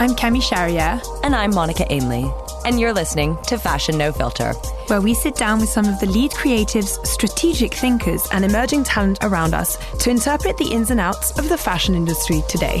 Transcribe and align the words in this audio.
I'm 0.00 0.14
Camille 0.14 0.40
Charrière, 0.42 1.02
And 1.24 1.34
I'm 1.34 1.54
Monica 1.54 1.90
Ainley. 1.92 2.30
And 2.64 2.78
you're 2.78 2.92
listening 2.92 3.36
to 3.46 3.58
Fashion 3.58 3.96
No 3.98 4.12
Filter. 4.12 4.52
where 4.88 5.00
we 5.00 5.14
sit 5.14 5.34
down 5.36 5.60
with 5.60 5.68
some 5.68 5.86
of 5.86 5.98
the 6.00 6.06
lead 6.06 6.30
creatives, 6.32 7.04
strategic 7.06 7.74
thinkers, 7.74 8.26
and 8.32 8.44
emerging 8.44 8.84
talent 8.84 9.18
around 9.22 9.54
us 9.54 9.76
to 9.98 10.10
interpret 10.10 10.56
the 10.56 10.70
ins 10.70 10.90
and 10.90 11.00
outs 11.00 11.36
of 11.38 11.48
the 11.48 11.58
fashion 11.58 11.94
industry 11.94 12.42
today. 12.48 12.80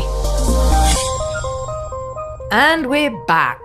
And 2.50 2.86
we're 2.86 3.14
back. 3.26 3.60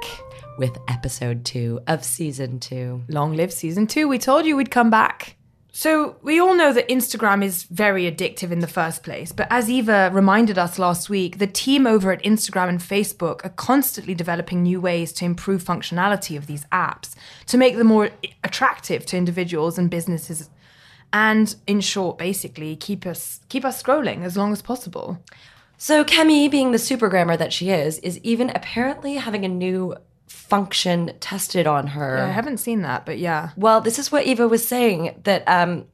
with 0.57 0.77
episode 0.87 1.43
two 1.45 1.79
of 1.87 2.03
season 2.05 2.59
two. 2.59 3.01
Long 3.07 3.35
live 3.35 3.51
season 3.51 3.87
two. 3.87 4.07
We 4.07 4.19
told 4.19 4.45
you 4.45 4.55
we'd 4.55 4.69
come 4.71 4.89
back. 4.91 5.35
So, 5.75 6.17
we 6.21 6.39
all 6.39 6.53
know 6.53 6.71
that 6.71 6.87
Instagram 6.87 7.43
is 7.43 7.63
very 7.63 8.03
addictive 8.03 8.51
in 8.51 8.59
the 8.59 8.67
first 8.67 9.01
place, 9.01 9.31
but 9.31 9.47
as 9.49 9.71
Eva 9.71 10.11
reminded 10.13 10.59
us 10.59 10.77
last 10.77 11.09
week, 11.09 11.39
the 11.39 11.47
team 11.47 11.87
over 11.87 12.11
at 12.11 12.21
Instagram 12.21 12.69
and 12.69 12.79
Facebook 12.79 13.43
are 13.43 13.49
constantly 13.49 14.13
developing 14.13 14.61
new 14.61 14.79
ways 14.79 15.11
to 15.13 15.25
improve 15.25 15.63
functionality 15.63 16.37
of 16.37 16.45
these 16.45 16.65
apps 16.65 17.15
to 17.47 17.57
make 17.57 17.75
them 17.75 17.87
more 17.87 18.11
attractive 18.43 19.03
to 19.07 19.17
individuals 19.17 19.79
and 19.79 19.89
businesses 19.89 20.51
and 21.11 21.55
in 21.65 21.81
short 21.81 22.19
basically 22.19 22.75
keep 22.75 23.05
us 23.07 23.39
keep 23.49 23.65
us 23.65 23.81
scrolling 23.81 24.23
as 24.23 24.37
long 24.37 24.51
as 24.51 24.61
possible. 24.61 25.23
So 25.77 26.03
Camille, 26.03 26.49
being 26.49 26.71
the 26.71 26.79
super 26.79 27.09
grammar 27.09 27.35
that 27.37 27.51
she 27.51 27.71
is, 27.71 27.97
is 27.99 28.19
even 28.19 28.51
apparently 28.51 29.15
having 29.15 29.43
a 29.43 29.49
new 29.49 29.95
function 30.27 31.13
tested 31.19 31.67
on 31.67 31.87
her. 31.87 32.17
I 32.17 32.31
haven't 32.31 32.57
seen 32.57 32.81
that, 32.81 33.05
but 33.05 33.17
yeah. 33.19 33.49
Well, 33.57 33.81
this 33.81 33.99
is 33.99 34.11
what 34.11 34.25
Eva 34.25 34.47
was 34.47 34.67
saying 34.67 35.19
that 35.23 35.43
um, 35.47 35.85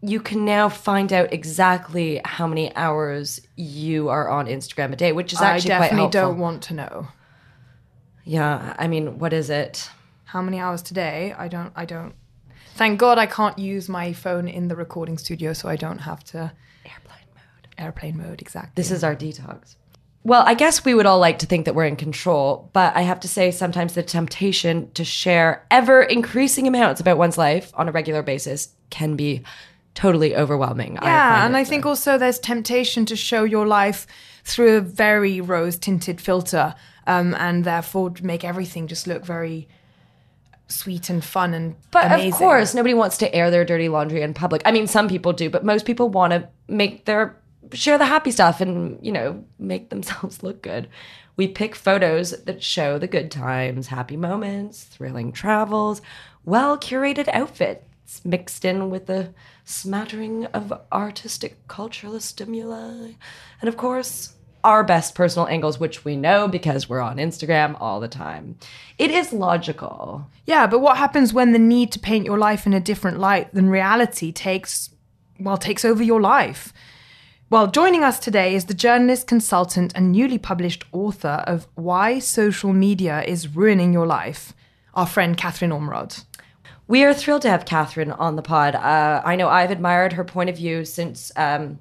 you 0.00 0.20
can 0.20 0.44
now 0.44 0.68
find 0.68 1.12
out 1.12 1.32
exactly 1.32 2.20
how 2.24 2.46
many 2.46 2.74
hours 2.76 3.40
you 3.56 4.08
are 4.08 4.28
on 4.28 4.46
Instagram 4.46 4.92
a 4.92 4.96
day, 4.96 5.12
which 5.12 5.32
is 5.32 5.40
I 5.40 5.52
actually 5.54 5.70
quite 5.70 5.80
definitely 5.90 6.10
don't 6.10 6.38
want 6.38 6.62
to 6.64 6.74
know. 6.74 7.08
Yeah, 8.24 8.74
I 8.78 8.88
mean, 8.88 9.18
what 9.18 9.32
is 9.32 9.50
it? 9.50 9.90
how 10.26 10.42
many 10.42 10.58
hours 10.58 10.82
today 10.82 11.32
i 11.38 11.46
don't 11.48 11.72
i 11.76 11.84
don't 11.84 12.14
thank 12.74 12.98
god 12.98 13.16
i 13.16 13.26
can't 13.26 13.58
use 13.58 13.88
my 13.88 14.12
phone 14.12 14.48
in 14.48 14.66
the 14.68 14.74
recording 14.76 15.16
studio 15.16 15.52
so 15.52 15.68
i 15.68 15.76
don't 15.76 16.00
have 16.00 16.22
to 16.24 16.52
Airplane 16.84 17.26
mode. 17.34 17.68
airplane 17.78 18.16
mode 18.18 18.40
exactly 18.42 18.72
This 18.74 18.90
is 18.90 19.04
our 19.04 19.14
detox. 19.16 19.76
Well, 20.26 20.42
I 20.44 20.54
guess 20.54 20.84
we 20.84 20.92
would 20.92 21.06
all 21.06 21.20
like 21.20 21.38
to 21.38 21.46
think 21.46 21.66
that 21.66 21.76
we're 21.76 21.84
in 21.84 21.94
control, 21.94 22.68
but 22.72 22.96
I 22.96 23.02
have 23.02 23.20
to 23.20 23.28
say 23.28 23.52
sometimes 23.52 23.94
the 23.94 24.02
temptation 24.02 24.90
to 24.94 25.04
share 25.04 25.64
ever 25.70 26.02
increasing 26.02 26.66
amounts 26.66 27.00
about 27.00 27.16
one's 27.16 27.38
life 27.38 27.70
on 27.74 27.88
a 27.88 27.92
regular 27.92 28.22
basis 28.24 28.70
can 28.90 29.14
be 29.14 29.44
totally 29.94 30.34
overwhelming. 30.34 30.94
Yeah 30.94 31.34
find 31.34 31.46
and 31.46 31.56
i 31.56 31.62
so. 31.62 31.70
think 31.70 31.86
also 31.86 32.18
there's 32.18 32.40
temptation 32.40 33.06
to 33.06 33.14
show 33.16 33.44
your 33.44 33.66
life 33.68 34.06
through 34.42 34.76
a 34.76 34.80
very 34.80 35.40
rose 35.40 35.78
tinted 35.78 36.20
filter 36.20 36.74
um, 37.06 37.32
and 37.36 37.64
therefore 37.64 38.12
make 38.20 38.42
everything 38.44 38.88
just 38.88 39.06
look 39.06 39.24
very 39.24 39.68
sweet 40.66 41.08
and 41.08 41.24
fun 41.24 41.54
and 41.54 41.76
But 41.92 42.06
amazing. 42.06 42.32
of 42.32 42.38
course, 42.38 42.74
nobody 42.74 42.94
wants 42.94 43.16
to 43.18 43.32
air 43.32 43.50
their 43.52 43.64
dirty 43.64 43.88
laundry 43.88 44.22
in 44.22 44.34
public. 44.34 44.60
I 44.64 44.72
mean, 44.72 44.88
some 44.88 45.08
people 45.08 45.32
do, 45.32 45.48
but 45.48 45.64
most 45.64 45.86
people 45.86 46.08
want 46.08 46.32
to 46.32 46.48
make 46.68 47.04
their 47.04 47.36
share 47.72 47.98
the 47.98 48.06
happy 48.06 48.30
stuff 48.30 48.60
and, 48.60 48.98
you 49.04 49.12
know, 49.12 49.44
make 49.58 49.88
themselves 49.90 50.42
look 50.42 50.62
good. 50.62 50.88
We 51.36 51.48
pick 51.48 51.74
photos 51.74 52.30
that 52.44 52.62
show 52.62 52.98
the 52.98 53.06
good 53.06 53.30
times, 53.30 53.88
happy 53.88 54.16
moments, 54.16 54.84
thrilling 54.84 55.32
travels, 55.32 56.00
well 56.44 56.78
curated 56.78 57.28
outfits 57.28 58.24
mixed 58.24 58.64
in 58.64 58.88
with 58.88 59.10
a 59.10 59.34
smattering 59.64 60.46
of 60.46 60.72
artistic 60.92 61.66
cultural 61.68 62.18
stimuli. 62.20 63.12
And 63.60 63.68
of 63.68 63.76
course, 63.76 64.34
our 64.66 64.82
best 64.82 65.14
personal 65.14 65.46
angles, 65.48 65.78
which 65.78 66.04
we 66.04 66.16
know 66.16 66.48
because 66.48 66.88
we're 66.88 67.00
on 67.00 67.18
Instagram 67.18 67.76
all 67.80 68.00
the 68.00 68.08
time. 68.08 68.58
It 68.98 69.10
is 69.12 69.32
logical. 69.32 70.28
Yeah, 70.44 70.66
but 70.66 70.80
what 70.80 70.96
happens 70.96 71.32
when 71.32 71.52
the 71.52 71.58
need 71.58 71.92
to 71.92 72.00
paint 72.00 72.26
your 72.26 72.38
life 72.38 72.66
in 72.66 72.74
a 72.74 72.80
different 72.80 73.20
light 73.20 73.54
than 73.54 73.70
reality 73.70 74.32
takes, 74.32 74.90
well, 75.38 75.56
takes 75.56 75.84
over 75.84 76.02
your 76.02 76.20
life? 76.20 76.72
Well, 77.48 77.68
joining 77.68 78.02
us 78.02 78.18
today 78.18 78.56
is 78.56 78.64
the 78.64 78.74
journalist, 78.74 79.28
consultant, 79.28 79.92
and 79.94 80.10
newly 80.10 80.36
published 80.36 80.84
author 80.90 81.44
of 81.46 81.68
Why 81.76 82.18
Social 82.18 82.72
Media 82.72 83.22
is 83.22 83.54
Ruining 83.54 83.92
Your 83.92 84.04
Life, 84.04 84.52
our 84.94 85.06
friend 85.06 85.36
Katherine 85.36 85.70
Ormerod. 85.70 86.24
We 86.88 87.04
are 87.04 87.14
thrilled 87.14 87.42
to 87.42 87.50
have 87.50 87.64
Katherine 87.64 88.10
on 88.10 88.34
the 88.34 88.42
pod. 88.42 88.74
Uh, 88.74 89.22
I 89.24 89.36
know 89.36 89.48
I've 89.48 89.70
admired 89.70 90.14
her 90.14 90.24
point 90.24 90.50
of 90.50 90.56
view 90.56 90.84
since 90.84 91.30
um, 91.36 91.78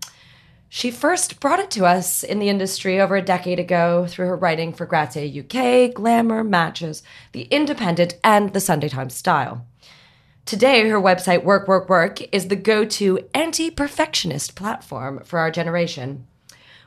she 0.70 0.92
first 0.92 1.40
brought 1.40 1.58
it 1.58 1.72
to 1.72 1.86
us 1.88 2.22
in 2.22 2.38
the 2.38 2.50
industry 2.50 3.02
over 3.02 3.16
a 3.16 3.22
decade 3.24 3.60
ago 3.60 4.06
through 4.08 4.28
her 4.28 4.38
writing 4.38 4.72
for 4.72 4.86
Grazia 4.86 5.42
UK, 5.42 5.96
Glamour, 5.96 6.44
Matches, 6.44 7.02
The 7.32 7.46
Independent, 7.46 8.20
and 8.24 8.54
The 8.54 8.60
Sunday 8.60 8.90
Times 8.90 9.16
Style. 9.16 9.66
Today, 10.46 10.88
her 10.90 11.02
website, 11.02 11.44
Work, 11.44 11.68
Work, 11.68 11.90
Work, 11.90 12.22
is 12.32 12.50
the 12.50 12.56
go 12.56 12.86
to 12.86 13.28
anti 13.34 13.72
perfectionist 13.72 14.56
platform 14.56 15.24
for 15.24 15.40
our 15.40 15.50
generation, 15.50 16.28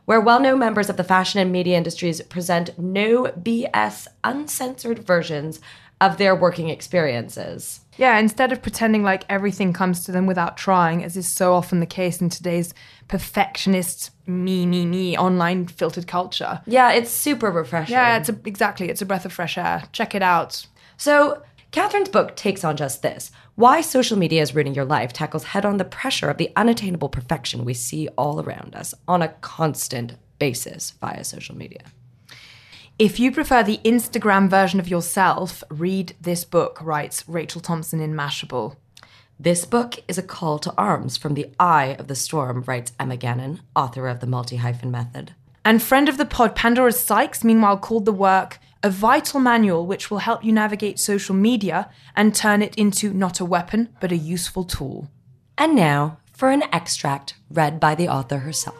where 0.05 0.21
well 0.21 0.39
known 0.39 0.61
members 0.61 0.89
of 0.89 0.97
the 0.97 1.03
fashion 1.03 1.41
and 1.41 1.51
media 1.51 1.77
industries 1.77 2.23
present 2.23 2.79
no 2.79 3.25
BS, 3.25 4.07
uncensored 4.23 5.01
versions 5.01 5.61
of 6.01 6.19
their 6.19 6.37
working 6.37 6.69
experiences. 6.69 7.81
Yeah, 7.97 8.17
instead 8.21 8.53
of 8.53 8.63
pretending 8.63 9.03
like 9.03 9.25
everything 9.29 9.73
comes 9.73 10.05
to 10.05 10.13
them 10.13 10.27
without 10.27 10.57
trying, 10.57 11.03
as 11.03 11.17
is 11.17 11.29
so 11.29 11.53
often 11.55 11.81
the 11.81 11.87
case 11.87 12.21
in 12.21 12.29
today's 12.29 12.73
perfectionist, 13.09 14.13
me, 14.25 14.67
me, 14.67 14.87
me 14.87 15.19
online 15.19 15.67
filtered 15.67 16.07
culture. 16.07 16.61
Yeah, 16.65 16.93
it's 16.93 17.11
super 17.11 17.51
refreshing. 17.51 17.95
Yeah, 17.95 18.19
it's 18.19 18.29
a, 18.29 18.39
exactly. 18.45 18.89
It's 18.89 19.03
a 19.03 19.07
breath 19.07 19.25
of 19.25 19.33
fresh 19.33 19.59
air. 19.59 19.83
Check 19.91 20.15
it 20.15 20.23
out. 20.23 20.65
So, 20.97 21.43
Katherine's 21.71 22.09
book 22.09 22.35
takes 22.35 22.65
on 22.65 22.77
just 22.77 23.03
this. 23.03 23.31
Why 23.59 23.81
Social 23.81 24.17
Media 24.17 24.41
is 24.41 24.55
Ruining 24.55 24.77
Your 24.77 24.85
Life 24.85 25.13
tackles 25.13 25.43
head 25.43 25.67
on 25.67 25.79
the 25.79 25.85
pressure 25.85 26.31
of 26.31 26.37
the 26.37 26.53
unattainable 26.55 27.09
perfection 27.09 27.65
we 27.65 27.75
see 27.75 28.07
all 28.17 28.41
around 28.41 28.77
us 28.77 28.95
on 29.09 29.21
a 29.21 29.35
constant 29.41 30.15
basis 30.39 30.93
via 30.93 31.25
social 31.25 31.57
media. 31.57 31.81
If 33.01 33.19
you 33.19 33.33
prefer 33.33 33.65
the 33.65 33.81
Instagram 33.85 34.49
version 34.49 34.79
of 34.79 34.87
yourself, 34.87 35.65
read 35.71 36.15
this 36.21 36.45
book, 36.45 36.81
writes 36.81 37.29
Rachel 37.29 37.61
Thompson 37.61 37.99
in 37.99 38.15
Mashable. 38.15 38.77
This 39.41 39.65
book 39.65 40.05
is 40.07 40.19
a 40.19 40.23
call 40.23 40.61
to 40.61 40.75
arms 40.79 41.17
from 41.17 41.35
the 41.35 41.51
eye 41.59 41.97
of 41.99 42.07
the 42.07 42.15
storm, 42.15 42.63
writes 42.65 42.93
Emma 43.01 43.17
Gannon, 43.17 43.63
author 43.75 44.07
of 44.07 44.21
The 44.21 44.29
Multi 44.29 44.59
Hyphen 44.59 44.93
Method. 44.93 45.35
And 45.65 45.83
friend 45.83 46.09
of 46.09 46.17
the 46.17 46.25
pod, 46.25 46.55
Pandora 46.55 46.93
Sykes, 46.93 47.43
meanwhile, 47.43 47.77
called 47.77 48.05
the 48.05 48.13
work 48.13 48.61
a 48.83 48.91
vital 48.91 49.41
manual 49.41 49.87
which 49.87 50.11
will 50.11 50.19
help 50.19 50.45
you 50.45 50.53
navigate 50.53 50.99
social 50.99 51.35
media 51.35 51.91
and 52.15 52.35
turn 52.35 52.63
it 52.63 52.77
into 52.77 53.13
not 53.13 53.41
a 53.41 53.45
weapon, 53.45 53.89
but 54.01 54.13
a 54.13 54.17
useful 54.17 54.65
tool. 54.65 55.11
And 55.57 55.75
now 55.75 56.19
for 56.33 56.51
an 56.51 56.63
extract 56.73 57.35
read 57.51 57.81
by 57.81 57.97
the 57.97 58.09
author 58.09 58.39
herself. 58.39 58.77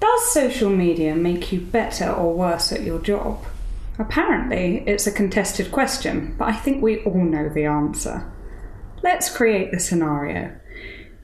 Does 0.00 0.32
social 0.32 0.70
media 0.70 1.14
make 1.14 1.52
you 1.52 1.60
better 1.60 2.10
or 2.10 2.32
worse 2.32 2.72
at 2.72 2.82
your 2.82 3.00
job? 3.00 3.44
Apparently, 3.98 4.84
it's 4.86 5.06
a 5.06 5.12
contested 5.12 5.70
question, 5.70 6.36
but 6.38 6.48
I 6.48 6.52
think 6.52 6.82
we 6.82 7.02
all 7.02 7.24
know 7.24 7.48
the 7.48 7.66
answer. 7.66 8.32
Let's 9.02 9.34
create 9.34 9.72
the 9.72 9.80
scenario. 9.80 10.58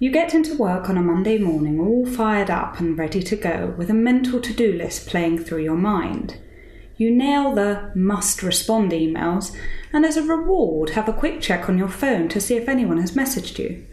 You 0.05 0.11
get 0.11 0.35
into 0.35 0.59
work 0.59 0.91
on 0.91 0.99
a 0.99 1.03
Monday 1.03 1.39
morning 1.39 1.81
all 1.81 2.05
fired 2.05 2.51
up 2.51 2.79
and 2.79 2.99
ready 2.99 3.23
to 3.23 3.37
go, 3.37 3.73
with 3.79 3.89
a 3.89 3.95
mental 3.95 4.39
to 4.39 4.53
do 4.53 4.71
list 4.71 5.07
playing 5.07 5.39
through 5.39 5.63
your 5.63 5.79
mind. 5.79 6.37
You 6.99 7.11
nail 7.11 7.55
the 7.55 7.91
must 7.95 8.43
respond 8.43 8.93
emails, 8.93 9.57
and 9.95 10.05
as 10.05 10.19
a 10.19 10.23
reward, 10.23 10.91
have 10.91 11.09
a 11.09 11.13
quick 11.15 11.41
check 11.41 11.71
on 11.71 11.79
your 11.79 11.89
phone 11.89 12.29
to 12.29 12.39
see 12.39 12.55
if 12.55 12.69
anyone 12.69 12.99
has 12.99 13.13
messaged 13.13 13.59
you. 13.59 13.87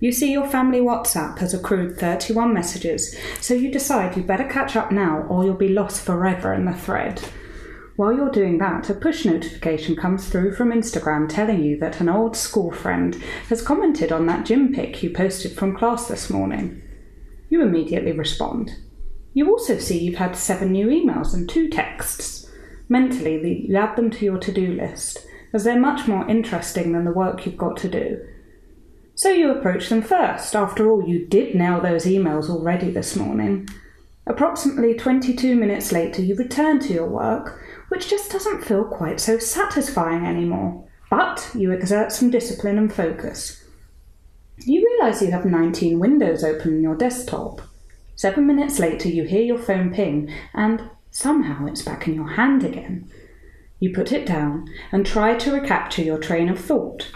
You 0.00 0.12
see 0.12 0.30
your 0.30 0.46
family 0.46 0.80
WhatsApp 0.80 1.38
has 1.38 1.54
accrued 1.54 1.98
31 1.98 2.52
messages, 2.52 3.16
so 3.40 3.54
you 3.54 3.72
decide 3.72 4.18
you 4.18 4.24
better 4.24 4.44
catch 4.44 4.76
up 4.76 4.92
now 4.92 5.22
or 5.30 5.46
you'll 5.46 5.54
be 5.54 5.70
lost 5.70 6.02
forever 6.02 6.52
in 6.52 6.66
the 6.66 6.74
thread. 6.74 7.22
While 7.98 8.12
you're 8.12 8.30
doing 8.30 8.58
that, 8.58 8.88
a 8.90 8.94
push 8.94 9.24
notification 9.24 9.96
comes 9.96 10.28
through 10.28 10.54
from 10.54 10.70
Instagram 10.70 11.28
telling 11.28 11.64
you 11.64 11.76
that 11.80 12.00
an 12.00 12.08
old 12.08 12.36
school 12.36 12.70
friend 12.70 13.16
has 13.48 13.60
commented 13.60 14.12
on 14.12 14.24
that 14.26 14.46
gym 14.46 14.72
pic 14.72 15.02
you 15.02 15.10
posted 15.10 15.56
from 15.56 15.76
class 15.76 16.06
this 16.06 16.30
morning. 16.30 16.80
You 17.48 17.60
immediately 17.60 18.12
respond. 18.12 18.70
You 19.34 19.50
also 19.50 19.80
see 19.80 19.98
you've 19.98 20.20
had 20.20 20.36
seven 20.36 20.70
new 20.70 20.86
emails 20.86 21.34
and 21.34 21.48
two 21.48 21.68
texts. 21.68 22.48
Mentally, 22.88 23.66
you 23.68 23.76
add 23.76 23.96
them 23.96 24.12
to 24.12 24.24
your 24.24 24.38
to 24.38 24.52
do 24.52 24.74
list, 24.74 25.26
as 25.52 25.64
they're 25.64 25.80
much 25.80 26.06
more 26.06 26.24
interesting 26.28 26.92
than 26.92 27.04
the 27.04 27.10
work 27.10 27.44
you've 27.44 27.58
got 27.58 27.76
to 27.78 27.88
do. 27.88 28.24
So 29.16 29.30
you 29.30 29.50
approach 29.50 29.88
them 29.88 30.02
first. 30.02 30.54
After 30.54 30.88
all, 30.88 31.02
you 31.02 31.26
did 31.26 31.56
nail 31.56 31.80
those 31.80 32.04
emails 32.04 32.48
already 32.48 32.92
this 32.92 33.16
morning. 33.16 33.68
Approximately 34.28 34.94
22 34.94 35.56
minutes 35.56 35.90
later, 35.90 36.22
you 36.22 36.36
return 36.36 36.78
to 36.80 36.92
your 36.92 37.08
work, 37.08 37.60
which 37.88 38.08
just 38.08 38.30
doesn't 38.30 38.64
feel 38.64 38.84
quite 38.84 39.20
so 39.20 39.38
satisfying 39.38 40.26
anymore. 40.26 40.84
But 41.10 41.50
you 41.54 41.72
exert 41.72 42.12
some 42.12 42.30
discipline 42.30 42.78
and 42.78 42.92
focus. 42.92 43.64
You 44.58 44.84
realise 44.84 45.22
you 45.22 45.30
have 45.30 45.44
19 45.44 45.98
windows 45.98 46.44
open 46.44 46.74
on 46.74 46.82
your 46.82 46.96
desktop. 46.96 47.62
Seven 48.16 48.46
minutes 48.46 48.78
later, 48.78 49.08
you 49.08 49.24
hear 49.24 49.42
your 49.42 49.58
phone 49.58 49.92
ping, 49.92 50.32
and 50.52 50.82
somehow 51.10 51.66
it's 51.66 51.82
back 51.82 52.08
in 52.08 52.14
your 52.14 52.30
hand 52.30 52.64
again. 52.64 53.08
You 53.80 53.94
put 53.94 54.12
it 54.12 54.26
down 54.26 54.68
and 54.90 55.06
try 55.06 55.36
to 55.36 55.52
recapture 55.52 56.02
your 56.02 56.18
train 56.18 56.48
of 56.48 56.58
thought. 56.58 57.12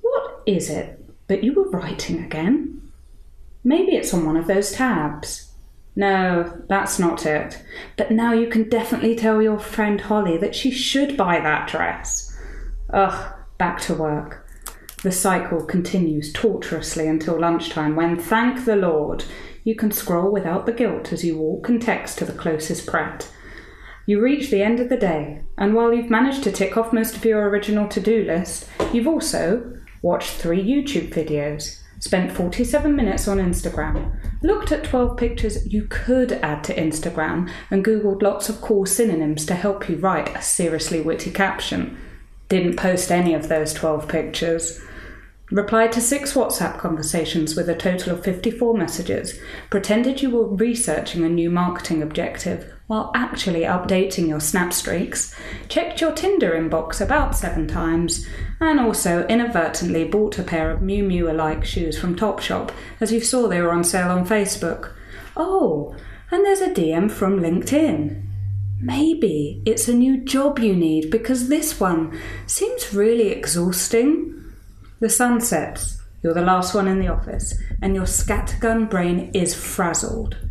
What 0.00 0.42
is 0.46 0.68
it 0.68 1.00
but 1.30 1.44
you 1.44 1.52
were 1.52 1.70
writing 1.70 2.24
again. 2.24 2.90
Maybe 3.62 3.92
it's 3.94 4.12
on 4.12 4.26
one 4.26 4.36
of 4.36 4.48
those 4.48 4.72
tabs. 4.72 5.49
No, 5.96 6.62
that's 6.68 6.98
not 6.98 7.26
it. 7.26 7.62
But 7.96 8.10
now 8.10 8.32
you 8.32 8.48
can 8.48 8.68
definitely 8.68 9.16
tell 9.16 9.42
your 9.42 9.58
friend 9.58 10.00
Holly 10.00 10.38
that 10.38 10.54
she 10.54 10.70
should 10.70 11.16
buy 11.16 11.40
that 11.40 11.68
dress. 11.68 12.36
Ugh, 12.92 13.34
back 13.58 13.80
to 13.82 13.94
work. 13.94 14.46
The 15.02 15.12
cycle 15.12 15.64
continues 15.64 16.32
tortuously 16.32 17.06
until 17.06 17.40
lunchtime 17.40 17.96
when, 17.96 18.18
thank 18.18 18.64
the 18.64 18.76
Lord, 18.76 19.24
you 19.64 19.74
can 19.74 19.90
scroll 19.90 20.30
without 20.30 20.66
the 20.66 20.72
guilt 20.72 21.12
as 21.12 21.24
you 21.24 21.38
walk 21.38 21.68
and 21.68 21.80
text 21.80 22.18
to 22.18 22.24
the 22.24 22.32
closest 22.32 22.86
Pret. 22.86 23.30
You 24.06 24.20
reach 24.20 24.50
the 24.50 24.62
end 24.62 24.80
of 24.80 24.88
the 24.88 24.96
day, 24.96 25.42
and 25.56 25.74
while 25.74 25.92
you've 25.92 26.10
managed 26.10 26.42
to 26.44 26.52
tick 26.52 26.76
off 26.76 26.92
most 26.92 27.16
of 27.16 27.24
your 27.24 27.48
original 27.48 27.88
to 27.88 28.00
do 28.00 28.24
list, 28.24 28.68
you've 28.92 29.06
also, 29.06 29.78
watched 30.02 30.32
three 30.32 30.62
YouTube 30.62 31.12
videos, 31.12 31.80
spent 32.00 32.32
47 32.32 32.96
minutes 32.96 33.28
on 33.28 33.38
Instagram, 33.38 34.18
looked 34.42 34.72
at 34.72 34.84
12 34.84 35.16
pictures 35.16 35.72
you 35.72 35.84
could 35.84 36.32
add 36.32 36.64
to 36.64 36.74
Instagram, 36.74 37.48
and 37.70 37.84
Googled 37.84 38.22
lots 38.22 38.48
of 38.48 38.60
cool 38.60 38.86
synonyms 38.86 39.46
to 39.46 39.54
help 39.54 39.88
you 39.88 39.96
write 39.96 40.34
a 40.34 40.42
seriously 40.42 41.00
witty 41.00 41.30
caption. 41.30 41.96
Didn't 42.48 42.76
post 42.76 43.12
any 43.12 43.34
of 43.34 43.48
those 43.48 43.72
12 43.74 44.08
pictures. 44.08 44.80
Replied 45.50 45.92
to 45.92 46.00
six 46.00 46.32
WhatsApp 46.32 46.78
conversations 46.78 47.54
with 47.54 47.68
a 47.68 47.76
total 47.76 48.14
of 48.14 48.24
54 48.24 48.76
messages, 48.76 49.38
pretended 49.68 50.22
you 50.22 50.30
were 50.30 50.46
researching 50.46 51.24
a 51.24 51.28
new 51.28 51.50
marketing 51.50 52.02
objective 52.02 52.72
while 52.90 53.12
actually 53.14 53.60
updating 53.60 54.26
your 54.26 54.40
snap 54.40 54.72
streaks, 54.72 55.32
checked 55.68 56.00
your 56.00 56.10
Tinder 56.10 56.50
inbox 56.50 57.00
about 57.00 57.36
seven 57.36 57.68
times, 57.68 58.26
and 58.58 58.80
also 58.80 59.24
inadvertently 59.28 60.02
bought 60.02 60.40
a 60.40 60.42
pair 60.42 60.72
of 60.72 60.80
Miu 60.80 61.06
Miu 61.06 61.30
alike 61.30 61.64
shoes 61.64 61.96
from 61.96 62.16
Topshop 62.16 62.72
as 63.00 63.12
you 63.12 63.20
saw 63.20 63.46
they 63.46 63.62
were 63.62 63.70
on 63.70 63.84
sale 63.84 64.10
on 64.10 64.26
Facebook. 64.26 64.92
Oh, 65.36 65.94
and 66.32 66.44
there's 66.44 66.60
a 66.60 66.70
DM 66.70 67.08
from 67.12 67.38
LinkedIn. 67.38 68.26
Maybe 68.80 69.62
it's 69.64 69.86
a 69.86 69.94
new 69.94 70.24
job 70.24 70.58
you 70.58 70.74
need 70.74 71.12
because 71.12 71.48
this 71.48 71.78
one 71.78 72.20
seems 72.48 72.92
really 72.92 73.28
exhausting. 73.28 74.52
The 74.98 75.08
sun 75.08 75.40
sets, 75.40 76.02
you're 76.24 76.34
the 76.34 76.42
last 76.42 76.74
one 76.74 76.88
in 76.88 76.98
the 76.98 77.06
office, 77.06 77.56
and 77.80 77.94
your 77.94 78.06
scattergun 78.06 78.90
brain 78.90 79.30
is 79.32 79.54
frazzled. 79.54 80.49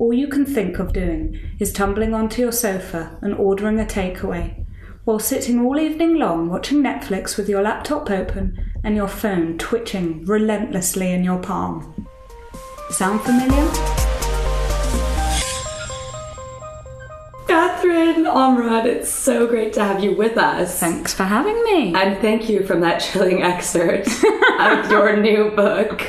All 0.00 0.14
you 0.14 0.28
can 0.28 0.46
think 0.46 0.78
of 0.78 0.94
doing 0.94 1.38
is 1.58 1.74
tumbling 1.74 2.14
onto 2.14 2.40
your 2.40 2.52
sofa 2.52 3.18
and 3.20 3.34
ordering 3.34 3.78
a 3.78 3.84
takeaway, 3.84 4.64
while 5.04 5.18
sitting 5.18 5.60
all 5.60 5.78
evening 5.78 6.14
long 6.14 6.48
watching 6.48 6.82
Netflix 6.82 7.36
with 7.36 7.50
your 7.50 7.60
laptop 7.60 8.10
open 8.10 8.58
and 8.82 8.96
your 8.96 9.08
phone 9.08 9.58
twitching 9.58 10.24
relentlessly 10.24 11.12
in 11.12 11.22
your 11.22 11.38
palm. 11.38 12.06
Sound 12.88 13.20
familiar? 13.20 13.70
Katherine 17.46 18.24
Ormerod, 18.24 18.86
it's 18.86 19.10
so 19.10 19.46
great 19.46 19.74
to 19.74 19.84
have 19.84 20.02
you 20.02 20.16
with 20.16 20.38
us. 20.38 20.80
Thanks 20.80 21.12
for 21.12 21.24
having 21.24 21.62
me. 21.64 21.94
And 21.94 22.18
thank 22.22 22.48
you 22.48 22.64
from 22.64 22.80
that 22.80 23.00
chilling 23.00 23.42
excerpt 23.42 24.08
of 24.08 24.90
your 24.90 25.16
new 25.20 25.50
book, 25.50 26.00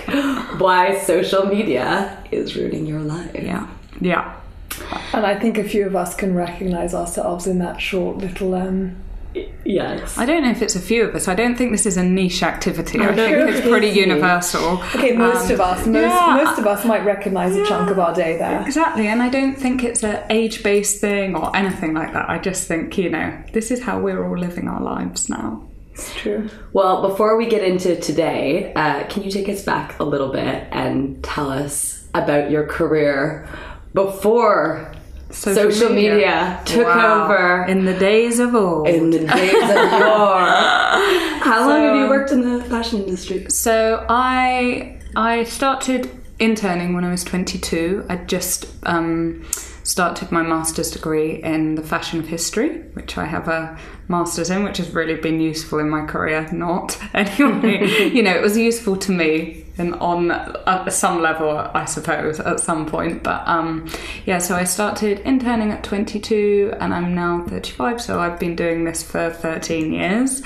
Why 0.61 0.97
Social 1.03 1.45
Media 1.45 2.25
is 2.31 2.55
Ruining 2.55 2.85
Your 2.85 3.01
Life. 3.01 3.35
Yeah. 3.35 3.67
Yeah. 4.01 4.35
And 5.13 5.25
I 5.25 5.39
think 5.39 5.57
a 5.57 5.63
few 5.63 5.85
of 5.85 5.95
us 5.95 6.15
can 6.15 6.33
recognize 6.35 6.93
ourselves 6.93 7.47
in 7.47 7.59
that 7.59 7.79
short 7.79 8.17
little 8.17 8.53
um, 8.55 8.95
Yes. 9.63 10.17
I 10.17 10.25
don't 10.25 10.43
know 10.43 10.49
if 10.51 10.61
it's 10.61 10.75
a 10.75 10.79
few 10.81 11.05
of 11.05 11.15
us. 11.15 11.29
I 11.29 11.35
don't 11.35 11.55
think 11.55 11.71
this 11.71 11.85
is 11.85 11.95
a 11.95 12.03
niche 12.03 12.43
activity. 12.43 12.99
I 12.99 13.15
think 13.15 13.37
it's 13.49 13.61
pretty 13.65 13.87
universal. 14.07 14.81
Okay, 14.95 15.13
most 15.15 15.45
Um, 15.45 15.51
of 15.53 15.61
us, 15.61 15.87
most, 15.87 16.01
yeah. 16.01 16.41
most 16.43 16.59
of 16.59 16.67
us 16.67 16.83
might 16.83 17.05
recognise 17.05 17.55
a 17.55 17.65
chunk 17.65 17.89
of 17.89 17.97
our 17.99 18.13
day 18.13 18.37
there. 18.37 18.61
Exactly, 18.61 19.07
and 19.07 19.21
I 19.21 19.29
don't 19.29 19.55
think 19.57 19.83
it's 19.85 20.03
an 20.03 20.21
age 20.29 20.63
based 20.63 20.99
thing 20.99 21.35
or 21.35 21.55
anything 21.55 21.93
like 21.93 22.11
that. 22.11 22.29
I 22.29 22.39
just 22.39 22.67
think, 22.67 22.97
you 22.97 23.09
know, 23.09 23.41
this 23.53 23.71
is 23.71 23.81
how 23.83 24.01
we're 24.01 24.21
all 24.27 24.37
living 24.37 24.67
our 24.67 24.81
lives 24.81 25.29
now. 25.29 25.63
It's 25.93 26.13
true. 26.15 26.49
Well, 26.73 27.07
before 27.07 27.37
we 27.37 27.45
get 27.45 27.63
into 27.63 27.95
today, 27.95 28.73
uh, 28.73 29.05
can 29.07 29.23
you 29.23 29.31
take 29.31 29.47
us 29.47 29.63
back 29.63 29.97
a 29.99 30.03
little 30.03 30.31
bit 30.33 30.67
and 30.71 31.23
tell 31.23 31.49
us 31.49 32.05
about 32.13 32.51
your 32.51 32.65
career 32.65 33.47
before 33.93 34.91
social, 35.29 35.89
media. 35.89 36.59
took 36.65 36.85
Wow. 36.85 37.23
over 37.25 37.65
In 37.69 37.85
the 37.85 37.93
days 37.93 38.39
of 38.39 38.53
old. 38.55 38.87
in 38.87 39.09
the 39.11 39.19
days 39.19 39.53
of 39.53 39.91
yore? 39.99 40.45
How 41.43 41.67
long 41.69 41.81
have 41.83 41.95
you 41.95 42.09
worked 42.09 42.31
in 42.31 42.41
the 42.41 42.63
fashion 42.65 43.03
industry? 43.03 43.45
So 43.49 44.05
I 44.09 44.97
I 45.15 45.43
started 45.43 46.09
interning 46.39 46.93
when 46.95 47.03
I 47.03 47.11
was 47.11 47.23
22. 47.23 48.05
I 48.09 48.15
just 48.17 48.65
um, 48.83 49.45
started 49.83 50.31
my 50.31 50.41
master's 50.41 50.89
degree 50.91 51.41
in 51.43 51.75
the 51.75 51.83
fashion 51.83 52.19
of 52.19 52.27
history, 52.27 52.79
which 52.93 53.17
I 53.17 53.25
have 53.25 53.47
a 53.47 53.77
master's 54.07 54.49
in, 54.49 54.63
which 54.63 54.77
has 54.77 54.89
really 54.91 55.15
been 55.15 55.39
useful 55.39 55.79
in 55.79 55.89
my 55.89 56.05
career. 56.05 56.47
Not 56.51 56.97
anyway, 57.13 58.09
you 58.13 58.23
know, 58.23 58.33
it 58.33 58.41
was 58.41 58.57
useful 58.57 58.95
to 58.97 59.11
me 59.11 59.60
on 59.95 60.31
uh, 60.31 60.89
some 60.89 61.21
level, 61.21 61.49
I 61.49 61.85
suppose, 61.85 62.39
at 62.39 62.59
some 62.59 62.85
point. 62.85 63.23
But 63.23 63.47
um, 63.47 63.89
yeah, 64.25 64.39
so 64.39 64.55
I 64.55 64.63
started 64.63 65.19
interning 65.19 65.71
at 65.71 65.83
22, 65.83 66.73
and 66.79 66.93
I'm 66.93 67.15
now 67.15 67.45
35. 67.47 68.01
So 68.01 68.19
I've 68.19 68.39
been 68.39 68.55
doing 68.55 68.85
this 68.85 69.03
for 69.03 69.29
13 69.29 69.93
years. 69.93 70.41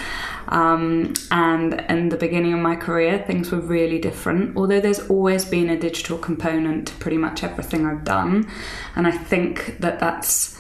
Um, 0.48 1.14
and 1.32 1.86
in 1.90 2.10
the 2.10 2.18
beginning 2.18 2.54
of 2.54 2.60
my 2.60 2.76
career, 2.76 3.24
things 3.26 3.52
were 3.52 3.60
really 3.60 4.00
different. 4.00 4.56
Although 4.56 4.80
there's 4.80 5.10
always 5.10 5.46
been 5.46 5.70
a 5.70 5.78
digital 5.78 6.18
component 6.18 6.88
to 6.88 6.94
pretty 6.96 7.18
much 7.18 7.44
everything 7.44 7.86
I've 7.86 8.04
done, 8.04 8.50
and 8.96 9.08
I 9.08 9.12
think 9.12 9.80
that 9.80 10.00
that's 10.00 10.55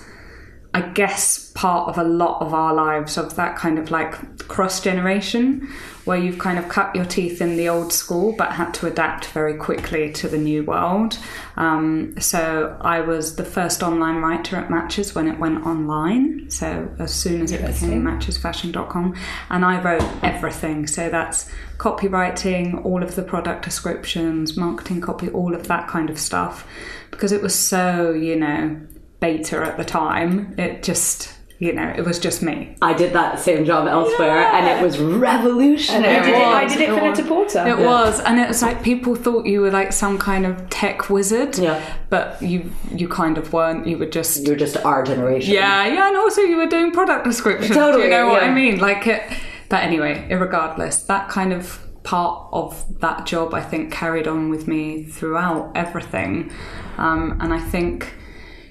I 0.75 0.81
guess 0.81 1.53
part 1.53 1.87
of 1.87 1.97
a 1.97 2.03
lot 2.03 2.41
of 2.41 2.53
our 2.53 2.73
lives 2.73 3.17
of 3.17 3.37
that 3.37 3.55
kind 3.55 3.79
of 3.79 3.91
like 3.91 4.45
cross 4.49 4.81
generation 4.81 5.69
where 6.03 6.17
you've 6.17 6.37
kind 6.37 6.59
of 6.59 6.67
cut 6.67 6.93
your 6.93 7.05
teeth 7.05 7.39
in 7.39 7.55
the 7.55 7.69
old 7.69 7.93
school 7.93 8.35
but 8.37 8.51
had 8.51 8.73
to 8.73 8.87
adapt 8.87 9.27
very 9.27 9.55
quickly 9.55 10.11
to 10.11 10.27
the 10.27 10.37
new 10.37 10.65
world. 10.65 11.17
Um, 11.55 12.19
so 12.19 12.77
I 12.81 12.99
was 12.99 13.37
the 13.37 13.45
first 13.45 13.83
online 13.83 14.17
writer 14.17 14.57
at 14.57 14.69
Matches 14.69 15.15
when 15.15 15.29
it 15.29 15.39
went 15.39 15.65
online. 15.65 16.49
So 16.49 16.93
as 16.99 17.13
soon 17.13 17.41
as 17.41 17.53
it 17.53 17.65
became 17.65 18.03
matchesfashion.com, 18.03 19.15
and 19.49 19.63
I 19.63 19.81
wrote 19.81 20.03
everything. 20.23 20.87
So 20.87 21.07
that's 21.07 21.49
copywriting, 21.77 22.83
all 22.83 23.01
of 23.01 23.15
the 23.15 23.23
product 23.23 23.63
descriptions, 23.63 24.57
marketing 24.57 24.99
copy, 24.99 25.29
all 25.29 25.55
of 25.55 25.69
that 25.69 25.87
kind 25.87 26.09
of 26.09 26.19
stuff 26.19 26.67
because 27.11 27.31
it 27.31 27.41
was 27.41 27.55
so, 27.55 28.11
you 28.11 28.35
know, 28.35 28.77
beta 29.25 29.57
at 29.69 29.77
the 29.77 29.85
time. 29.85 30.55
It 30.57 30.83
just 30.83 31.33
You 31.57 31.71
know, 31.71 31.89
it 31.99 32.03
was 32.09 32.19
just 32.19 32.41
me. 32.43 32.75
I 32.81 32.93
did 33.01 33.13
that 33.13 33.39
same 33.39 33.63
job 33.71 33.87
elsewhere, 33.87 34.43
and 34.55 34.63
it 34.73 34.77
was 34.85 34.99
revolutionary. 34.99 36.17
I 36.17 36.23
did 36.25 36.33
it, 36.33 36.47
I 36.61 36.65
did 36.67 36.81
it 36.81 36.89
It 36.89 36.99
for 36.99 37.05
was. 37.05 37.17
Netta 37.17 37.23
Porter. 37.33 37.67
It 37.73 37.79
was, 37.79 38.19
and 38.27 38.39
it 38.43 38.47
was 38.49 38.61
like 38.61 38.83
people 38.83 39.15
thought 39.15 39.45
you 39.45 39.61
were 39.61 39.71
like 39.71 39.91
some 39.93 40.17
kind 40.17 40.45
of 40.45 40.69
tech 40.69 41.09
wizard. 41.09 41.57
Yeah. 41.57 41.79
But 42.09 42.41
you 42.41 42.59
you 43.01 43.07
kind 43.07 43.37
of 43.37 43.53
weren't. 43.53 43.87
You 43.87 43.97
were 44.01 44.11
just 44.19 44.45
You're 44.45 44.57
just 44.65 44.75
our 44.89 45.01
generation. 45.11 45.53
yeah, 45.53 45.87
yeah, 45.95 46.07
and 46.09 46.17
also 46.17 46.41
you 46.41 46.57
were 46.57 46.67
doing 46.77 46.91
product 46.91 47.23
descriptions. 47.23 47.69
Do 47.69 47.75
Totally, 47.75 48.03
you 48.05 48.09
know 48.09 48.27
what 48.27 48.41
yeah. 48.43 48.49
I 48.49 48.53
mean? 48.61 48.75
Like 48.79 49.07
it. 49.07 49.21
But 49.69 49.79
anyway, 49.89 50.13
irregardless, 50.29 51.07
that 51.07 51.29
kind 51.29 51.51
of 51.53 51.63
part 52.03 52.49
of 52.51 52.99
that 52.99 53.25
job 53.25 53.53
I 53.53 53.63
think 53.71 53.83
carried 54.01 54.27
on 54.27 54.49
with 54.53 54.67
me 54.67 55.05
throughout 55.17 55.71
everything, 55.73 56.51
um, 56.97 57.37
and 57.41 57.53
I 57.53 57.61
think. 57.73 58.13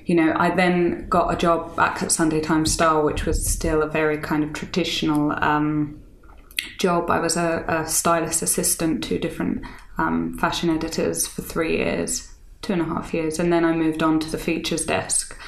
You 0.05 0.15
know, 0.15 0.35
I 0.37 0.55
then 0.55 1.09
got 1.09 1.33
a 1.33 1.37
job 1.37 1.75
back 1.77 2.03
at 2.03 2.13
Sunday 2.13 2.41
Times 2.41 2.73
Style, 2.73 3.05
which 3.05 3.25
was 3.25 3.47
still 3.47 3.83
a 3.83 3.89
very 3.89 4.19
kind 4.19 4.45
of 4.45 4.53
traditional 4.53 5.33
um, 5.43 6.03
job. 6.79 7.11
I 7.11 7.21
was 7.21 7.37
a, 7.37 7.65
a 7.67 7.87
stylist 7.87 8.43
assistant 8.43 9.03
to 9.05 9.19
different 9.19 9.65
um, 9.97 10.37
fashion 10.39 10.69
editors 10.69 11.27
for 11.27 11.41
three 11.43 11.79
years, 11.79 12.33
two 12.61 12.75
and 12.75 12.83
a 12.83 12.85
half 12.85 13.15
years, 13.15 13.39
and 13.39 13.53
then 13.53 13.65
I 13.65 13.73
moved 13.73 14.03
on 14.03 14.21
to 14.21 14.31
the 14.31 14.39
features 14.39 14.85
desk. 14.85 15.39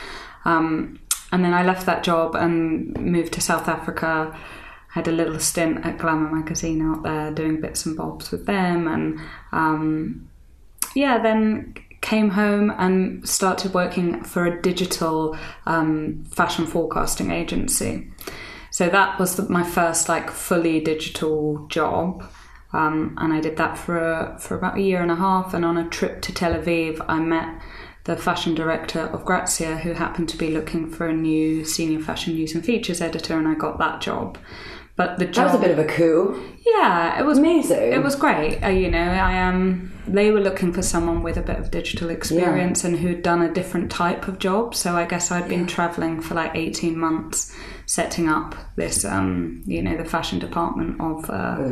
Um, 0.45 1.01
and 1.33 1.45
then 1.45 1.53
I 1.53 1.65
left 1.65 1.87
that 1.87 2.03
job 2.03 2.35
and 2.35 2.99
moved 2.99 3.33
to 3.35 3.41
South 3.41 3.69
Africa. 3.69 4.39
Had 4.91 5.09
a 5.09 5.13
little 5.13 5.39
stint 5.39 5.85
at 5.85 5.99
Glamour 5.99 6.35
magazine 6.35 6.81
out 6.81 7.03
there, 7.03 7.31
doing 7.31 7.61
bits 7.61 7.85
and 7.85 7.97
bobs 7.97 8.31
with 8.31 8.47
them, 8.47 8.89
and 8.89 9.21
um, 9.53 10.31
yeah, 10.95 11.19
then 11.19 11.75
came 12.01 12.31
home 12.31 12.73
and 12.79 13.29
started 13.29 13.75
working 13.75 14.23
for 14.23 14.47
a 14.47 14.63
digital 14.63 15.37
um, 15.67 16.25
fashion 16.31 16.67
forecasting 16.67 17.31
agency. 17.31 18.11
So 18.71 18.89
that 18.89 19.19
was 19.19 19.37
the, 19.37 19.49
my 19.49 19.65
first 19.65 20.09
like 20.09 20.31
fully 20.31 20.81
digital 20.81 21.67
job. 21.69 22.31
Um, 22.73 23.17
and 23.19 23.33
I 23.33 23.41
did 23.41 23.57
that 23.57 23.79
for 23.79 23.97
a, 23.99 24.39
for 24.39 24.57
about 24.57 24.77
a 24.77 24.83
year 24.83 25.01
and 25.01 25.11
a 25.11 25.17
half. 25.17 25.55
And 25.55 25.65
on 25.65 25.79
a 25.79 25.89
trip 25.89 26.21
to 26.23 26.35
Tel 26.35 26.53
Aviv, 26.53 27.05
I 27.09 27.21
met 27.21 27.61
the 28.05 28.17
fashion 28.17 28.55
director 28.55 29.01
of 29.01 29.25
Grazia, 29.25 29.79
who 29.79 29.95
happened 29.95 30.29
to 30.29 30.37
be 30.37 30.51
looking 30.51 30.91
for 30.91 31.07
a 31.09 31.13
new 31.13 31.65
senior 31.65 32.01
fashion 32.01 32.35
news 32.35 32.55
and 32.55 32.65
features 32.65 33.01
editor, 33.01 33.37
and 33.37 33.49
I 33.49 33.55
got 33.55 33.79
that 33.79 34.01
job. 34.01 34.39
But 34.95 35.19
the 35.19 35.25
That 35.25 35.35
job 35.35 35.47
was 35.47 35.55
a 35.55 35.59
bit 35.59 35.71
of 35.71 35.79
a 35.79 35.85
coup. 35.85 36.41
yeah, 36.65 37.19
it 37.19 37.25
was 37.25 37.39
Amazing. 37.39 37.93
It 37.93 38.03
was 38.03 38.15
great. 38.15 38.63
Uh, 38.63 38.69
you 38.69 38.91
know, 38.91 38.99
I 38.99 39.49
um, 39.49 39.93
they 40.07 40.31
were 40.31 40.41
looking 40.41 40.73
for 40.73 40.83
someone 40.83 41.23
with 41.23 41.37
a 41.37 41.43
bit 41.43 41.59
of 41.59 41.71
digital 41.71 42.11
experience 42.11 42.85
and 42.85 42.99
who'd 42.99 43.23
done 43.23 43.43
a 43.43 43.53
different 43.53 43.91
type 43.91 44.29
of 44.29 44.39
job. 44.39 44.75
So 44.75 44.97
I 44.97 45.05
guess 45.05 45.31
I'd 45.31 45.49
been 45.49 45.67
traveling 45.67 46.21
for 46.21 46.35
like 46.35 46.53
eighteen 46.55 46.99
months, 46.99 47.55
setting 47.87 48.29
up 48.29 48.55
this, 48.77 49.05
um, 49.05 49.63
you 49.67 49.83
know, 49.83 49.97
the 49.97 50.05
fashion 50.05 50.39
department 50.39 51.01
of. 51.01 51.31
Uh, 51.31 51.71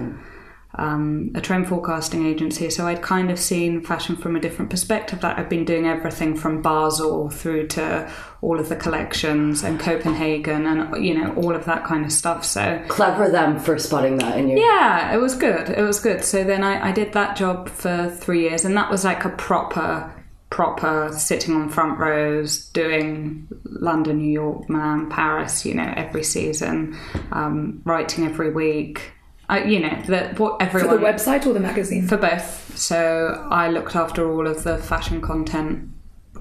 um, 0.77 1.31
a 1.35 1.41
trend 1.41 1.69
forecasting 1.69 2.27
agency, 2.27 2.69
so 2.71 2.87
I'd 2.87 3.03
kind 3.03 3.31
of 3.31 3.39
seen 3.39 3.81
fashion 3.81 4.17
from 4.17 4.35
a 4.37 4.41
different 4.41 4.71
perspective. 4.71 5.21
That 5.21 5.39
I'd 5.39 5.49
been 5.49 5.65
doing 5.65 5.87
everything 5.87 6.37
from 6.37 6.63
Basel 6.63 7.31
through 7.31 7.69
to 7.69 8.11
all 8.43 8.59
of 8.61 8.69
the 8.69 8.77
collections 8.77 9.63
and 9.63 9.81
Copenhagen 9.81 10.67
and 10.67 11.05
you 11.05 11.15
know 11.15 11.33
all 11.35 11.55
of 11.55 11.65
that 11.65 11.85
kind 11.85 12.05
of 12.05 12.13
stuff. 12.13 12.45
So 12.45 12.83
Clever 12.89 13.31
them 13.31 13.59
for 13.59 13.79
spotting 13.79 14.19
that 14.19 14.37
in 14.37 14.49
you. 14.49 14.59
yeah, 14.59 15.15
it 15.15 15.19
was 15.19 15.35
good. 15.37 15.71
It 15.71 15.83
was 15.83 16.01
good. 16.01 16.25
So 16.25 16.45
then 16.45 16.63
I, 16.65 16.89
I 16.89 16.93
did 16.93 17.13
that 17.13 17.37
job 17.37 17.69
for 17.69 18.11
three 18.11 18.43
years, 18.43 18.65
and 18.65 18.77
that 18.77 18.91
was 18.91 19.05
like 19.05 19.25
a 19.25 19.31
proper, 19.31 20.13
proper 20.51 21.11
sitting 21.13 21.55
on 21.55 21.69
front 21.69 21.99
rows, 21.99 22.67
doing 22.71 23.49
London, 23.65 24.19
New 24.19 24.33
York, 24.33 24.69
Milan, 24.69 25.09
Paris. 25.09 25.65
You 25.65 25.75
know, 25.75 25.93
every 25.97 26.25
season, 26.25 26.99
um, 27.33 27.81
writing 27.85 28.25
every 28.27 28.51
week. 28.53 29.13
Uh, 29.49 29.63
you 29.67 29.79
know, 29.81 30.03
that 30.07 30.39
what 30.39 30.61
everyone 30.61 30.91
For 30.91 30.99
the 30.99 31.05
website 31.05 31.47
or 31.47 31.53
the 31.53 31.61
magazine? 31.61 32.07
for 32.07 32.17
both. 32.17 32.77
So 32.77 33.47
I 33.51 33.69
looked 33.69 33.95
after 33.95 34.31
all 34.31 34.47
of 34.47 34.65
the 34.65 34.79
fashion 34.79 35.21
content 35.21 35.91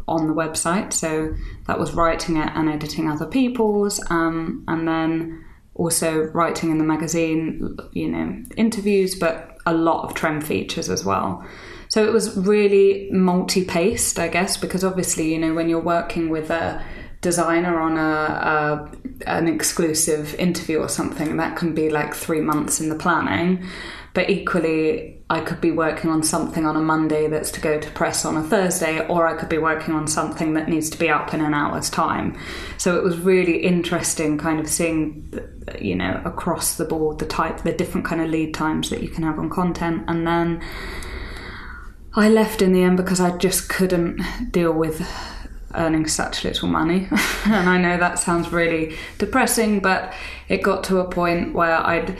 on 0.08 0.28
the 0.28 0.34
website. 0.34 0.94
So 0.94 1.36
that 1.68 1.80
was 1.80 1.94
writing 1.94 2.38
it 2.38 2.50
and 2.56 2.70
editing 2.70 3.10
other 3.10 3.26
people's, 3.26 4.04
um, 4.10 4.64
and 4.68 4.88
then 4.88 5.44
also 5.76 6.24
writing 6.34 6.72
in 6.72 6.78
the 6.78 6.84
magazine, 6.84 7.78
you 7.94 8.08
know, 8.10 8.44
interviews, 8.58 9.16
but 9.16 9.58
a 9.66 9.74
lot 9.74 10.04
of 10.04 10.14
trend 10.14 10.46
features 10.46 10.90
as 10.90 11.04
well. 11.04 11.46
So 11.90 12.04
it 12.06 12.12
was 12.12 12.36
really 12.38 13.10
multi 13.12 13.64
paced, 13.64 14.20
I 14.20 14.28
guess, 14.28 14.58
because 14.58 14.84
obviously, 14.84 15.32
you 15.32 15.40
know, 15.40 15.54
when 15.54 15.70
you're 15.70 15.80
working 15.80 16.30
with 16.30 16.50
a 16.50 16.84
designer 17.24 17.80
on 17.80 17.98
a, 17.98 18.01
a 18.01 18.92
an 19.25 19.48
exclusive 19.48 20.36
interview 20.36 20.77
or 20.77 20.89
something 20.89 21.38
that 21.38 21.56
can 21.56 21.74
be 21.74 21.89
like 21.89 22.13
three 22.13 22.42
months 22.42 22.80
in 22.80 22.89
the 22.89 22.96
planning. 22.96 23.65
But 24.13 24.30
equally 24.30 25.18
i 25.30 25.39
could 25.39 25.60
be 25.60 25.72
working 25.72 26.12
on 26.12 26.22
something 26.22 26.65
on 26.65 26.75
a 26.75 26.82
monday 26.82 27.27
that's 27.27 27.50
to 27.50 27.62
go 27.62 27.80
to 27.80 27.89
press 27.92 28.25
on 28.25 28.36
a 28.38 28.44
thursday 28.44 29.08
or 29.08 29.25
i 29.25 29.34
could 29.34 29.50
be 29.50 29.58
working 29.58 29.96
on 29.96 30.06
something 30.06 30.53
that 30.53 30.70
needs 30.70 30.89
to 30.89 31.00
be 31.00 31.10
up 31.10 31.34
in 31.34 31.42
an 31.42 31.53
hour's 31.53 31.89
time. 31.89 32.38
So 32.77 32.96
it 32.98 33.03
was 33.03 33.18
really 33.18 33.58
interesting 33.63 34.38
kind 34.38 34.60
of 34.60 34.68
seeing 34.68 35.34
you 35.80 35.96
know 35.96 36.22
across 36.25 36.75
the 36.75 36.86
board 36.86 37.18
the 37.20 37.25
type 37.25 37.63
the 37.63 37.72
different 37.72 38.06
kind 38.06 38.22
of 38.22 38.30
lead 38.30 38.53
times 38.53 38.89
that 38.92 39.01
you 39.01 39.10
can 39.10 39.24
have 39.24 39.39
on 39.39 39.50
content. 39.50 40.03
And 40.08 40.27
then 40.27 40.62
I 42.15 42.30
left 42.30 42.62
in 42.62 42.74
the 42.74 42.84
end 42.84 42.98
because 42.98 43.20
I 43.20 43.36
just 43.38 43.70
couldn't 43.70 44.22
deal 44.51 44.74
with 44.74 45.01
earning 45.75 46.08
such 46.08 46.44
little 46.44 46.68
money. 46.68 47.08
and 47.46 47.70
I 47.70 47.77
know 47.77 47.98
that 47.98 48.20
sounds 48.20 48.51
really 48.51 48.96
depressing, 49.18 49.80
but 49.80 50.13
it 50.50 50.62
got 50.62 50.84
to 50.86 51.00
a 51.00 51.10
point 51.10 51.53
where 51.53 51.77
I'd 51.77 52.18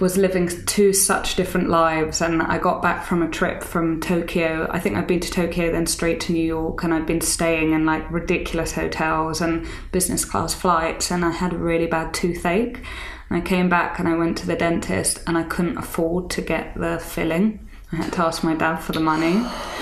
was 0.00 0.16
living 0.16 0.48
two 0.66 0.92
such 0.92 1.34
different 1.34 1.68
lives 1.68 2.20
and 2.20 2.40
I 2.40 2.58
got 2.58 2.80
back 2.82 3.04
from 3.04 3.22
a 3.22 3.28
trip 3.28 3.64
from 3.64 4.00
Tokyo. 4.00 4.68
I 4.70 4.78
think 4.78 4.96
I'd 4.96 5.08
been 5.08 5.20
to 5.20 5.30
Tokyo 5.30 5.72
then 5.72 5.86
straight 5.86 6.20
to 6.22 6.32
New 6.32 6.44
York 6.44 6.84
and 6.84 6.94
I'd 6.94 7.06
been 7.06 7.20
staying 7.20 7.72
in 7.72 7.84
like 7.84 8.08
ridiculous 8.10 8.72
hotels 8.72 9.40
and 9.40 9.66
business 9.90 10.24
class 10.24 10.54
flights 10.54 11.10
and 11.10 11.24
I 11.24 11.30
had 11.30 11.52
a 11.52 11.58
really 11.58 11.86
bad 11.86 12.14
toothache. 12.14 12.80
And 13.28 13.38
I 13.38 13.40
came 13.40 13.68
back 13.68 13.98
and 13.98 14.08
I 14.08 14.14
went 14.14 14.38
to 14.38 14.46
the 14.46 14.56
dentist 14.56 15.20
and 15.26 15.36
I 15.36 15.42
couldn't 15.42 15.78
afford 15.78 16.30
to 16.30 16.42
get 16.42 16.74
the 16.76 16.98
filling. 16.98 17.67
I 17.90 17.96
had 17.96 18.12
to 18.14 18.22
ask 18.22 18.44
my 18.44 18.54
dad 18.54 18.76
for 18.76 18.92
the 18.92 19.00
money. 19.00 19.32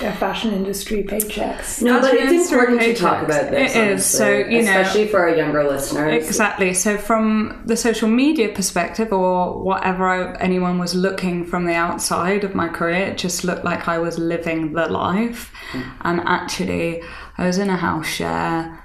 Yeah, 0.00 0.14
fashion 0.14 0.52
industry 0.52 1.02
paychecks. 1.02 1.82
No, 1.82 2.00
but 2.00 2.14
it's 2.14 2.50
important 2.50 2.80
to 2.80 2.92
paychecks. 2.92 2.98
talk 2.98 3.24
about 3.24 3.50
this. 3.50 3.74
It 3.74 3.88
is. 3.88 4.06
So, 4.06 4.32
honestly, 4.32 4.56
you 4.56 4.62
know- 4.62 4.80
especially 4.80 5.08
for 5.08 5.20
our 5.20 5.34
younger 5.34 5.64
listeners. 5.64 6.24
Exactly. 6.24 6.72
So, 6.72 6.98
from 6.98 7.62
the 7.66 7.76
social 7.76 8.08
media 8.08 8.50
perspective, 8.50 9.12
or 9.12 9.60
whatever 9.60 10.06
I, 10.06 10.36
anyone 10.38 10.78
was 10.78 10.94
looking 10.94 11.44
from 11.44 11.64
the 11.64 11.74
outside 11.74 12.44
of 12.44 12.54
my 12.54 12.68
career, 12.68 13.06
it 13.08 13.18
just 13.18 13.42
looked 13.42 13.64
like 13.64 13.88
I 13.88 13.98
was 13.98 14.18
living 14.18 14.72
the 14.74 14.86
life. 14.86 15.52
Mm. 15.72 15.92
And 16.02 16.20
actually, 16.20 17.02
I 17.38 17.46
was 17.46 17.58
in 17.58 17.70
a 17.70 17.76
house 17.76 18.06
share. 18.06 18.82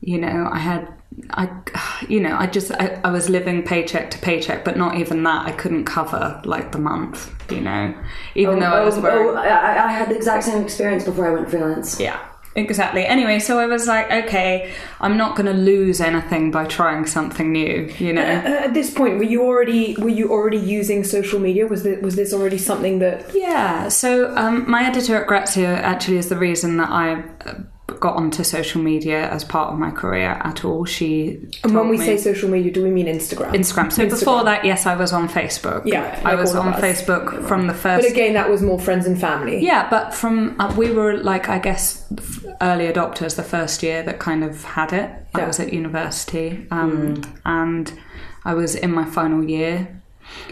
You 0.00 0.18
know, 0.18 0.50
I 0.52 0.58
had, 0.58 0.92
I, 1.30 1.48
you 2.08 2.20
know, 2.20 2.36
I 2.36 2.46
just, 2.46 2.72
I, 2.72 3.00
I 3.04 3.10
was 3.10 3.28
living 3.28 3.62
paycheck 3.62 4.10
to 4.12 4.18
paycheck, 4.18 4.64
but 4.64 4.76
not 4.76 4.96
even 4.96 5.22
that. 5.22 5.46
I 5.46 5.52
couldn't 5.52 5.84
cover 5.84 6.40
like 6.44 6.72
the 6.72 6.78
month. 6.78 7.30
You 7.50 7.60
know, 7.60 7.94
even 8.34 8.58
though 8.58 8.72
I 8.72 8.82
was 8.82 8.96
oh, 8.96 9.02
wearing. 9.02 9.28
oh, 9.28 9.34
I, 9.34 9.84
I 9.84 9.92
had 9.92 10.08
the 10.08 10.16
exact 10.16 10.44
same 10.44 10.62
experience 10.62 11.04
before 11.04 11.28
I 11.28 11.30
went 11.30 11.50
freelance. 11.50 12.00
Yeah, 12.00 12.18
exactly. 12.56 13.04
Anyway, 13.04 13.38
so 13.38 13.58
I 13.58 13.66
was 13.66 13.86
like, 13.86 14.10
okay, 14.10 14.72
I'm 14.98 15.18
not 15.18 15.36
going 15.36 15.46
to 15.46 15.52
lose 15.52 16.00
anything 16.00 16.50
by 16.50 16.64
trying 16.64 17.04
something 17.04 17.52
new, 17.52 17.92
you 17.98 18.14
know? 18.14 18.22
Uh, 18.22 18.64
at 18.64 18.72
this 18.72 18.92
point, 18.92 19.18
were 19.18 19.24
you 19.24 19.42
already 19.42 19.94
were 19.96 20.08
you 20.08 20.30
already 20.30 20.56
using 20.56 21.04
social 21.04 21.38
media? 21.38 21.66
Was 21.66 21.82
this, 21.82 22.02
was 22.02 22.16
this 22.16 22.32
already 22.32 22.58
something 22.58 22.98
that? 23.00 23.30
Yeah, 23.34 23.88
so 23.88 24.34
um, 24.36 24.68
my 24.68 24.84
editor 24.84 25.16
at 25.16 25.26
Grazia 25.26 25.76
actually 25.82 26.16
is 26.16 26.30
the 26.30 26.38
reason 26.38 26.78
that 26.78 26.88
I 26.88 27.24
uh, 27.44 27.54
got 28.00 28.16
onto 28.16 28.44
social 28.44 28.80
media 28.80 29.28
as 29.30 29.44
part 29.44 29.72
of 29.72 29.78
my 29.78 29.90
career 29.90 30.40
at 30.42 30.64
all. 30.64 30.84
She 30.84 31.40
And 31.62 31.74
when 31.74 31.88
we 31.88 31.98
say 31.98 32.16
social 32.16 32.48
media, 32.50 32.72
do 32.72 32.82
we 32.82 32.90
mean 32.90 33.06
Instagram? 33.06 33.52
Instagram. 33.52 33.92
So 33.92 34.08
before 34.08 34.44
that, 34.44 34.64
yes, 34.64 34.86
I 34.86 34.96
was 34.96 35.12
on 35.12 35.28
Facebook. 35.28 35.82
Yeah, 35.84 36.20
I 36.24 36.30
like 36.30 36.40
was 36.40 36.54
on 36.54 36.74
us. 36.74 36.80
Facebook 36.80 37.46
from 37.46 37.66
the 37.66 37.74
first. 37.74 38.02
But 38.06 38.10
again, 38.10 38.34
that 38.34 38.48
was 38.48 38.62
more 38.62 38.78
friends 38.78 39.06
and 39.06 39.20
family. 39.20 39.64
Yeah, 39.64 39.88
but 39.88 40.14
from 40.14 40.60
uh, 40.60 40.74
we 40.76 40.90
were 40.90 41.16
like 41.16 41.48
I 41.48 41.58
guess 41.58 42.06
early 42.60 42.86
adopters 42.86 43.36
the 43.36 43.42
first 43.42 43.82
year 43.82 44.02
that 44.02 44.18
kind 44.18 44.44
of 44.44 44.64
had 44.64 44.92
it. 44.92 45.10
I 45.34 45.46
was 45.46 45.58
at 45.58 45.72
university, 45.72 46.66
um, 46.70 47.22
and 47.44 47.92
I 48.44 48.54
was 48.54 48.76
in 48.76 48.92
my 48.92 49.04
final 49.04 49.42
year, 49.42 50.00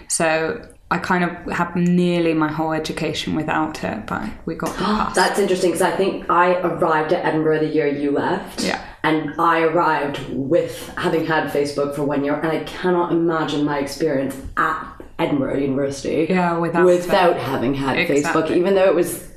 so 0.08 0.71
I 0.92 0.98
kind 0.98 1.24
of 1.24 1.30
had 1.52 1.74
nearly 1.74 2.34
my 2.34 2.52
whole 2.52 2.72
education 2.72 3.34
without 3.34 3.82
it. 3.82 4.06
But 4.06 4.28
we 4.44 4.54
got 4.54 4.76
the 4.76 4.84
pass. 4.84 5.14
That's 5.14 5.38
interesting 5.38 5.70
because 5.70 5.82
I 5.82 5.90
think 5.90 6.28
I 6.28 6.60
arrived 6.60 7.14
at 7.14 7.24
Edinburgh 7.24 7.60
the 7.60 7.68
year 7.68 7.86
you 7.86 8.10
left. 8.10 8.62
Yeah. 8.62 8.84
And 9.02 9.34
I 9.40 9.62
arrived 9.62 10.20
with 10.28 10.88
having 10.96 11.24
had 11.26 11.50
Facebook 11.50 11.96
for 11.96 12.04
one 12.04 12.24
year, 12.24 12.34
and 12.34 12.48
I 12.52 12.62
cannot 12.64 13.10
imagine 13.10 13.64
my 13.64 13.78
experience 13.78 14.36
at 14.56 15.02
Edinburgh 15.18 15.58
University. 15.58 16.26
Yeah, 16.28 16.58
without 16.58 16.84
without 16.84 17.36
having 17.38 17.74
had 17.74 17.96
Facebook, 18.06 18.54
even 18.54 18.74
though 18.74 18.86
it 18.86 18.94
was 18.94 19.32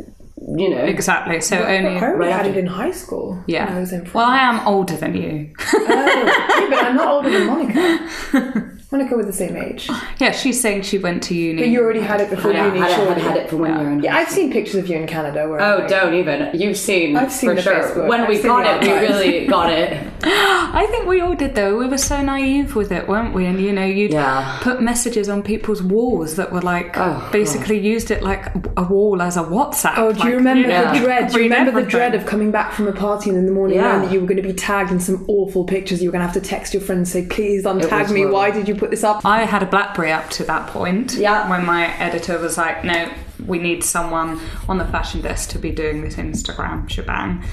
you 0.58 0.70
know. 0.70 0.84
Exactly. 0.84 1.42
So 1.42 1.58
only. 1.58 1.98
I 1.98 2.06
only 2.06 2.28
Right 2.28 2.32
had 2.32 2.46
it 2.46 2.58
in 2.58 2.68
high 2.68 2.92
school. 2.92 3.42
Yeah. 3.48 3.66
when 3.66 3.78
I 3.78 3.80
was 3.80 3.94
in 3.94 4.12
well, 4.14 4.26
I 4.26 4.40
am 4.40 4.68
older 4.68 4.96
than 4.96 5.16
you. 5.16 5.54
Oh, 5.74 5.86
yeah, 5.90 6.68
but 6.70 6.86
I'm 6.86 6.96
not 6.96 7.08
older 7.08 7.30
than 7.32 7.48
Monica. 7.48 8.72
Monica 8.96 9.16
was 9.18 9.26
the 9.26 9.34
same 9.34 9.58
age. 9.58 9.90
yeah, 10.20 10.32
she's 10.32 10.62
saying 10.62 10.84
she 10.84 10.98
went 10.98 11.22
to 11.24 11.36
uni. 11.36 11.62
But 11.64 11.68
you 11.70 11.82
already 11.82 12.00
had 12.00 12.22
it 12.22 12.30
before 12.30 12.52
Yeah, 12.54 12.68
uni, 12.68 12.80
had, 12.80 12.92
it, 12.92 12.96
surely. 12.96 13.14
had, 13.22 13.22
had 13.22 13.38
it 13.38 13.50
for 13.50 13.58
when 13.58 13.74
you 13.74 13.80
were 13.86 13.92
in 13.92 14.04
Yeah, 14.04 14.16
I've 14.16 14.30
seen 14.30 14.52
pictures 14.52 14.76
of 14.76 14.88
you 14.88 14.96
in 14.98 15.06
Canada. 15.08 15.50
Where 15.50 15.60
Oh, 15.62 15.80
like- 15.80 15.88
don't 15.90 16.14
even. 16.14 16.50
You've 16.60 16.78
seen, 16.78 17.18
I've 17.18 17.32
seen 17.32 17.50
for 17.50 17.56
the 17.56 17.62
sure. 17.62 17.74
Facebook. 17.74 18.08
When 18.08 18.22
I've 18.22 18.30
we 18.30 18.42
got 18.42 18.84
it, 18.84 18.88
we 18.88 18.94
really 19.08 19.48
got 19.48 19.70
it. 19.72 20.08
I 20.24 20.88
think 20.90 21.06
we 21.08 21.20
all 21.22 21.36
did 21.36 21.56
though. 21.56 21.78
We 21.78 21.88
were 21.88 21.98
so 21.98 22.22
naive 22.22 22.76
with 22.76 22.92
it, 22.92 23.08
weren't 23.08 23.34
we? 23.34 23.46
And 23.46 23.60
you 23.60 23.74
know, 23.74 23.86
you'd 23.86 24.14
Yeah. 24.14 24.60
put 24.62 24.82
messages 24.82 25.28
on 25.30 25.44
people's 25.44 25.84
walls 25.84 26.36
that 26.38 26.52
were 26.54 26.62
like 26.62 26.98
Oh, 26.98 27.28
basically 27.32 27.78
used 27.80 28.12
it 28.12 28.24
like 28.24 28.48
a 28.78 28.84
wall 28.84 29.22
as 29.22 29.36
a 29.38 29.44
WhatsApp. 29.44 29.94
Oh, 29.98 30.14
do 30.14 30.20
like, 30.20 30.30
you 30.30 30.36
remember 30.38 30.68
know, 30.70 30.94
the 30.94 31.00
dread? 31.00 31.32
Do 31.32 31.42
you 31.44 31.50
read 31.50 31.58
remember 31.60 31.82
the 31.82 31.88
dread 31.88 32.16
of 32.16 32.26
coming 32.26 32.52
back 32.52 32.72
from 32.74 32.88
a 32.88 32.94
party 32.94 33.30
and 33.30 33.38
in 33.40 33.46
the 33.46 33.52
morning 33.52 33.78
Yeah. 33.78 33.90
knowing 33.94 34.02
that 34.04 34.12
you 34.14 34.22
were 34.22 34.28
going 34.28 34.38
to 34.42 34.44
be 34.44 34.54
tagged 34.54 34.92
in 34.92 35.00
some 35.00 35.26
awful 35.28 35.64
pictures? 35.66 36.02
You 36.02 36.10
were 36.10 36.14
going 36.14 36.22
to 36.28 36.32
have 36.32 36.42
to 36.42 36.48
text 36.48 36.74
your 36.74 36.82
friend 36.82 37.00
and 37.00 37.08
say, 37.08 37.26
"Please 37.26 37.64
untag 37.66 38.04
was 38.04 38.12
me. 38.12 38.20
horrible. 38.22 38.36
Why 38.36 38.52
did 38.52 38.68
you 38.68 38.76
put 38.76 38.85
this 38.90 39.04
up?" 39.04 39.26
I 39.26 39.46
had 39.46 39.64
a 39.64 39.66
BlackBerry 39.66 40.12
up 40.12 40.30
to 40.32 40.44
that 40.46 40.68
point. 40.68 41.14
Yeah. 41.14 41.50
When 41.50 41.66
my 41.66 41.96
editor 41.98 42.40
was 42.40 42.58
like, 42.58 42.84
no, 42.84 43.12
we 43.46 43.60
need 43.60 43.84
someone 43.84 44.40
on 44.68 44.78
the 44.78 44.86
fashion 44.86 45.22
desk 45.22 45.50
to 45.52 45.60
be 45.60 45.72
doing 45.72 46.02
this 46.02 46.16
Instagram 46.16 46.90
shebang. 46.90 47.44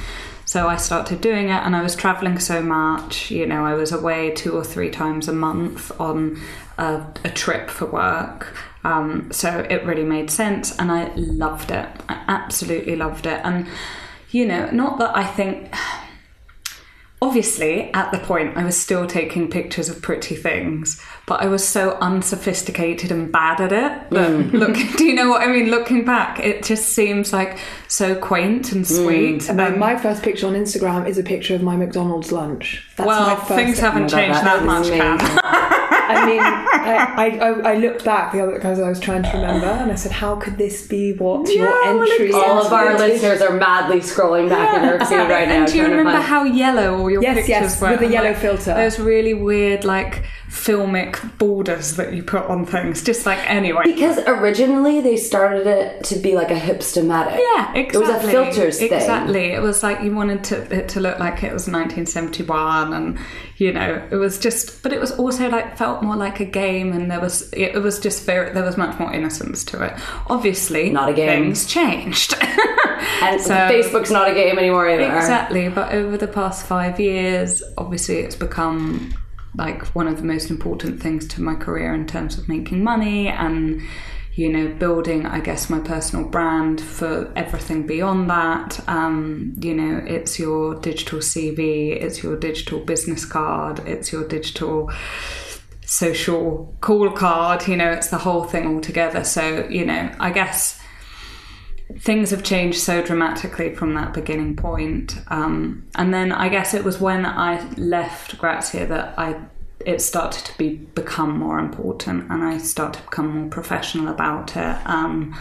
So 0.44 0.68
I 0.68 0.76
started 0.76 1.20
doing 1.20 1.48
it, 1.48 1.62
and 1.64 1.74
I 1.74 1.82
was 1.82 1.94
traveling 1.94 2.38
so 2.38 2.62
much. 2.62 3.30
You 3.30 3.46
know, 3.46 3.64
I 3.64 3.74
was 3.74 3.92
away 3.92 4.32
two 4.32 4.52
or 4.52 4.64
three 4.64 4.90
times 4.90 5.28
a 5.28 5.32
month 5.32 5.92
on 6.00 6.40
a, 6.78 7.02
a 7.24 7.30
trip 7.30 7.70
for 7.70 7.86
work. 7.86 8.54
Um, 8.84 9.30
so 9.30 9.64
it 9.70 9.84
really 9.84 10.02
made 10.02 10.30
sense, 10.30 10.76
and 10.78 10.90
I 10.90 11.12
loved 11.14 11.70
it. 11.70 11.88
I 12.08 12.24
absolutely 12.26 12.96
loved 12.96 13.26
it. 13.26 13.40
And, 13.44 13.66
you 14.30 14.44
know, 14.44 14.68
not 14.72 14.98
that 14.98 15.16
I 15.16 15.24
think 15.24 15.72
obviously 17.22 17.90
at 17.94 18.10
the 18.10 18.18
point 18.18 18.56
I 18.56 18.64
was 18.64 18.78
still 18.78 19.06
taking 19.06 19.48
pictures 19.48 19.88
of 19.88 20.02
pretty 20.02 20.34
things, 20.34 21.00
but 21.24 21.40
I 21.40 21.46
was 21.46 21.66
so 21.66 21.96
unsophisticated 22.00 23.12
and 23.12 23.30
bad 23.30 23.60
at 23.60 23.72
it 23.72 24.10
that 24.10 24.52
look 24.52 24.76
do 24.96 25.04
you 25.04 25.14
know 25.14 25.30
what 25.30 25.40
I 25.40 25.46
mean? 25.46 25.70
Looking 25.70 26.04
back, 26.04 26.40
it 26.40 26.64
just 26.64 26.94
seems 26.94 27.32
like 27.32 27.58
so 27.86 28.16
quaint 28.16 28.72
and 28.72 28.86
sweet. 28.86 29.48
And 29.48 29.60
Um, 29.60 29.78
my 29.78 29.96
first 29.96 30.24
picture 30.24 30.48
on 30.48 30.54
Instagram 30.54 31.08
is 31.08 31.16
a 31.16 31.22
picture 31.22 31.54
of 31.54 31.62
my 31.62 31.76
McDonald's 31.76 32.32
lunch. 32.32 32.84
That's 32.96 33.06
my 33.06 33.06
well, 33.06 33.36
things 33.36 33.78
haven't 33.78 34.08
changed 34.08 34.40
that 34.42 34.66
that 34.66 34.66
much. 34.66 35.78
I 36.16 36.26
mean, 36.26 36.40
I, 36.40 37.14
I, 37.16 37.26
I, 37.48 37.72
I 37.72 37.74
looked 37.76 38.04
back 38.04 38.32
the 38.32 38.40
other 38.40 38.54
because 38.54 38.78
I 38.80 38.88
was 38.88 39.00
trying 39.00 39.22
to 39.22 39.30
remember, 39.30 39.66
and 39.66 39.90
I 39.90 39.94
said, 39.94 40.12
"How 40.12 40.36
could 40.36 40.58
this 40.58 40.86
be 40.86 41.12
what 41.14 41.48
your 41.48 41.66
Yeah, 41.66 41.94
well, 41.94 42.02
entry?" 42.10 42.32
All 42.32 42.64
of 42.64 42.72
our 42.72 42.98
listeners 42.98 43.40
are 43.40 43.52
madly 43.54 44.00
scrolling 44.00 44.48
back 44.48 44.74
in 44.76 44.82
their 44.82 44.98
feed 45.06 45.16
right 45.30 45.48
now. 45.48 45.54
And 45.62 45.66
do 45.72 45.78
you 45.78 45.84
remember 45.84 46.20
how 46.20 46.44
yellow 46.44 46.98
all 46.98 47.10
your 47.10 47.22
Yes, 47.22 47.36
pictures 47.36 47.48
yes, 47.48 47.80
were? 47.80 47.90
with 47.90 48.00
the 48.00 48.08
yellow 48.08 48.28
like, 48.30 48.38
filter. 48.38 48.74
Those 48.74 48.98
really 48.98 49.34
weird, 49.34 49.84
like 49.84 50.24
filmic 50.52 51.38
borders 51.38 51.96
that 51.96 52.12
you 52.12 52.22
put 52.22 52.44
on 52.44 52.66
things. 52.66 53.02
Just 53.02 53.24
like 53.24 53.38
anyway. 53.50 53.84
Because 53.84 54.18
originally 54.26 55.00
they 55.00 55.16
started 55.16 55.66
it 55.66 56.04
to 56.04 56.18
be 56.18 56.34
like 56.34 56.50
a 56.50 56.60
Hipstamatic. 56.60 57.38
Yeah, 57.38 57.72
exactly. 57.74 57.80
It 57.80 57.98
was 57.98 58.08
a 58.24 58.30
filters 58.30 58.78
thing. 58.78 58.92
Exactly. 58.92 59.44
It 59.46 59.62
was 59.62 59.82
like 59.82 60.02
you 60.02 60.14
wanted 60.14 60.44
to, 60.44 60.78
it 60.78 60.90
to 60.90 61.00
look 61.00 61.18
like 61.18 61.42
it 61.42 61.52
was 61.52 61.66
1971, 61.66 62.92
and 62.92 63.18
you 63.56 63.72
know, 63.72 64.06
it 64.10 64.16
was 64.16 64.38
just. 64.38 64.82
But 64.82 64.92
it 64.92 65.00
was 65.00 65.10
also 65.12 65.48
like 65.48 65.78
felt 65.78 66.02
more 66.02 66.16
like 66.16 66.40
a 66.40 66.44
game, 66.44 66.92
and 66.92 67.10
there 67.10 67.20
was 67.20 67.50
it, 67.54 67.74
it 67.74 67.82
was 67.82 67.98
just 67.98 68.24
very 68.24 68.52
there 68.52 68.64
was 68.64 68.76
much 68.76 68.98
more 69.00 69.12
innocence 69.12 69.64
to 69.64 69.82
it. 69.82 69.94
Obviously, 70.28 70.90
Not 70.90 71.08
a 71.08 71.14
game. 71.14 71.44
Things 71.44 71.66
changed. 71.66 72.34
And 73.20 73.40
So- 73.40 73.54
Facebook's 73.54 74.10
not 74.12 74.30
a 74.30 74.34
game 74.34 74.58
anymore 74.58 74.88
either. 74.88 75.02
Exactly, 75.16 75.68
but 75.68 75.92
over 75.92 76.16
the 76.16 76.28
past 76.28 76.66
five 76.66 77.00
years, 77.00 77.62
obviously 77.76 78.18
it's 78.18 78.36
become 78.36 79.12
like 79.56 79.86
one 79.94 80.08
of 80.08 80.16
the 80.16 80.24
most 80.24 80.50
important 80.50 81.00
things 81.00 81.26
to 81.28 81.42
my 81.42 81.54
career 81.54 81.94
in 81.94 82.06
terms 82.06 82.38
of 82.38 82.48
making 82.48 82.82
money 82.82 83.28
and 83.28 83.82
you 84.34 84.50
know 84.50 84.68
building 84.74 85.26
i 85.26 85.38
guess 85.38 85.68
my 85.68 85.78
personal 85.78 86.26
brand 86.26 86.80
for 86.80 87.30
everything 87.36 87.86
beyond 87.86 88.30
that. 88.30 88.80
Um, 88.88 89.52
you 89.60 89.74
know 89.74 90.02
it's 90.06 90.38
your 90.38 90.74
digital 90.76 91.18
cv 91.18 91.58
it's 92.02 92.22
your 92.22 92.36
digital 92.36 92.80
business 92.80 93.26
card 93.26 93.80
it's 93.80 94.10
your 94.10 94.26
digital 94.26 94.90
social 95.84 96.74
call 96.80 97.10
card 97.10 97.68
you 97.68 97.76
know 97.76 97.90
it's 97.90 98.08
the 98.08 98.18
whole 98.18 98.44
thing 98.44 98.66
all 98.66 98.80
together 98.80 99.22
so 99.22 99.66
you 99.68 99.84
know 99.84 100.10
i 100.18 100.30
guess 100.30 100.81
things 101.98 102.30
have 102.30 102.42
changed 102.42 102.78
so 102.78 103.02
dramatically 103.02 103.74
from 103.74 103.94
that 103.94 104.12
beginning 104.12 104.56
point. 104.56 105.18
Um, 105.28 105.86
and 105.94 106.12
then 106.12 106.32
I 106.32 106.48
guess 106.48 106.74
it 106.74 106.84
was 106.84 107.00
when 107.00 107.26
I 107.26 107.68
left 107.76 108.38
Grazia 108.38 108.86
that 108.86 109.14
I 109.18 109.36
it 109.84 110.00
started 110.00 110.44
to 110.44 110.56
be 110.58 110.76
become 110.94 111.38
more 111.38 111.58
important, 111.58 112.30
and 112.30 112.44
I 112.44 112.58
started 112.58 113.00
to 113.00 113.04
become 113.04 113.28
more 113.36 113.48
professional 113.50 114.08
about 114.08 114.56
it. 114.56 114.76
Um, 114.86 115.36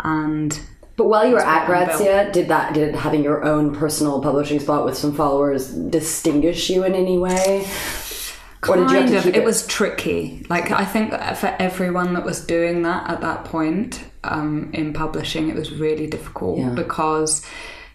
and 0.00 0.58
But 0.96 1.06
while 1.08 1.26
you 1.26 1.34
were 1.34 1.40
at 1.40 1.66
Grazia, 1.66 2.30
did 2.32 2.48
that 2.48 2.74
did 2.74 2.94
having 2.94 3.22
your 3.22 3.44
own 3.44 3.74
personal 3.74 4.20
publishing 4.20 4.60
spot 4.60 4.84
with 4.84 4.96
some 4.96 5.14
followers 5.14 5.72
distinguish 5.72 6.70
you 6.70 6.84
in 6.84 6.94
any 6.94 7.18
way? 7.18 7.46
Or 7.52 7.62
did 7.62 7.62
you 7.62 7.62
have 7.62 8.53
kind 8.66 9.14
of. 9.14 9.24
keep 9.24 9.34
it 9.34 9.44
was 9.44 9.66
tricky. 9.66 10.44
Like 10.48 10.70
i 10.70 10.84
think 10.84 11.10
for 11.36 11.54
everyone 11.58 12.14
that 12.14 12.24
was 12.24 12.44
doing 12.44 12.82
that 12.82 13.08
at 13.10 13.20
that 13.20 13.44
point 13.44 14.04
um, 14.24 14.70
in 14.72 14.92
publishing 14.92 15.48
it 15.50 15.54
was 15.56 15.70
really 15.72 16.06
difficult 16.06 16.58
Yeah. 16.58 16.70
because 16.70 17.44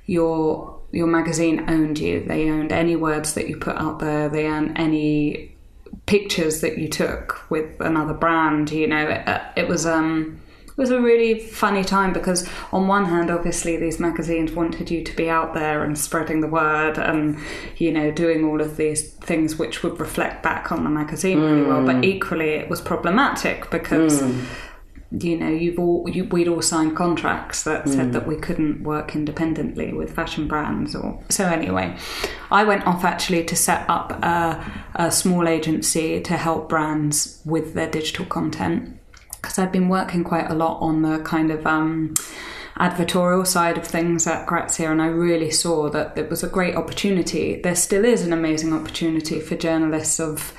your 0.06 0.80
your 0.92 1.08
magazine 1.08 1.66
owned 1.70 2.00
you. 2.00 2.24
They 2.26 2.50
owned 2.50 2.72
any 2.72 2.96
words 2.96 3.36
that 3.36 3.48
you 3.48 3.58
put 3.58 3.76
out 3.76 4.00
there. 4.00 4.28
They 4.28 4.48
owned 4.48 4.78
any 4.80 5.56
pictures 6.08 6.62
that 6.62 6.80
you 6.80 6.88
took 6.88 7.46
with 7.52 7.80
another 7.80 8.14
brand 8.14 8.72
you 8.72 8.88
know. 8.88 9.08
It, 9.08 9.42
it 9.56 9.68
was 9.68 9.86
um 9.86 10.40
it 10.48 10.49
was 10.80 10.92
a 10.92 11.02
really 11.02 11.38
funny 11.38 11.84
time 11.84 12.14
because 12.14 12.50
on 12.72 12.88
one 12.88 13.04
hand 13.06 13.30
obviously 13.30 13.76
these 13.76 14.00
magazines 14.00 14.54
wanted 14.54 14.90
you 14.90 15.04
to 15.04 15.14
be 15.14 15.30
out 15.30 15.54
there 15.54 15.84
and 15.84 15.98
spreading 15.98 16.40
the 16.40 16.48
word 16.48 16.98
and 16.98 17.38
you 17.76 17.92
know 17.92 18.10
doing 18.10 18.46
all 18.46 18.62
of 18.62 18.78
these 18.78 19.12
things 19.16 19.60
which 19.60 19.84
would 19.84 20.00
reflect 20.00 20.42
back 20.42 20.72
on 20.72 20.86
the 20.86 20.90
magazine 20.90 21.42
really 21.42 21.64
well. 21.64 21.86
But 21.86 21.98
mm. 21.98 22.06
equally 22.06 22.52
it 22.52 22.70
was 22.70 22.80
problematic 22.80 23.70
because 23.70 24.22
mm. 24.22 24.46
you 25.22 25.38
know 25.38 25.50
you've 25.50 25.78
all 25.78 26.08
you, 26.08 26.24
we'd 26.24 26.48
all 26.48 26.62
signed 26.62 26.96
contracts 26.96 27.64
that 27.64 27.90
said 27.90 28.08
mm. 28.08 28.14
that 28.14 28.26
we 28.26 28.38
couldn't 28.38 28.82
work 28.82 29.16
independently 29.16 29.92
with 29.92 30.14
fashion 30.14 30.48
brands 30.48 30.96
or 30.96 31.22
so 31.30 31.46
anyway 31.46 31.98
i 32.52 32.64
went 32.64 32.86
off 32.86 33.04
actually 33.04 33.44
to 33.44 33.56
set 33.56 33.90
up 33.90 34.12
a, 34.24 34.84
a 34.96 35.12
small 35.12 35.48
agency 35.48 36.22
to 36.22 36.38
help 36.38 36.70
brands 36.70 37.42
with 37.44 37.74
their 37.74 37.90
digital 37.90 38.26
content 38.26 38.99
because 39.42 39.58
I'd 39.58 39.72
been 39.72 39.90
working 39.90 40.24
quite 40.24 40.50
a 40.50 40.54
lot 40.54 40.80
on 40.82 41.02
the 41.02 41.20
kind 41.20 41.52
of 41.52 41.66
um, 41.66 42.14
advertorial 42.80 43.46
side 43.46 43.78
of 43.78 43.86
things 43.86 44.26
at 44.26 44.46
Grazia, 44.46 44.92
and 44.92 45.02
I 45.02 45.08
really 45.08 45.52
saw 45.52 45.90
that 45.90 46.18
it 46.18 46.30
was 46.30 46.44
a 46.44 46.48
great 46.48 46.76
opportunity. 46.76 47.62
There 47.62 47.76
still 47.76 48.06
is 48.06 48.26
an 48.26 48.34
amazing 48.34 48.74
opportunity 48.74 49.42
for 49.42 49.56
journalists 49.56 50.20
of, 50.20 50.54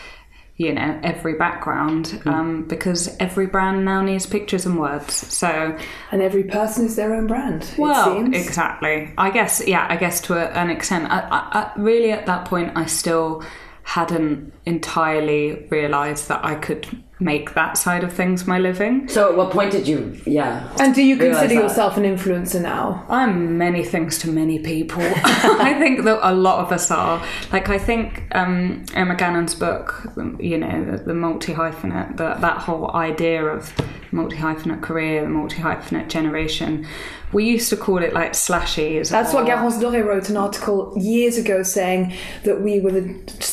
you 0.57 0.75
know, 0.75 1.01
every 1.03 1.35
background, 1.35 2.23
um, 2.27 2.65
because 2.69 3.17
every 3.19 3.47
brand 3.47 3.87
now 3.87 4.03
needs 4.03 4.27
pictures 4.27 4.67
and 4.67 4.79
words. 4.79 5.15
So, 5.15 5.79
and 6.13 6.21
every 6.21 6.45
person 6.45 6.85
is 6.85 6.97
their 6.97 7.15
own 7.15 7.27
brand. 7.27 7.63
it 7.63 7.79
well, 7.79 8.15
seems. 8.15 8.37
exactly. 8.37 9.15
I 9.17 9.31
guess, 9.31 9.67
yeah, 9.67 9.87
I 9.89 9.97
guess 9.97 10.21
to 10.23 10.35
a, 10.35 10.51
an 10.53 10.69
extent. 10.69 11.11
I, 11.11 11.21
I, 11.21 11.61
I, 11.61 11.73
really, 11.77 12.13
at 12.13 12.27
that 12.27 12.45
point, 12.45 12.73
I 12.77 12.85
still 12.85 13.43
hadn't 13.83 14.53
entirely 14.67 15.67
realised 15.71 16.29
that 16.29 16.45
I 16.45 16.55
could 16.55 16.87
make 17.21 17.55
that 17.55 17.77
side 17.77 18.03
of 18.03 18.13
things 18.13 18.47
my 18.47 18.59
living. 18.59 19.07
So 19.09 19.31
at 19.31 19.37
what 19.37 19.51
point 19.51 19.73
did 19.73 19.87
you 19.87 20.19
yeah. 20.25 20.75
And 20.79 20.95
do 20.95 21.03
you 21.03 21.17
Realise 21.17 21.39
consider 21.39 21.61
that. 21.61 21.69
yourself 21.69 21.97
an 21.97 22.05
influencer 22.05 22.61
now? 22.61 23.05
I'm 23.09 23.59
many 23.59 23.85
things 23.85 24.19
to 24.19 24.31
many 24.31 24.59
people. 24.59 25.03
I 25.25 25.77
think 25.79 26.05
that 26.05 26.19
a 26.23 26.33
lot 26.33 26.65
of 26.65 26.73
us 26.73 26.91
are. 26.91 27.23
Like, 27.53 27.69
I 27.69 27.79
think 27.79 28.27
um, 28.33 28.85
Emma 28.95 29.15
Gannon's 29.15 29.55
book, 29.55 30.07
you 30.39 30.59
know, 30.59 30.85
the, 30.85 31.05
the 31.05 31.15
multi 31.15 31.53
hyphenate, 31.53 32.17
that 32.17 32.41
that 32.41 32.59
whole 32.59 32.95
idea 32.95 33.45
of 33.45 33.73
multi 34.13 34.37
hyphenate 34.37 34.83
career, 34.83 35.27
multi 35.29 35.57
hyphenate 35.57 36.09
generation, 36.09 36.87
we 37.33 37.45
used 37.45 37.71
to 37.71 37.77
call 37.77 37.99
it 38.03 38.13
like 38.13 38.33
slashies. 38.33 39.11
That's 39.11 39.33
what 39.33 39.47
Garance 39.47 39.79
Doré 39.81 40.05
wrote 40.05 40.29
an 40.31 40.37
article 40.37 40.93
years 40.97 41.37
ago 41.37 41.63
saying 41.63 42.13
that 42.45 42.61
we 42.61 42.81
were 42.81 42.91
the, 42.91 43.03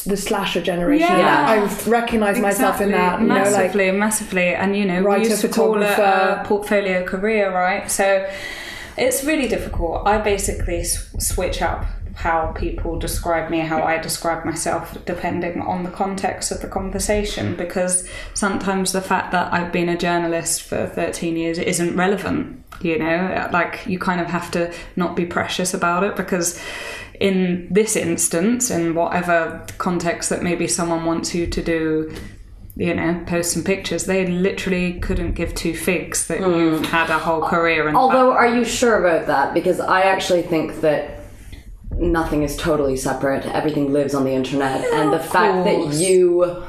the 0.07 0.17
slasher 0.17 0.61
generation. 0.61 1.07
Yeah. 1.07 1.45
I 1.47 1.89
recognise 1.89 2.39
myself 2.39 2.81
in 2.81 2.91
that. 2.91 3.21
You 3.21 3.27
know, 3.27 3.35
like 3.35 3.43
massively, 3.45 3.91
massively, 3.91 4.47
and 4.55 4.75
you 4.75 4.85
know, 4.85 5.01
Writer, 5.01 5.23
we 5.23 5.29
used 5.29 5.41
to 5.41 5.49
call 5.49 5.81
it 5.81 5.85
a 5.99 6.41
portfolio 6.45 7.03
career, 7.05 7.53
right? 7.53 7.89
So 7.91 8.27
it's 8.97 9.23
really 9.23 9.47
difficult. 9.47 10.07
I 10.07 10.17
basically 10.17 10.79
s- 10.79 11.13
switch 11.19 11.61
up 11.61 11.85
how 12.17 12.51
people 12.53 12.97
describe 12.97 13.51
me, 13.51 13.59
how 13.59 13.83
I 13.83 13.99
describe 13.99 14.43
myself, 14.43 14.97
depending 15.05 15.61
on 15.61 15.83
the 15.83 15.91
context 15.91 16.51
of 16.51 16.61
the 16.61 16.67
conversation. 16.67 17.55
Because 17.55 18.09
sometimes 18.33 18.91
the 18.91 19.01
fact 19.01 19.31
that 19.33 19.53
I've 19.53 19.71
been 19.71 19.87
a 19.87 19.95
journalist 19.95 20.63
for 20.63 20.87
13 20.87 21.37
years 21.37 21.59
isn't 21.59 21.95
relevant, 21.95 22.65
you 22.81 22.97
know? 22.97 23.47
Like, 23.53 23.85
you 23.85 23.99
kind 23.99 24.19
of 24.19 24.25
have 24.27 24.49
to 24.51 24.73
not 24.95 25.15
be 25.15 25.27
precious 25.27 25.75
about 25.75 26.03
it 26.03 26.15
because 26.15 26.59
in 27.19 27.67
this 27.69 27.95
instance, 27.95 28.71
in 28.71 28.95
whatever 28.95 29.63
context 29.77 30.31
that 30.31 30.41
maybe 30.41 30.67
someone 30.67 31.05
wants 31.05 31.35
you 31.35 31.45
to 31.45 31.61
do 31.61 32.11
you 32.75 32.93
know, 32.93 33.23
post 33.25 33.53
some 33.53 33.63
pictures. 33.63 34.05
They 34.05 34.27
literally 34.27 34.99
couldn't 34.99 35.33
give 35.33 35.55
two 35.55 35.75
figs 35.75 36.27
that 36.27 36.39
hmm. 36.39 36.51
you've 36.51 36.85
had 36.85 37.09
a 37.09 37.17
whole 37.17 37.41
career. 37.41 37.91
Although, 37.95 38.31
are 38.33 38.55
you 38.55 38.63
sure 38.63 39.03
about 39.03 39.25
that? 39.25 39.55
Because 39.55 39.79
I 39.79 40.01
actually 40.01 40.43
think 40.43 40.81
that 40.81 41.16
nothing 41.91 42.43
is 42.43 42.55
totally 42.57 42.95
separate. 42.97 43.45
Everything 43.45 43.91
lives 43.93 44.13
on 44.13 44.23
the 44.23 44.31
internet, 44.33 44.83
and 44.93 45.11
the 45.13 45.19
fact 45.19 45.65
that 45.65 45.93
you 45.93 46.63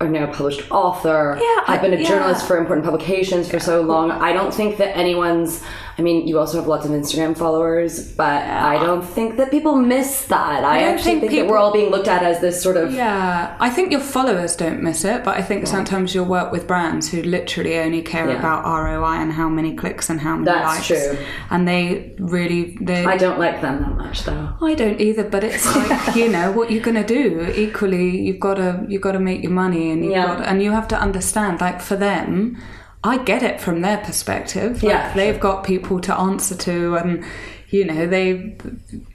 are 0.00 0.08
now 0.08 0.24
a 0.24 0.32
published 0.32 0.70
author, 0.70 1.38
Yeah, 1.40 1.64
have 1.66 1.82
been 1.82 1.92
a 1.92 1.98
I- 1.98 2.04
journalist 2.04 2.46
for 2.46 2.56
important 2.56 2.84
publications 2.86 3.50
for 3.50 3.58
so 3.60 3.82
long. 3.82 4.10
I 4.10 4.32
don't 4.32 4.52
think 4.54 4.78
that 4.78 4.96
anyone's. 4.96 5.62
I 6.00 6.02
mean, 6.02 6.26
you 6.26 6.38
also 6.38 6.56
have 6.56 6.66
lots 6.66 6.86
of 6.86 6.92
Instagram 6.92 7.36
followers, 7.36 8.10
but 8.12 8.42
I 8.42 8.78
don't 8.78 9.02
think 9.02 9.36
that 9.36 9.50
people 9.50 9.76
miss 9.76 10.24
that. 10.28 10.64
I, 10.64 10.80
don't 10.80 10.94
actually 10.94 11.20
think 11.20 11.30
think, 11.32 11.42
that 11.42 11.50
we're 11.50 11.58
all 11.58 11.74
being 11.74 11.90
looked 11.90 12.08
at 12.08 12.22
as 12.22 12.40
this 12.40 12.62
sort 12.62 12.78
of. 12.78 12.94
Yeah, 12.94 13.54
I 13.60 13.68
think 13.68 13.92
your 13.92 14.00
followers 14.00 14.56
don't 14.56 14.82
miss 14.82 15.04
it, 15.04 15.24
but 15.24 15.36
I 15.36 15.42
think 15.42 15.66
sometimes 15.66 16.14
you'll 16.14 16.24
work 16.24 16.52
with 16.52 16.66
brands 16.66 17.10
who 17.10 17.20
literally 17.22 17.78
only 17.78 18.00
care 18.00 18.30
Yeah. 18.30 18.38
about 18.38 18.64
ROI 18.64 19.16
and 19.24 19.30
how 19.34 19.50
many 19.50 19.74
clicks 19.76 20.08
and 20.08 20.18
how 20.22 20.36
many 20.36 20.46
That's 20.46 20.74
likes. 20.74 20.86
true. 20.86 21.18
And 21.50 21.68
they 21.68 22.14
really 22.18 22.78
they 22.80 23.04
I 23.04 23.18
don't 23.18 23.38
like 23.38 23.60
them 23.60 23.82
that 23.82 23.96
much, 23.98 24.24
though. 24.24 24.54
I 24.62 24.72
don't 24.74 24.98
either, 25.02 25.24
but 25.24 25.44
it's 25.44 25.66
like 25.90 26.16
you 26.16 26.28
know 26.30 26.50
what 26.52 26.70
you're 26.70 26.82
gonna 26.82 27.04
do. 27.06 27.52
Equally, 27.54 28.08
you've 28.26 28.40
got 28.40 28.54
to 28.54 28.86
you've 28.88 29.02
got 29.02 29.12
to 29.12 29.20
make 29.20 29.42
your 29.42 29.52
money, 29.52 29.90
and 29.90 30.02
you've 30.02 30.12
Yeah. 30.14 30.28
got 30.28 30.46
and 30.46 30.62
you 30.62 30.70
have 30.72 30.88
to 30.88 30.98
understand. 30.98 31.60
Like 31.60 31.82
for 31.82 31.96
them, 31.96 32.56
I 33.02 33.18
get 33.18 33.42
it 33.42 33.60
from 33.60 33.80
their 33.80 33.98
perspective. 33.98 34.82
Like, 34.82 34.92
Yeah, 34.92 35.14
they've 35.14 35.40
got 35.40 35.64
people 35.64 36.00
to 36.00 36.14
answer 36.14 36.54
to, 36.54 36.96
and 36.96 37.24
you 37.70 37.84
know 37.84 38.06
they. 38.06 38.56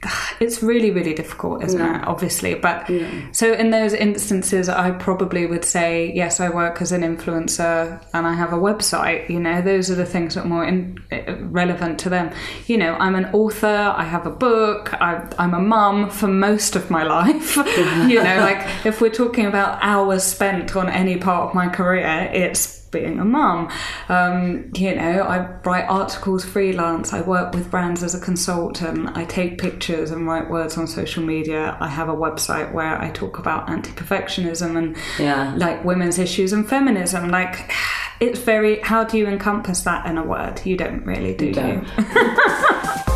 It's 0.38 0.62
really 0.62 0.90
really 0.90 1.14
difficult, 1.14 1.64
isn't 1.64 1.80
it? 1.80 2.04
Obviously, 2.06 2.54
but 2.54 2.90
so 3.32 3.54
in 3.54 3.70
those 3.70 3.94
instances, 3.94 4.68
I 4.68 4.90
probably 4.90 5.46
would 5.46 5.64
say 5.64 6.12
yes. 6.14 6.40
I 6.40 6.50
work 6.50 6.82
as 6.82 6.92
an 6.92 7.00
influencer, 7.02 8.02
and 8.12 8.26
I 8.26 8.34
have 8.34 8.52
a 8.52 8.58
website. 8.58 9.30
You 9.30 9.40
know, 9.40 9.62
those 9.62 9.90
are 9.90 9.94
the 9.94 10.04
things 10.04 10.34
that 10.34 10.44
are 10.44 10.48
more 10.48 10.64
in, 10.64 11.00
relevant 11.50 11.98
to 12.00 12.10
them. 12.10 12.34
You 12.66 12.76
know, 12.76 12.96
I'm 12.96 13.14
an 13.14 13.26
author. 13.32 13.94
I 13.96 14.04
have 14.04 14.26
a 14.26 14.30
book. 14.30 14.92
I, 15.00 15.26
I'm 15.38 15.54
a 15.54 15.60
mum 15.60 16.10
for 16.10 16.26
most 16.26 16.76
of 16.76 16.90
my 16.90 17.02
life. 17.18 17.56
you 17.56 18.22
know, 18.22 18.36
like 18.40 18.66
if 18.84 19.00
we're 19.00 19.10
talking 19.10 19.46
about 19.46 19.78
hours 19.80 20.22
spent 20.24 20.76
on 20.76 20.90
any 20.90 21.16
part 21.16 21.48
of 21.48 21.54
my 21.54 21.68
career, 21.68 22.28
it's 22.34 22.85
being 22.90 23.18
a 23.18 23.24
mum. 23.24 23.70
Um, 24.08 24.70
you 24.74 24.94
know, 24.94 25.22
I 25.22 25.38
write 25.64 25.86
articles 25.88 26.44
freelance. 26.44 27.12
I 27.12 27.20
work 27.22 27.54
with 27.54 27.70
brands 27.70 28.02
as 28.02 28.14
a 28.14 28.20
consultant. 28.20 29.16
I 29.16 29.24
take 29.24 29.58
pictures 29.58 30.10
and 30.10 30.26
write 30.26 30.50
words 30.50 30.76
on 30.78 30.86
social 30.86 31.22
media. 31.22 31.76
I 31.80 31.88
have 31.88 32.08
a 32.08 32.14
website 32.14 32.72
where 32.72 33.00
I 33.00 33.10
talk 33.10 33.38
about 33.38 33.68
anti-perfectionism 33.68 34.76
and 34.76 34.96
Yeah. 35.18 35.54
like 35.56 35.84
women's 35.84 36.18
issues 36.18 36.52
and 36.52 36.68
feminism. 36.68 37.28
Like, 37.30 37.72
it's 38.20 38.38
very. 38.40 38.80
How 38.80 39.04
do 39.04 39.18
you 39.18 39.26
encompass 39.26 39.82
that 39.82 40.06
in 40.06 40.18
a 40.18 40.24
word? 40.24 40.64
You 40.64 40.76
don't 40.76 41.04
really, 41.04 41.34
do 41.34 41.46
you? 41.46 41.52
don't. 41.52 41.86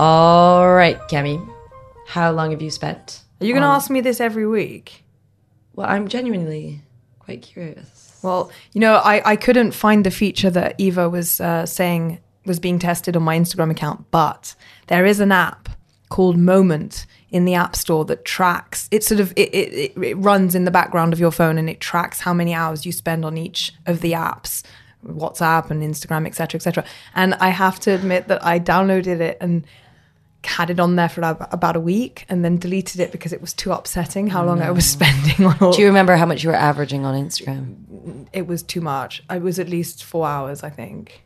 All 0.00 0.72
right, 0.74 0.96
Cami. 1.10 1.44
How 2.06 2.30
long 2.30 2.52
have 2.52 2.62
you 2.62 2.70
spent? 2.70 3.22
Are 3.40 3.46
you 3.46 3.52
going 3.52 3.62
to 3.62 3.68
ask 3.68 3.90
me 3.90 4.00
this 4.00 4.20
every 4.20 4.46
week? 4.46 5.04
Well, 5.74 5.88
I'm 5.88 6.08
genuinely 6.08 6.82
quite 7.28 7.42
curious. 7.42 8.18
Well, 8.22 8.50
you 8.72 8.80
know, 8.80 8.94
I, 8.94 9.32
I 9.32 9.36
couldn't 9.36 9.72
find 9.72 10.06
the 10.06 10.10
feature 10.10 10.48
that 10.48 10.74
Eva 10.78 11.10
was 11.10 11.42
uh, 11.42 11.66
saying 11.66 12.20
was 12.46 12.58
being 12.58 12.78
tested 12.78 13.16
on 13.16 13.22
my 13.22 13.38
Instagram 13.38 13.70
account, 13.70 14.06
but 14.10 14.54
there 14.86 15.04
is 15.04 15.20
an 15.20 15.30
app 15.30 15.68
called 16.08 16.38
Moment 16.38 17.04
in 17.28 17.44
the 17.44 17.52
App 17.52 17.76
Store 17.76 18.06
that 18.06 18.24
tracks. 18.24 18.88
It 18.90 19.04
sort 19.04 19.20
of 19.20 19.32
it, 19.36 19.54
it, 19.54 19.72
it, 19.74 20.02
it 20.02 20.14
runs 20.14 20.54
in 20.54 20.64
the 20.64 20.70
background 20.70 21.12
of 21.12 21.20
your 21.20 21.30
phone 21.30 21.58
and 21.58 21.68
it 21.68 21.80
tracks 21.80 22.20
how 22.20 22.32
many 22.32 22.54
hours 22.54 22.86
you 22.86 22.92
spend 22.92 23.26
on 23.26 23.36
each 23.36 23.74
of 23.84 24.00
the 24.00 24.12
apps, 24.12 24.62
WhatsApp 25.06 25.70
and 25.70 25.82
Instagram, 25.82 26.26
etc., 26.26 26.56
etc. 26.56 26.82
And 27.14 27.34
I 27.34 27.50
have 27.50 27.78
to 27.80 27.90
admit 27.90 28.28
that 28.28 28.42
I 28.42 28.58
downloaded 28.58 29.20
it 29.20 29.36
and 29.42 29.66
had 30.48 30.70
it 30.70 30.80
on 30.80 30.96
there 30.96 31.08
for 31.08 31.20
about 31.20 31.76
a 31.76 31.80
week 31.80 32.24
and 32.28 32.44
then 32.44 32.56
deleted 32.56 33.00
it 33.00 33.12
because 33.12 33.32
it 33.32 33.40
was 33.40 33.52
too 33.52 33.72
upsetting 33.72 34.28
how 34.28 34.44
long 34.44 34.62
I 34.62 34.70
was 34.70 34.84
mm. 34.84 34.88
spending 34.88 35.46
on 35.46 35.56
all 35.60 35.72
Do 35.72 35.80
you 35.80 35.86
remember 35.86 36.16
how 36.16 36.26
much 36.26 36.42
you 36.42 36.50
were 36.50 36.56
averaging 36.56 37.04
on 37.04 37.14
Instagram? 37.14 38.26
it 38.32 38.46
was 38.46 38.62
too 38.62 38.80
much. 38.80 39.22
It 39.30 39.42
was 39.42 39.58
at 39.58 39.68
least 39.68 40.04
four 40.04 40.26
hours, 40.26 40.62
I 40.62 40.70
think. 40.70 41.22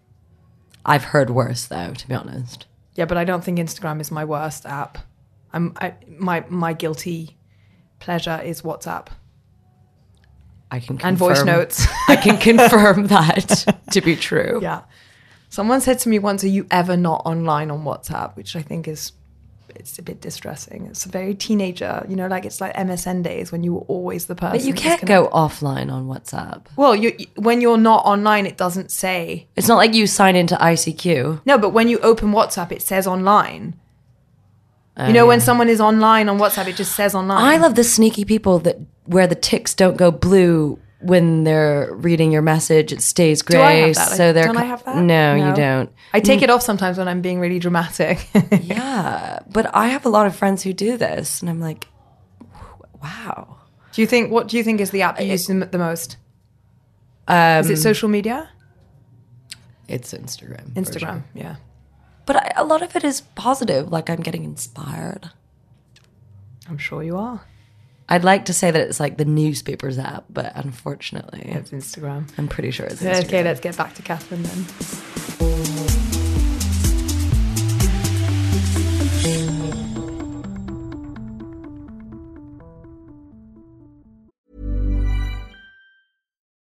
I've 0.84 1.04
heard 1.04 1.30
worse, 1.30 1.66
though, 1.66 1.94
to 1.94 2.08
be 2.08 2.14
honest. 2.14 2.66
Yeah, 2.94 3.04
but 3.04 3.16
I 3.16 3.24
don't 3.24 3.42
think 3.42 3.58
Instagram 3.58 4.00
is 4.00 4.10
my 4.10 4.24
worst 4.24 4.66
app. 4.66 4.98
I'm 5.52 5.72
I, 5.80 5.94
my 6.08 6.44
my 6.48 6.72
guilty 6.72 7.36
pleasure 8.00 8.40
is 8.42 8.62
WhatsApp 8.62 9.08
I 10.72 10.80
can 10.80 11.00
and 11.02 11.16
voice 11.16 11.44
notes. 11.44 11.86
I 12.08 12.16
can 12.16 12.38
confirm 12.58 13.06
that 13.08 13.66
to 13.92 14.00
be 14.00 14.16
true. 14.16 14.58
yeah. 14.62 14.82
Someone 15.52 15.82
said 15.82 15.98
to 15.98 16.08
me 16.08 16.18
once, 16.18 16.42
"Are 16.44 16.48
you 16.48 16.66
ever 16.70 16.96
not 16.96 17.20
online 17.26 17.70
on 17.70 17.84
WhatsApp?" 17.84 18.36
Which 18.36 18.56
I 18.56 18.62
think 18.62 18.88
is 18.88 19.12
it's 19.76 19.98
a 19.98 20.02
bit 20.02 20.18
distressing. 20.22 20.86
It's 20.86 21.04
a 21.04 21.10
very 21.10 21.34
teenager, 21.34 22.06
you 22.08 22.16
know, 22.16 22.26
like 22.26 22.46
it's 22.46 22.58
like 22.58 22.74
MSN 22.74 23.22
days 23.22 23.52
when 23.52 23.62
you 23.62 23.74
were 23.74 23.82
always 23.82 24.24
the 24.24 24.34
person. 24.34 24.56
But 24.56 24.64
you 24.64 24.72
can't 24.72 25.04
go 25.04 25.28
offline 25.28 25.92
on 25.92 26.06
WhatsApp. 26.06 26.62
Well, 26.74 26.96
you 26.96 27.14
when 27.36 27.60
you're 27.60 27.76
not 27.76 28.02
online, 28.06 28.46
it 28.46 28.56
doesn't 28.56 28.90
say 28.90 29.46
It's 29.54 29.68
not 29.68 29.76
like 29.76 29.92
you 29.92 30.06
sign 30.06 30.36
into 30.36 30.56
ICQ. 30.56 31.42
no. 31.44 31.58
But 31.58 31.74
when 31.74 31.86
you 31.86 31.98
open 31.98 32.32
WhatsApp, 32.32 32.72
it 32.72 32.80
says 32.80 33.06
online. 33.06 33.74
you 35.06 35.12
know, 35.12 35.24
oh, 35.24 35.28
when 35.28 35.40
someone 35.40 35.68
is 35.68 35.82
online 35.82 36.30
on 36.30 36.38
WhatsApp, 36.38 36.68
it 36.68 36.76
just 36.76 36.94
says 36.96 37.14
online. 37.14 37.44
I 37.44 37.58
love 37.58 37.74
the 37.74 37.84
sneaky 37.84 38.24
people 38.24 38.58
that 38.60 38.78
where 39.04 39.26
the 39.26 39.34
ticks 39.34 39.74
don't 39.74 39.98
go 39.98 40.10
blue 40.10 40.78
when 41.02 41.44
they're 41.44 41.92
reading 41.92 42.32
your 42.32 42.42
message. 42.42 42.92
It 42.92 43.02
stays 43.02 43.42
gray. 43.42 43.58
Do 43.58 43.62
I 43.62 43.72
have 43.72 43.94
that? 43.96 44.16
So 44.16 44.32
they're 44.32 44.44
don't 44.44 44.56
I 44.56 44.64
have 44.64 44.84
that? 44.84 44.96
No, 44.96 45.34
you 45.34 45.54
don't. 45.54 45.90
I 46.12 46.20
take 46.20 46.42
it 46.42 46.50
off 46.50 46.62
sometimes 46.62 46.98
when 46.98 47.08
I'm 47.08 47.20
being 47.20 47.40
really 47.40 47.58
dramatic. 47.58 48.28
Yeah, 48.62 49.40
but 49.50 49.74
I 49.74 49.88
have 49.88 50.04
a 50.06 50.08
lot 50.08 50.26
of 50.26 50.36
friends 50.36 50.62
who 50.62 50.72
do 50.72 50.96
this, 50.96 51.40
and 51.40 51.50
I'm 51.50 51.60
like, 51.60 51.88
wow. 53.02 53.56
do 53.92 54.00
you 54.00 54.06
think? 54.06 54.30
What 54.30 54.48
do 54.48 54.56
you 54.56 54.62
think 54.62 54.80
is 54.80 54.90
the 54.90 55.02
app 55.02 55.20
you 55.20 55.26
use 55.26 55.46
the 55.46 55.54
the 55.54 55.78
most? 55.78 56.16
Um, 57.28 57.60
Is 57.60 57.70
it 57.70 57.76
social 57.78 58.08
media? 58.08 58.50
It's 59.88 60.12
Instagram. 60.12 60.72
Instagram. 60.74 61.00
sure. 61.00 61.24
Yeah. 61.34 61.56
But 62.26 62.36
I, 62.36 62.52
a 62.56 62.64
lot 62.64 62.82
of 62.82 62.94
it 62.96 63.04
is 63.04 63.20
positive. 63.20 63.90
Like 63.90 64.10
I'm 64.10 64.20
getting 64.20 64.44
inspired. 64.44 65.30
I'm 66.68 66.78
sure 66.78 67.02
you 67.02 67.16
are. 67.16 67.44
I'd 68.08 68.24
like 68.24 68.46
to 68.46 68.52
say 68.52 68.70
that 68.70 68.80
it's 68.88 69.00
like 69.00 69.16
the 69.16 69.24
newspapers 69.24 69.98
app, 69.98 70.24
but 70.28 70.52
unfortunately, 70.54 71.42
It's 71.46 71.70
Instagram. 71.70 72.28
I'm 72.36 72.48
pretty 72.48 72.70
sure 72.70 72.86
it's 72.86 73.02
Instagram. 73.02 73.24
Okay, 73.24 73.42
let's 73.42 73.60
get 73.60 73.76
back 73.76 73.94
to 73.94 74.02
Katherine 74.02 74.42
then. 74.42 75.11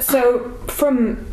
So 0.00 0.50
from 0.68 1.26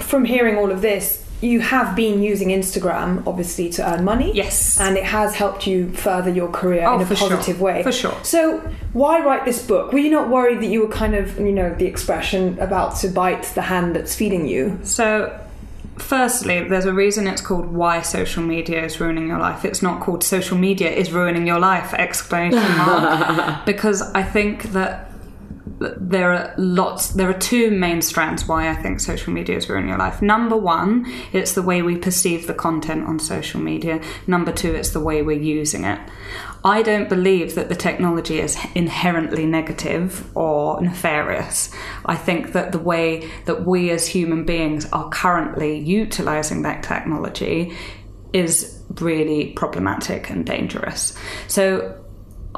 from 0.00 0.24
hearing 0.24 0.56
all 0.56 0.70
of 0.70 0.80
this, 0.80 1.24
you 1.40 1.60
have 1.60 1.96
been 1.96 2.22
using 2.22 2.48
Instagram 2.48 3.26
obviously 3.26 3.68
to 3.70 3.88
earn 3.92 4.04
money. 4.04 4.32
Yes. 4.34 4.78
And 4.80 4.96
it 4.96 5.04
has 5.04 5.34
helped 5.34 5.66
you 5.66 5.90
further 5.92 6.30
your 6.30 6.48
career 6.48 6.86
Oh, 6.86 6.96
in 6.96 7.02
a 7.02 7.06
for 7.06 7.16
sure. 7.16 7.30
positive 7.30 7.60
way. 7.60 7.82
For 7.82 7.92
sure. 7.92 8.16
So 8.22 8.58
why 8.92 9.24
write 9.24 9.44
this 9.44 9.64
book? 9.64 9.92
Were 9.92 9.98
you 9.98 10.10
not 10.10 10.28
worried 10.28 10.60
that 10.60 10.66
you 10.66 10.80
were 10.82 10.88
kind 10.92 11.14
of, 11.14 11.38
you 11.38 11.52
know, 11.52 11.74
the 11.74 11.86
expression 11.86 12.58
about 12.60 12.96
to 12.96 13.08
bite 13.08 13.44
the 13.54 13.62
hand 13.62 13.94
that's 13.96 14.14
feeding 14.14 14.46
you? 14.46 14.78
So, 14.82 15.38
firstly, 15.96 16.62
there's 16.68 16.84
a 16.86 16.92
reason 16.92 17.26
it's 17.26 17.40
called 17.42 17.66
"Why 17.66 18.02
Social 18.02 18.42
Media 18.42 18.84
is 18.84 19.00
Ruining 19.00 19.26
Your 19.28 19.38
Life." 19.38 19.64
It's 19.64 19.82
not 19.82 20.00
called 20.00 20.22
"Social 20.24 20.56
Media 20.56 20.90
is 20.90 21.10
Ruining 21.12 21.46
Your 21.46 21.58
Life!" 21.58 21.92
Exclamation 21.94 22.60
mark. 22.78 23.64
because 23.66 24.02
I 24.14 24.22
think 24.22 24.64
that 24.72 25.07
there 25.80 26.32
are 26.32 26.54
lots. 26.56 27.10
There 27.10 27.28
are 27.28 27.38
two 27.38 27.70
main 27.70 28.02
strands 28.02 28.46
why 28.46 28.68
I 28.68 28.74
think 28.74 29.00
social 29.00 29.32
media 29.32 29.56
is 29.56 29.68
ruining 29.68 29.90
your 29.90 29.98
life. 29.98 30.20
Number 30.20 30.56
one, 30.56 31.06
it's 31.32 31.52
the 31.52 31.62
way 31.62 31.82
we 31.82 31.96
perceive 31.96 32.46
the 32.46 32.54
content 32.54 33.06
on 33.06 33.18
social 33.18 33.60
media. 33.60 34.00
Number 34.26 34.52
two, 34.52 34.74
it's 34.74 34.90
the 34.90 35.00
way 35.00 35.22
we're 35.22 35.40
using 35.40 35.84
it. 35.84 36.00
I 36.64 36.82
don't 36.82 37.08
believe 37.08 37.54
that 37.54 37.68
the 37.68 37.76
technology 37.76 38.40
is 38.40 38.58
inherently 38.74 39.46
negative 39.46 40.28
or 40.36 40.80
nefarious. 40.80 41.72
I 42.04 42.16
think 42.16 42.52
that 42.52 42.72
the 42.72 42.80
way 42.80 43.30
that 43.44 43.64
we 43.64 43.90
as 43.90 44.06
human 44.06 44.44
beings 44.44 44.86
are 44.92 45.08
currently 45.10 45.78
utilizing 45.78 46.62
that 46.62 46.82
technology 46.82 47.76
is 48.32 48.82
really 49.00 49.52
problematic 49.52 50.30
and 50.30 50.44
dangerous. 50.44 51.16
So 51.46 52.04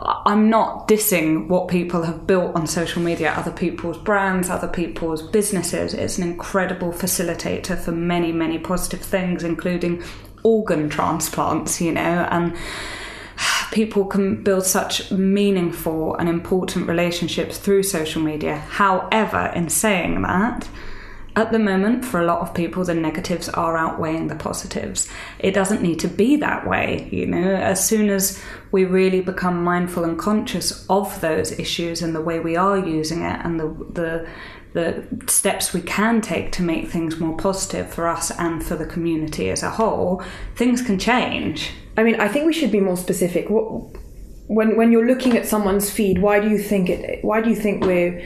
I'm 0.03 0.49
not 0.49 0.89
dissing 0.89 1.49
what 1.49 1.69
people 1.69 2.03
have 2.05 2.27
built 2.27 2.55
on 2.57 2.67
social 2.67 3.03
media, 3.03 3.33
other 3.33 3.51
people's 3.51 3.99
brands, 3.99 4.49
other 4.49 4.69
people's 4.69 5.23
businesses. 5.23 5.93
It's 5.93 6.17
an 6.17 6.25
incredible 6.25 6.91
facilitator 6.91 7.79
for 7.79 7.93
many, 7.93 8.33
many 8.33 8.59
positive 8.59 9.03
things, 9.03 9.45
including 9.45 10.03
organ 10.43 10.89
transplants, 10.89 11.83
you 11.83 11.93
know, 11.93 12.27
and 12.31 12.57
people 13.73 14.07
can 14.07 14.43
build 14.43 14.65
such 14.65 15.11
meaningful 15.11 16.17
and 16.17 16.29
important 16.29 16.89
relationships 16.89 17.59
through 17.59 17.83
social 17.83 18.23
media. 18.23 18.57
However, 18.57 19.53
in 19.55 19.69
saying 19.69 20.23
that, 20.23 20.67
at 21.37 21.53
the 21.53 21.59
moment, 21.59 22.05
for 22.05 22.21
a 22.21 22.27
lot 22.27 22.40
of 22.40 22.55
people, 22.55 22.85
the 22.85 22.95
negatives 22.95 23.49
are 23.49 23.77
outweighing 23.77 24.27
the 24.27 24.35
positives. 24.35 25.09
It 25.38 25.53
doesn't 25.53 25.83
need 25.83 26.01
to 26.01 26.09
be 26.09 26.37
that 26.37 26.66
way, 26.66 27.09
you 27.12 27.27
know. 27.27 27.55
As 27.55 27.87
soon 27.87 28.11
as 28.11 28.43
we 28.73 28.85
really 28.85 29.21
become 29.21 29.62
mindful 29.62 30.05
and 30.05 30.19
conscious 30.19 30.85
of 30.88 31.21
those 31.21 31.53
issues 31.53 32.03
and 32.03 32.14
the 32.14 32.21
way 32.21 32.40
we 32.40 32.57
are 32.57 32.79
using 32.79 33.23
it 33.23 33.40
and 33.45 33.61
the 33.61 33.69
the 33.93 34.29
the 34.73 35.05
steps 35.27 35.73
we 35.73 35.81
can 35.81 36.21
take 36.21 36.53
to 36.53 36.62
make 36.62 36.88
things 36.88 37.19
more 37.19 37.37
positive 37.37 37.93
for 37.93 38.07
us 38.07 38.31
and 38.38 38.64
for 38.64 38.77
the 38.77 38.87
community 38.87 39.51
as 39.51 39.64
a 39.64 39.71
whole, 39.71 40.23
things 40.55 40.81
can 40.81 40.97
change. 40.97 41.73
I 41.97 42.05
mean, 42.05 42.21
I 42.21 42.29
think 42.29 42.47
we 42.47 42.53
should 42.53 42.71
be 42.71 42.79
more 42.79 42.97
specific. 42.97 43.51
What, 43.51 43.97
when 44.47 44.77
when 44.77 44.90
you're 44.90 45.07
looking 45.07 45.37
at 45.37 45.47
someone's 45.47 45.90
feed, 45.90 46.21
why 46.21 46.40
do 46.40 46.49
you 46.49 46.59
think 46.59 46.88
it? 46.88 47.25
Why 47.25 47.40
do 47.40 47.51
you 47.51 47.57
think 47.57 47.85
we're 47.85 48.25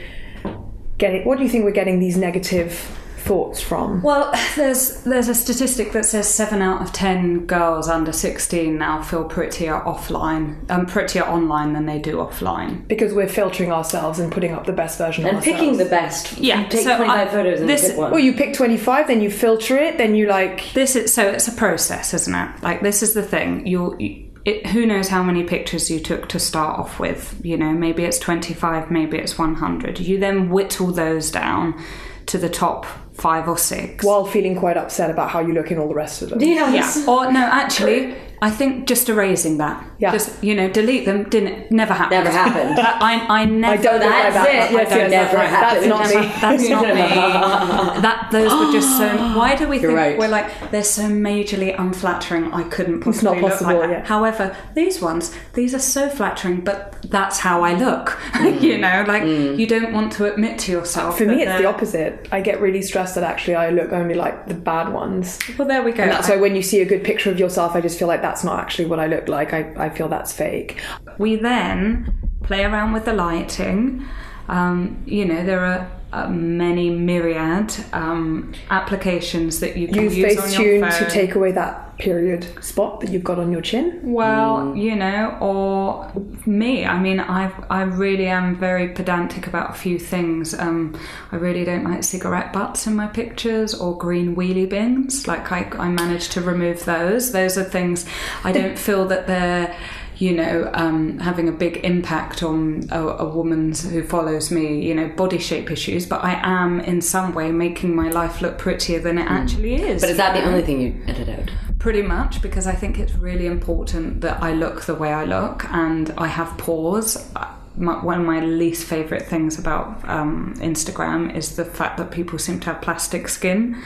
getting? 0.97 1.25
What 1.25 1.37
do 1.37 1.43
you 1.43 1.49
think 1.49 1.63
we're 1.65 1.71
getting 1.71 1.99
these 1.99 2.17
negative 2.17 2.73
thoughts 3.17 3.59
from? 3.59 4.03
Well, 4.03 4.31
there's 4.55 5.01
there's 5.01 5.27
a 5.29 5.33
statistic 5.35 5.91
that 5.93 6.05
says 6.05 6.27
seven 6.27 6.61
out 6.61 6.81
of 6.81 6.93
ten 6.93 7.45
girls 7.47 7.87
under 7.89 8.11
sixteen 8.11 8.77
now 8.77 9.01
feel 9.01 9.23
prettier 9.23 9.81
offline, 9.85 10.69
um, 10.69 10.85
prettier 10.85 11.23
online 11.23 11.73
than 11.73 11.85
they 11.87 11.97
do 11.97 12.17
offline. 12.17 12.87
Because 12.87 13.13
we're 13.13 13.27
filtering 13.27 13.71
ourselves 13.71 14.19
and 14.19 14.31
putting 14.31 14.51
up 14.53 14.65
the 14.67 14.73
best 14.73 14.97
version 14.99 15.25
And 15.25 15.37
of 15.37 15.43
ourselves. 15.43 15.59
picking 15.59 15.77
the 15.77 15.85
best. 15.85 16.37
Yeah, 16.37 16.61
You 16.63 16.69
take 16.69 16.83
so 16.83 16.97
25 16.97 17.27
I- 17.27 17.31
photos 17.31 17.59
and 17.61 17.69
this- 17.69 17.87
pick 17.89 17.97
one. 17.97 18.11
Well, 18.11 18.19
you 18.19 18.33
pick 18.33 18.53
25, 18.53 19.07
then 19.07 19.21
you 19.21 19.31
filter 19.31 19.75
it, 19.77 19.97
then 19.97 20.13
you 20.15 20.27
like. 20.27 20.71
This 20.73 20.95
is 20.95 21.13
so 21.13 21.27
it's 21.27 21.47
a 21.47 21.51
process, 21.53 22.13
isn't 22.13 22.35
it? 22.35 22.49
Like 22.63 22.81
this 22.81 23.01
is 23.01 23.13
the 23.15 23.23
thing. 23.23 23.65
You'll. 23.65 23.99
You, 23.99 24.24
it, 24.45 24.67
who 24.67 24.85
knows 24.85 25.07
how 25.07 25.23
many 25.23 25.43
pictures 25.43 25.89
you 25.89 25.99
took 25.99 26.29
to 26.29 26.39
start 26.39 26.79
off 26.79 26.99
with? 26.99 27.39
You 27.43 27.57
know, 27.57 27.73
maybe 27.73 28.03
it's 28.03 28.19
25, 28.19 28.91
maybe 28.91 29.17
it's 29.17 29.37
100. 29.37 29.99
You 29.99 30.19
then 30.19 30.49
whittle 30.49 30.91
those 30.91 31.31
down 31.31 31.83
to 32.27 32.37
the 32.37 32.49
top 32.49 32.85
five 33.13 33.47
or 33.47 33.57
six. 33.57 34.05
While 34.05 34.25
feeling 34.25 34.55
quite 34.55 34.77
upset 34.77 35.09
about 35.09 35.31
how 35.31 35.39
you 35.39 35.53
look 35.53 35.71
in 35.71 35.79
all 35.79 35.87
the 35.87 35.95
rest 35.95 36.21
of 36.21 36.29
them. 36.29 36.41
Yes. 36.41 36.97
Yeah. 36.97 37.11
Or 37.11 37.31
no, 37.31 37.39
actually, 37.39 38.15
I 38.41 38.49
think 38.51 38.87
just 38.87 39.07
erasing 39.09 39.57
that. 39.57 39.83
Yeah. 39.97 40.11
Just 40.11 40.43
you 40.43 40.53
know, 40.55 40.69
delete 40.69 41.05
them. 41.05 41.23
Didn't 41.29 41.71
never 41.71 41.93
happened. 41.93 42.23
Never 42.25 42.31
happened. 42.31 42.79
I, 42.79 43.41
I 43.41 43.45
never. 43.45 43.79
I 43.79 43.81
don't 43.81 43.99
know 44.01 44.05
why 44.07 44.29
That's 44.29 44.35
that. 44.35 44.47
it. 44.47 44.71
Yes, 44.71 44.71
Yes, 44.71 44.89
yes, 44.91 45.11
never 45.11 45.37
that's, 45.37 45.51
happened. 45.51 45.91
that's 45.91 46.13
not 46.13 46.21
me. 46.21 46.41
That's 46.41 46.69
not 46.69 47.95
me. 47.95 48.01
That 48.01 48.29
those 48.31 48.51
were 48.53 48.71
just 48.71 48.97
so. 48.97 49.15
Why 49.37 49.55
do 49.55 49.67
we 49.67 49.79
think 49.79 49.93
right. 49.93 50.17
we're 50.17 50.27
like 50.27 50.71
they're 50.71 50.83
so 50.83 51.03
majorly 51.03 51.77
unflattering? 51.79 52.53
I 52.53 52.63
couldn't 52.63 53.05
It's 53.07 53.23
not 53.23 53.37
possibly 53.37 53.41
look 53.41 53.51
possible, 53.51 53.79
like 53.79 53.89
that. 53.89 53.99
yeah. 53.99 54.05
However, 54.05 54.55
these 54.73 55.01
ones, 55.01 55.33
these 55.53 55.73
are 55.73 55.79
so 55.79 56.09
flattering, 56.09 56.61
but 56.61 56.95
that's 57.09 57.39
how 57.39 57.61
I 57.63 57.73
look. 57.73 58.17
Mm. 58.35 58.61
you 58.61 58.77
know, 58.77 59.03
like 59.07 59.23
you 59.23 59.65
don't 59.65 59.91
want 59.93 60.11
to 60.13 60.31
admit 60.31 60.59
to 60.59 60.71
yourself. 60.71 61.17
For 61.17 61.25
me, 61.25 61.41
it's 61.41 61.57
the 61.57 61.65
opposite. 61.65 62.27
I 62.31 62.41
get 62.41 62.59
really 62.61 62.81
stressed 62.81 63.15
that 63.15 63.23
actually 63.23 63.55
I 63.55 63.69
look 63.69 63.91
only 63.93 64.13
like 64.13 64.47
the 64.47 64.53
bad 64.53 64.91
ones. 64.93 65.39
Well, 65.57 65.67
there 65.67 65.81
we 65.81 65.91
go. 65.93 66.03
And 66.03 66.11
that's 66.11 66.27
why 66.29 66.35
when 66.35 66.55
you 66.55 66.61
see 66.61 66.81
a 66.81 66.85
good 66.85 67.03
picture 67.03 67.31
of 67.31 67.39
yourself, 67.39 67.75
I 67.75 67.81
just 67.81 67.97
feel 67.97 68.07
like 68.09 68.21
that's 68.35 68.43
not 68.43 68.59
actually 68.59 68.87
what 68.87 68.99
I 68.99 69.07
look 69.07 69.29
like. 69.29 69.53
I, 69.53 69.71
I 69.77 69.89
feel 69.89 70.09
that's 70.09 70.33
fake. 70.33 70.81
We 71.17 71.37
then 71.37 72.13
play 72.43 72.65
around 72.65 72.91
with 72.91 73.05
the 73.05 73.13
lighting. 73.13 74.05
Um, 74.47 75.03
you 75.05 75.25
know, 75.25 75.43
there 75.45 75.65
are 75.65 75.91
uh, 76.13 76.29
many 76.29 76.89
myriad 76.89 77.73
um, 77.91 78.53
applications 78.69 79.59
that 79.59 79.75
you 79.75 79.87
can 79.87 80.03
Use 80.03 80.17
use 80.17 80.37
on 80.37 80.51
your 80.51 80.81
Facetune 80.81 80.99
to 80.99 81.09
take 81.09 81.35
away 81.35 81.51
that 81.51 81.97
period 81.97 82.63
spot 82.63 82.99
that 82.99 83.09
you've 83.09 83.23
got 83.23 83.39
on 83.39 83.51
your 83.51 83.61
chin. 83.61 83.99
Well, 84.03 84.75
you 84.75 84.95
know, 84.95 85.37
or 85.41 86.11
me. 86.45 86.85
I 86.85 86.99
mean, 86.99 87.19
I 87.19 87.51
I 87.69 87.83
really 87.83 88.27
am 88.27 88.55
very 88.55 88.89
pedantic 88.89 89.47
about 89.47 89.71
a 89.71 89.73
few 89.73 89.97
things. 89.99 90.53
Um, 90.53 90.97
I 91.31 91.37
really 91.37 91.65
don't 91.65 91.83
like 91.83 92.03
cigarette 92.03 92.53
butts 92.53 92.87
in 92.87 92.95
my 92.95 93.07
pictures 93.07 93.73
or 93.73 93.97
green 93.97 94.35
wheelie 94.35 94.69
bins. 94.69 95.27
Like 95.27 95.51
I, 95.51 95.69
I 95.77 95.89
managed 95.89 96.31
to 96.33 96.41
remove 96.41 96.85
those. 96.85 97.31
Those 97.31 97.57
are 97.57 97.63
things 97.63 98.05
I 98.43 98.51
don't 98.51 98.77
feel 98.77 99.05
that 99.07 99.27
they're. 99.27 99.75
You 100.17 100.33
know, 100.33 100.69
um, 100.73 101.19
having 101.19 101.49
a 101.49 101.51
big 101.51 101.77
impact 101.83 102.41
on 102.41 102.87
a, 102.91 103.01
a 103.05 103.29
woman's 103.29 103.89
who 103.89 104.03
follows 104.03 104.51
me. 104.51 104.85
You 104.87 104.95
know, 104.95 105.07
body 105.09 105.39
shape 105.39 105.71
issues, 105.71 106.05
but 106.05 106.23
I 106.23 106.39
am 106.43 106.79
in 106.79 107.01
some 107.01 107.33
way 107.33 107.51
making 107.51 107.95
my 107.95 108.09
life 108.09 108.41
look 108.41 108.57
prettier 108.57 108.99
than 108.99 109.17
it 109.17 109.27
actually 109.27 109.75
is. 109.75 110.01
But 110.01 110.11
is 110.11 110.17
that 110.17 110.33
the 110.33 110.45
only 110.45 110.61
thing 110.61 110.81
you 110.81 111.01
edit 111.07 111.29
out? 111.29 111.51
Pretty 111.79 112.01
much, 112.01 112.41
because 112.41 112.65
I 112.65 112.73
think 112.73 112.97
it's 112.97 113.13
really 113.13 113.45
important 113.45 114.21
that 114.21 114.41
I 114.41 114.53
look 114.53 114.83
the 114.83 114.95
way 114.95 115.13
I 115.13 115.25
look 115.25 115.65
and 115.71 116.11
I 116.17 116.27
have 116.27 116.57
pores. 116.57 117.29
My, 117.77 118.03
one 118.03 118.21
of 118.21 118.25
my 118.25 118.39
least 118.39 118.87
favourite 118.87 119.25
things 119.25 119.59
about 119.59 120.07
um, 120.07 120.55
Instagram 120.59 121.35
is 121.35 121.57
the 121.57 121.65
fact 121.65 121.97
that 121.97 122.09
people 122.09 122.39
seem 122.39 122.59
to 122.61 122.67
have 122.71 122.81
plastic 122.81 123.27
skin. 123.27 123.81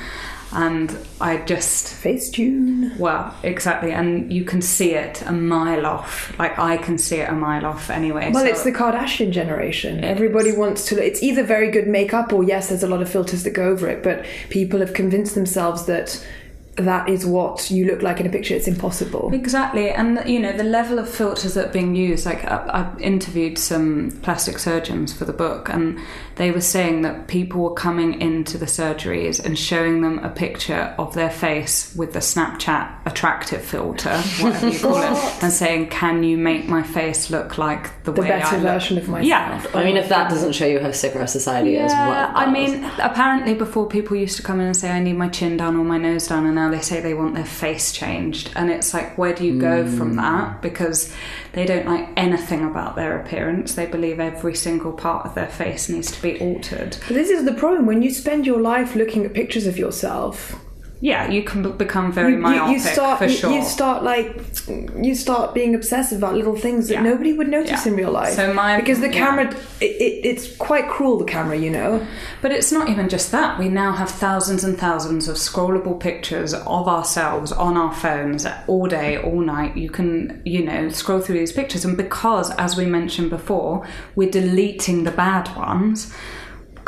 And 0.51 0.97
I 1.21 1.37
just. 1.37 1.87
Facetune. 2.03 2.97
Well, 2.97 3.35
exactly. 3.43 3.91
And 3.91 4.31
you 4.33 4.43
can 4.43 4.61
see 4.61 4.93
it 4.93 5.21
a 5.25 5.31
mile 5.31 5.85
off. 5.85 6.37
Like, 6.39 6.57
I 6.57 6.77
can 6.77 6.97
see 6.97 7.17
it 7.17 7.29
a 7.29 7.33
mile 7.33 7.65
off 7.65 7.89
anyway. 7.89 8.31
Well, 8.31 8.43
so- 8.43 8.49
it's 8.49 8.63
the 8.63 8.71
Kardashian 8.71 9.31
generation. 9.31 10.03
Everybody 10.03 10.51
wants 10.51 10.85
to. 10.87 11.03
It's 11.03 11.21
either 11.21 11.43
very 11.43 11.69
good 11.69 11.87
makeup 11.87 12.33
or 12.33 12.43
yes, 12.43 12.69
there's 12.69 12.83
a 12.83 12.87
lot 12.87 13.01
of 13.01 13.09
filters 13.09 13.43
that 13.43 13.51
go 13.51 13.69
over 13.69 13.87
it. 13.87 14.01
But 14.03 14.25
people 14.49 14.79
have 14.79 14.93
convinced 14.93 15.35
themselves 15.35 15.85
that 15.85 16.25
that 16.79 17.09
is 17.09 17.25
what 17.25 17.69
you 17.69 17.85
look 17.85 18.01
like 18.01 18.19
in 18.19 18.25
a 18.25 18.29
picture. 18.29 18.55
It's 18.55 18.67
impossible. 18.67 19.31
Exactly, 19.33 19.89
and 19.91 20.21
you 20.25 20.39
know 20.39 20.53
the 20.53 20.63
level 20.63 20.97
of 20.99 21.09
filters 21.09 21.53
that 21.55 21.69
are 21.69 21.73
being 21.73 21.95
used. 21.95 22.25
Like 22.25 22.43
I, 22.45 22.57
I 22.95 22.99
interviewed 22.99 23.57
some 23.57 24.17
plastic 24.23 24.57
surgeons 24.59 25.13
for 25.13 25.25
the 25.25 25.33
book, 25.33 25.69
and 25.69 25.99
they 26.39 26.51
were 26.51 26.61
saying 26.61 27.01
that 27.01 27.27
people 27.27 27.59
were 27.59 27.73
coming 27.73 28.21
into 28.21 28.57
the 28.57 28.65
surgeries 28.65 29.43
and 29.43 29.59
showing 29.59 30.01
them 30.01 30.19
a 30.19 30.29
picture 30.29 30.95
of 30.97 31.13
their 31.13 31.29
face 31.29 31.93
with 31.97 32.13
the 32.13 32.19
Snapchat 32.19 33.05
attractive 33.05 33.61
filter, 33.61 34.17
whatever 34.39 34.69
you 34.69 34.79
call 34.79 35.03
it, 35.03 35.43
and 35.43 35.51
saying, 35.51 35.89
"Can 35.89 36.23
you 36.23 36.37
make 36.37 36.69
my 36.69 36.81
face 36.81 37.29
look 37.29 37.57
like 37.57 38.05
the, 38.05 38.13
The 38.13 38.21
way 38.21 38.29
better 38.29 38.55
I 38.55 38.59
look?" 38.59 38.71
version 38.71 38.97
of 38.97 39.09
myself. 39.09 39.27
Yeah, 39.27 39.79
I 39.79 39.83
mean, 39.83 39.97
if 39.97 40.07
that 40.07 40.29
doesn't 40.29 40.53
show 40.53 40.65
you 40.65 40.79
how 40.79 40.91
sick 40.91 41.13
our 41.17 41.27
society 41.27 41.75
is, 41.75 41.91
yeah, 41.91 42.07
what 42.07 42.37
I 42.37 42.45
does? 42.45 42.53
mean, 42.53 42.89
apparently 42.99 43.53
before 43.53 43.89
people 43.89 44.15
used 44.15 44.37
to 44.37 44.43
come 44.43 44.61
in 44.61 44.67
and 44.67 44.77
say, 44.77 44.89
I 44.89 45.01
need 45.01 45.17
my 45.17 45.27
chin 45.27 45.57
done 45.57 45.75
or 45.75 45.83
my 45.83 45.97
nose 45.97 46.29
done, 46.29 46.45
and 46.45 46.55
now 46.55 46.71
they 46.71 46.79
say 46.79 47.01
they 47.01 47.13
want 47.13 47.35
their 47.35 47.43
face 47.43 47.91
changed. 47.91 48.49
And 48.55 48.71
it's 48.71 48.93
like, 48.93 49.17
where 49.17 49.33
do 49.33 49.45
you 49.45 49.59
go 49.59 49.85
from 49.85 50.11
hmm. 50.11 50.15
that? 50.15 50.61
Because 50.61 51.13
they 51.53 51.65
don't 51.65 51.87
like 51.87 52.09
anything 52.15 52.63
about 52.63 52.95
their 52.95 53.19
appearance. 53.19 53.75
They 53.75 53.85
believe 53.85 54.19
every 54.19 54.55
single 54.55 54.93
part 54.93 55.25
of 55.25 55.35
their 55.35 55.47
face 55.47 55.89
needs 55.89 56.11
to 56.11 56.21
be 56.21 56.39
altered. 56.39 56.97
But 57.07 57.15
this 57.15 57.29
is 57.29 57.45
the 57.45 57.53
problem 57.53 57.85
when 57.85 58.01
you 58.01 58.11
spend 58.11 58.45
your 58.45 58.61
life 58.61 58.95
looking 58.95 59.25
at 59.25 59.33
pictures 59.33 59.67
of 59.67 59.77
yourself. 59.77 60.63
Yeah, 61.01 61.31
you 61.31 61.43
can 61.43 61.61
become 61.77 62.11
very 62.11 62.31
You, 62.31 62.35
you, 62.35 62.41
myopic 62.41 62.73
you 62.73 62.79
start 62.81 63.19
for 63.19 63.25
you, 63.25 63.31
sure. 63.31 63.51
you 63.53 63.63
start 63.63 64.03
like 64.03 64.35
you 65.01 65.15
start 65.15 65.53
being 65.53 65.73
obsessive 65.73 66.17
about 66.17 66.35
little 66.35 66.57
things 66.57 66.89
that 66.89 66.95
Yeah. 66.95 67.03
nobody 67.03 67.31
would 67.31 67.47
notice 67.47 67.85
Yeah. 67.85 67.91
in 67.93 67.97
real 67.97 68.11
life. 68.11 68.33
So 68.33 68.53
my- 68.53 68.75
because 68.81 68.99
the 68.99 69.07
yeah. 69.07 69.13
camera, 69.25 69.45
it, 69.79 69.85
it, 69.85 70.25
it's 70.25 70.53
quite 70.57 70.89
cruel. 70.89 71.17
The 71.19 71.23
camera, 71.23 71.55
you 71.57 71.69
know. 71.69 72.05
But 72.41 72.51
it's 72.51 72.73
not 72.73 72.89
even 72.89 73.07
just 73.07 73.31
that. 73.31 73.57
We 73.57 73.69
now 73.69 73.93
have 73.93 74.09
thousands 74.09 74.65
and 74.65 74.77
thousands 74.77 75.29
of 75.29 75.37
scrollable 75.37 75.97
pictures 75.99 76.53
of 76.53 76.87
ourselves 76.89 77.53
on 77.53 77.77
our 77.77 77.93
phones 77.93 78.45
all 78.67 78.87
day, 78.87 79.17
all 79.17 79.39
night. 79.39 79.77
You 79.77 79.89
can, 79.89 80.41
you 80.43 80.65
know, 80.65 80.89
scroll 80.89 81.21
through 81.21 81.39
these 81.39 81.53
pictures. 81.53 81.85
And 81.85 81.95
because, 81.95 82.51
as 82.57 82.75
we 82.75 82.85
mentioned 82.85 83.29
before, 83.29 83.85
we're 84.15 84.29
deleting 84.31 85.05
the 85.05 85.11
bad 85.11 85.55
ones, 85.55 86.13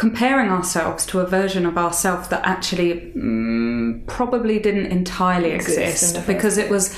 comparing 0.02 0.50
ourselves 0.50 1.06
to 1.06 1.20
a 1.20 1.28
version 1.28 1.64
of 1.64 1.78
ourselves 1.78 2.28
that 2.30 2.44
actually 2.44 3.14
mm, 3.16 4.04
probably 4.08 4.58
didn't 4.58 4.88
entirely 4.88 5.52
Exist 5.52 6.16
exist, 6.16 6.26
because 6.26 6.58
it 6.58 6.72
was 6.72 6.98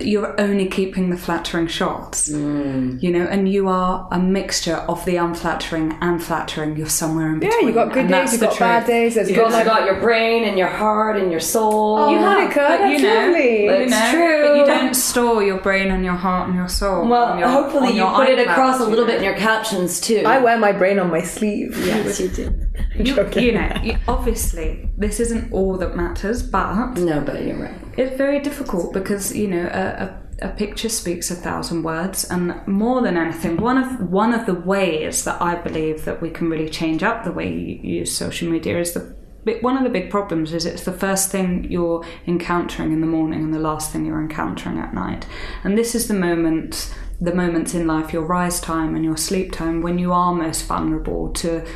you're 0.00 0.40
only 0.40 0.68
keeping 0.68 1.10
the 1.10 1.16
flattering 1.16 1.66
shots 1.66 2.30
mm. 2.30 3.02
you 3.02 3.10
know 3.10 3.24
and 3.24 3.52
you 3.52 3.68
are 3.68 4.08
a 4.12 4.18
mixture 4.18 4.76
of 4.76 5.04
the 5.04 5.16
unflattering 5.16 5.96
and 6.00 6.22
flattering 6.22 6.76
you're 6.76 6.88
somewhere 6.88 7.32
in 7.32 7.38
between. 7.38 7.52
Yeah, 7.52 7.56
between 7.58 7.68
you 7.68 7.74
got 7.74 7.92
good 7.92 8.08
days, 8.08 8.32
you 8.32 8.38
the 8.38 8.46
got 8.46 8.58
bad 8.58 8.86
days. 8.86 9.14
There's 9.14 9.28
You've 9.28 9.36
good 9.36 9.44
also 9.44 9.56
like 9.58 9.66
got 9.66 9.84
your 9.86 10.00
brain 10.00 10.44
and 10.44 10.58
your 10.58 10.68
heart 10.68 11.16
and 11.16 11.30
your 11.30 11.40
soul. 11.40 12.10
You 12.10 12.18
have 12.18 12.50
it, 12.50 12.54
Kurt. 12.54 12.80
but 12.80 12.86
you 12.86 13.00
That's 13.00 13.02
know, 13.02 13.26
lovely. 13.26 13.66
but 13.68 13.80
you 13.80 13.90
That's 13.90 14.12
know, 14.12 14.18
true. 14.18 14.48
But 14.48 14.56
you 14.56 14.66
don't 14.66 14.94
store 14.94 15.42
your 15.42 15.58
brain 15.58 15.90
and 15.90 16.04
your 16.04 16.14
heart 16.14 16.48
and 16.48 16.56
your 16.56 16.68
soul. 16.68 17.08
Well, 17.08 17.38
your, 17.38 17.48
hopefully 17.48 17.96
you 17.96 18.04
put 18.06 18.28
it 18.28 18.38
across 18.38 18.80
a 18.80 18.86
little 18.86 19.06
bit 19.06 19.16
in 19.16 19.24
your 19.24 19.36
captions 19.36 20.00
too. 20.00 20.22
I 20.26 20.38
wear 20.38 20.58
my 20.58 20.72
brain 20.72 20.98
on 20.98 21.10
my 21.10 21.22
sleeve. 21.22 21.76
Yes, 21.84 22.20
you 22.20 22.28
do. 22.28 22.61
I'm. 22.76 23.32
You 23.42 23.52
know, 23.52 23.70
you- 23.82 23.98
obviously, 24.08 24.90
this 24.96 25.20
isn't 25.20 25.52
all 25.52 25.76
that 25.78 25.96
matters, 25.96 26.42
but 26.42 26.94
No, 26.98 27.20
but 27.20 27.44
you're 27.44 27.56
right. 27.56 27.74
it's 27.96 28.16
very 28.16 28.40
difficult 28.40 28.92
because 28.92 29.34
you 29.36 29.48
know 29.48 29.68
a, 29.72 30.44
a, 30.44 30.48
a 30.48 30.50
picture 30.50 30.88
speaks 30.88 31.30
a 31.30 31.34
thousand 31.34 31.82
words, 31.82 32.24
and 32.30 32.54
more 32.66 33.02
than 33.02 33.16
anything, 33.16 33.56
one 33.56 33.78
of 33.78 34.10
one 34.10 34.32
of 34.34 34.46
the 34.46 34.54
ways 34.54 35.24
that 35.24 35.40
I 35.42 35.54
believe 35.56 36.04
that 36.04 36.20
we 36.22 36.30
can 36.30 36.48
really 36.50 36.68
change 36.68 37.02
up 37.02 37.24
the 37.24 37.32
way 37.32 37.48
you 37.52 37.78
use 38.00 38.14
social 38.16 38.48
media 38.50 38.78
is 38.78 38.92
the. 38.92 39.14
But 39.44 39.60
one 39.60 39.76
of 39.76 39.82
the 39.82 39.90
big 39.90 40.08
problems 40.08 40.52
is 40.54 40.64
it's 40.66 40.84
the 40.84 40.92
first 40.92 41.30
thing 41.32 41.66
you're 41.68 42.04
encountering 42.28 42.92
in 42.92 43.00
the 43.00 43.08
morning 43.08 43.42
and 43.42 43.52
the 43.52 43.58
last 43.58 43.90
thing 43.90 44.06
you're 44.06 44.20
encountering 44.22 44.78
at 44.78 44.94
night. 44.94 45.26
And 45.64 45.76
this 45.76 45.96
is 45.96 46.06
the 46.06 46.14
moment, 46.14 46.94
the 47.20 47.34
moments 47.34 47.74
in 47.74 47.84
life, 47.88 48.12
your 48.12 48.22
rise 48.22 48.60
time 48.60 48.94
and 48.94 49.04
your 49.04 49.16
sleep 49.16 49.50
time, 49.50 49.82
when 49.82 49.98
you 49.98 50.12
are 50.12 50.32
most 50.32 50.62
vulnerable 50.66 51.32
to 51.32 51.66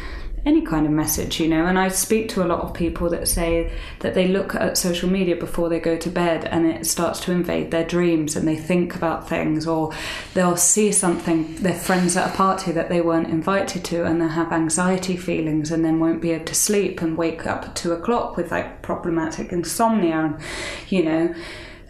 any 0.47 0.63
kind 0.63 0.87
of 0.87 0.93
message, 0.93 1.41
you 1.41 1.49
know. 1.49 1.67
And 1.67 1.77
I 1.77 1.89
speak 1.89 2.29
to 2.31 2.43
a 2.43 2.47
lot 2.47 2.61
of 2.61 2.73
people 2.73 3.11
that 3.11 3.27
say 3.27 3.73
that 3.99 4.15
they 4.15 4.29
look 4.29 4.55
at 4.55 4.79
social 4.79 5.11
media 5.11 5.35
before 5.35 5.69
they 5.69 5.81
go 5.81 5.99
to 5.99 6.09
bed 6.09 6.45
and 6.45 6.65
it 6.67 6.87
starts 6.87 7.19
to 7.21 7.33
invade 7.33 7.73
their 7.73 7.85
dreams 7.85 8.37
and 8.37 8.47
they 8.47 8.57
think 8.57 8.95
about 8.95 9.29
things, 9.29 9.67
or 9.67 9.93
they'll 10.35 10.57
see 10.57 10.93
something, 10.93 11.57
their 11.57 11.75
friends 11.75 12.17
at 12.17 12.33
a 12.33 12.37
party 12.37 12.71
that 12.71 12.89
they 12.89 13.01
weren't 13.01 13.29
invited 13.29 13.85
to, 13.87 14.05
and 14.05 14.21
they'll 14.21 14.29
have 14.29 14.53
anxiety 14.53 15.17
feelings 15.17 15.73
and 15.73 15.85
then 15.85 15.99
won't 15.99 16.23
be 16.23 16.31
able 16.31 16.45
to 16.45 16.55
sleep 16.55 17.03
and 17.03 17.17
wake 17.17 17.45
up 17.45 17.65
at 17.65 17.75
two 17.75 17.93
o'clock 17.93 18.37
with 18.37 18.53
like 18.53 18.83
problematic 18.83 19.53
insomnia, 19.53 20.17
and 20.17 20.41
you 20.89 21.03
know 21.03 21.35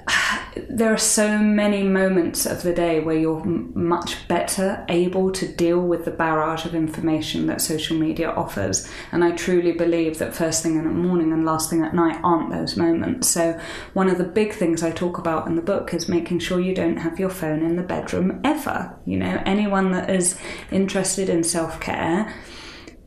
there 0.69 0.93
are 0.93 0.99
so 0.99 1.39
many 1.39 1.83
moments 1.83 2.47
of 2.47 2.63
the 2.63 2.73
day 2.73 3.01
where 3.01 3.17
you're 3.17 3.45
much 3.45 4.27
better 4.29 4.85
able 4.89 5.31
to 5.33 5.49
deal 5.49 5.81
with 5.81 6.05
the 6.05 6.11
barrage 6.11 6.65
of 6.65 6.75
information 6.75 7.47
that 7.47 7.61
social 7.61 7.97
media 7.97 8.31
offers. 8.31 8.89
And 9.13 9.25
I 9.25 9.33
truly 9.33 9.73
believe 9.73 10.19
that 10.19 10.35
first 10.35 10.63
thing 10.63 10.77
in 10.77 10.85
the 10.85 10.91
morning 10.91 11.33
and 11.33 11.45
last 11.45 11.71
thing 11.71 11.83
at 11.83 11.95
night 11.95 12.21
aren't 12.23 12.51
those 12.51 12.77
moments. 12.77 13.29
So, 13.29 13.59
one 13.93 14.09
of 14.09 14.19
the 14.19 14.25
big 14.25 14.53
things 14.53 14.83
I 14.83 14.91
talk 14.91 15.19
about 15.19 15.47
in 15.47 15.57
the 15.57 15.63
book 15.63 15.93
is 15.93 16.09
making 16.09 16.41
sure 16.41 16.61
you 16.61 16.75
don't 16.75 16.99
have 16.99 17.19
your 17.19 17.31
phone 17.31 17.63
in 17.63 17.77
the 17.77 17.83
bedroom 17.83 18.41
ever. 18.45 18.97
You 19.05 19.19
know, 19.19 19.43
anyone 19.45 19.93
that 19.93 20.11
is 20.11 20.39
interested 20.71 21.29
in 21.29 21.43
self 21.43 21.81
care 21.81 22.35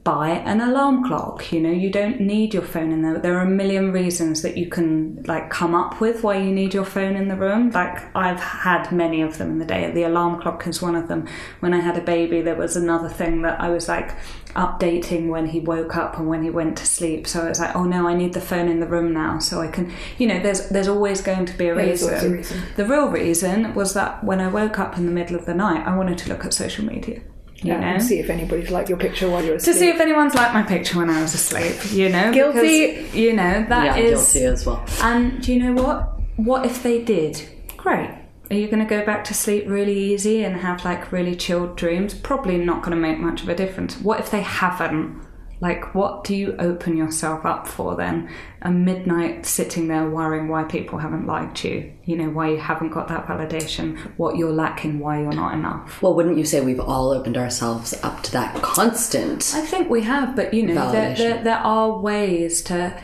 buy 0.09 0.29
an 0.29 0.59
alarm 0.59 1.03
clock. 1.03 1.51
You 1.51 1.59
know, 1.61 1.69
you 1.69 1.91
don't 1.91 2.19
need 2.19 2.51
your 2.51 2.63
phone 2.63 2.91
in 2.91 3.03
there. 3.03 3.19
There 3.19 3.37
are 3.37 3.43
a 3.43 3.57
million 3.61 3.91
reasons 3.91 4.41
that 4.41 4.57
you 4.57 4.67
can 4.67 5.21
like 5.27 5.51
come 5.51 5.75
up 5.75 6.01
with 6.01 6.23
why 6.23 6.37
you 6.37 6.51
need 6.51 6.73
your 6.73 6.85
phone 6.85 7.15
in 7.15 7.27
the 7.27 7.35
room. 7.35 7.69
Like 7.69 7.95
I've 8.15 8.39
had 8.39 8.91
many 8.91 9.21
of 9.21 9.37
them 9.37 9.51
in 9.51 9.59
the 9.59 9.65
day. 9.65 9.91
The 9.91 10.03
alarm 10.03 10.41
clock 10.41 10.65
is 10.65 10.81
one 10.81 10.95
of 10.95 11.07
them. 11.09 11.27
When 11.59 11.75
I 11.75 11.79
had 11.79 11.95
a 11.95 12.01
baby, 12.01 12.41
there 12.41 12.55
was 12.55 12.75
another 12.75 13.07
thing 13.07 13.43
that 13.43 13.61
I 13.61 13.69
was 13.69 13.87
like 13.87 14.15
updating 14.55 15.29
when 15.29 15.45
he 15.45 15.59
woke 15.59 15.95
up 15.95 16.17
and 16.17 16.27
when 16.27 16.41
he 16.41 16.49
went 16.49 16.75
to 16.79 16.87
sleep. 16.87 17.27
So 17.27 17.45
it's 17.45 17.59
like, 17.59 17.75
oh 17.75 17.83
no, 17.83 18.07
I 18.07 18.15
need 18.15 18.33
the 18.33 18.41
phone 18.41 18.67
in 18.67 18.79
the 18.79 18.87
room 18.87 19.13
now 19.13 19.37
so 19.37 19.61
I 19.61 19.67
can 19.67 19.93
you 20.17 20.25
know, 20.25 20.39
there's 20.41 20.69
there's 20.69 20.87
always 20.87 21.21
going 21.21 21.45
to 21.45 21.53
be 21.53 21.67
a 21.67 21.75
reason. 21.75 22.33
a 22.33 22.37
reason. 22.37 22.63
The 22.77 22.85
real 22.85 23.09
reason 23.09 23.75
was 23.75 23.93
that 23.93 24.23
when 24.23 24.41
I 24.41 24.47
woke 24.47 24.79
up 24.79 24.97
in 24.97 25.05
the 25.05 25.11
middle 25.11 25.35
of 25.35 25.45
the 25.45 25.53
night, 25.53 25.85
I 25.85 25.95
wanted 25.95 26.17
to 26.19 26.29
look 26.29 26.45
at 26.45 26.53
social 26.53 26.83
media. 26.83 27.21
You 27.61 27.73
Yeah, 27.73 27.79
know? 27.79 27.85
and 27.87 28.03
see 28.03 28.19
if 28.19 28.29
anybody's 28.29 28.69
liked 28.71 28.87
your 28.89 28.97
picture 28.97 29.29
while 29.29 29.43
you're 29.43 29.57
to 29.57 29.73
see 29.73 29.89
if 29.89 29.99
anyone's 29.99 30.33
liked 30.35 30.53
my 30.53 30.63
picture 30.63 30.97
when 30.97 31.09
I 31.09 31.21
was 31.21 31.33
asleep, 31.33 31.75
you 31.91 32.07
know? 32.09 32.31
Guilty. 32.31 32.95
Because, 32.95 33.15
you 33.15 33.33
know, 33.33 33.65
that 33.67 33.97
yeah, 33.97 34.03
is. 34.03 34.31
guilty 34.33 34.45
as 34.45 34.65
well. 34.65 34.85
And 35.01 35.41
do 35.41 35.53
you 35.53 35.59
know 35.61 35.81
what? 35.83 36.19
What 36.37 36.65
if 36.65 36.83
they 36.83 37.03
did? 37.03 37.41
Great. 37.75 38.11
Are 38.51 38.55
you 38.55 38.67
going 38.67 38.79
to 38.79 38.85
go 38.89 39.05
back 39.05 39.23
to 39.25 39.33
sleep 39.33 39.65
really 39.67 39.97
easy 39.97 40.43
and 40.43 40.55
have 40.57 40.83
like 40.85 41.11
really 41.11 41.35
chilled 41.35 41.75
dreams? 41.75 42.13
Probably 42.13 42.57
not 42.57 42.81
going 42.81 42.91
to 42.91 42.97
make 42.97 43.19
much 43.19 43.43
of 43.43 43.49
a 43.49 43.55
difference. 43.55 43.99
What 44.01 44.19
if 44.19 44.31
they 44.31 44.41
haven't? 44.41 45.21
Like, 45.61 45.93
what 45.93 46.23
do 46.23 46.35
you 46.35 46.55
open 46.57 46.95
yourself 46.95 47.45
up 47.45 47.67
for 47.67 47.95
then? 47.95 48.29
A 48.61 48.71
midnight 48.71 49.45
sitting 49.45 49.87
there 49.89 50.09
worrying 50.09 50.47
why 50.47 50.63
people 50.63 50.99
haven't 50.99 51.27
liked 51.27 51.65
you, 51.65 51.91
you 52.05 52.15
know, 52.15 52.29
why 52.29 52.51
you 52.51 52.57
haven't 52.57 52.91
got 52.91 53.09
that 53.09 53.25
validation, 53.25 53.97
what 54.17 54.37
you're 54.37 54.53
lacking, 54.53 54.99
why 54.99 55.21
you're 55.21 55.33
not 55.33 55.53
enough. 55.53 56.01
Well, 56.01 56.15
wouldn't 56.15 56.37
you 56.37 56.45
say 56.45 56.61
we've 56.61 56.79
all 56.79 57.11
opened 57.11 57.37
ourselves 57.37 57.93
up 58.03 58.23
to 58.23 58.31
that 58.33 58.61
constant? 58.61 59.51
I 59.53 59.61
think 59.61 59.89
we 59.89 60.01
have, 60.03 60.35
but 60.35 60.53
you 60.53 60.65
know, 60.65 60.91
there, 60.91 61.15
there, 61.15 61.43
there 61.43 61.57
are 61.57 61.99
ways 61.99 62.61
to 62.63 62.97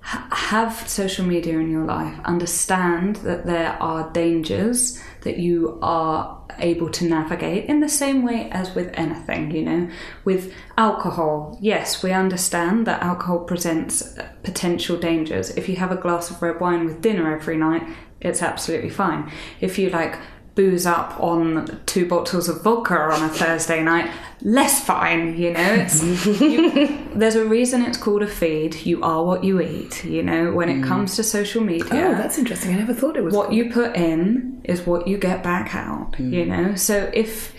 ha- 0.00 0.28
have 0.30 0.88
social 0.88 1.26
media 1.26 1.58
in 1.58 1.70
your 1.70 1.84
life, 1.84 2.18
understand 2.24 3.16
that 3.16 3.44
there 3.44 3.72
are 3.82 4.10
dangers 4.12 4.98
that 5.22 5.38
you 5.38 5.78
are 5.82 6.40
able 6.58 6.90
to 6.90 7.04
navigate 7.04 7.66
in 7.66 7.80
the 7.80 7.88
same 7.88 8.24
way 8.24 8.48
as 8.50 8.74
with 8.74 8.90
anything, 8.94 9.50
you 9.50 9.62
know. 9.62 9.90
With 10.24 10.52
alcohol, 10.76 11.58
yes, 11.60 12.02
we 12.02 12.12
understand 12.12 12.86
that 12.86 13.02
alcohol 13.02 13.40
presents 13.40 14.16
potential 14.42 14.98
dangers. 14.98 15.50
If 15.50 15.68
you 15.68 15.76
have 15.76 15.92
a 15.92 15.96
glass 15.96 16.30
of 16.30 16.42
red 16.42 16.60
wine 16.60 16.84
with 16.84 17.00
dinner 17.00 17.34
every 17.34 17.56
night, 17.56 17.82
it's 18.20 18.42
absolutely 18.42 18.90
fine. 18.90 19.30
If 19.60 19.78
you 19.78 19.90
like 19.90 20.18
booze 20.58 20.86
up 20.86 21.14
on 21.20 21.80
two 21.86 22.04
bottles 22.08 22.48
of 22.48 22.62
vodka 22.62 22.98
on 22.98 23.22
a 23.22 23.28
Thursday 23.28 23.80
night, 23.80 24.10
less 24.42 24.84
fine, 24.84 25.38
you 25.40 25.52
know. 25.52 25.74
It's 25.74 26.02
you, 26.26 26.98
there's 27.14 27.36
a 27.36 27.44
reason 27.44 27.82
it's 27.82 27.96
called 27.96 28.24
a 28.24 28.26
feed. 28.26 28.74
You 28.84 29.00
are 29.04 29.24
what 29.24 29.44
you 29.44 29.60
eat, 29.60 30.04
you 30.04 30.20
know. 30.20 30.50
When 30.50 30.68
it 30.68 30.78
mm. 30.78 30.84
comes 30.84 31.14
to 31.14 31.22
social 31.22 31.62
media, 31.62 32.08
oh, 32.08 32.14
that's 32.16 32.38
interesting. 32.38 32.74
I 32.74 32.78
never 32.78 32.92
thought 32.92 33.16
it 33.16 33.22
was. 33.22 33.32
what 33.32 33.52
you 33.52 33.70
put 33.70 33.94
in 33.94 34.60
is 34.64 34.84
what 34.84 35.06
you 35.06 35.16
get 35.16 35.44
back 35.44 35.76
out, 35.76 36.18
you 36.18 36.44
mm. 36.44 36.48
know. 36.48 36.74
So 36.74 37.08
if 37.14 37.54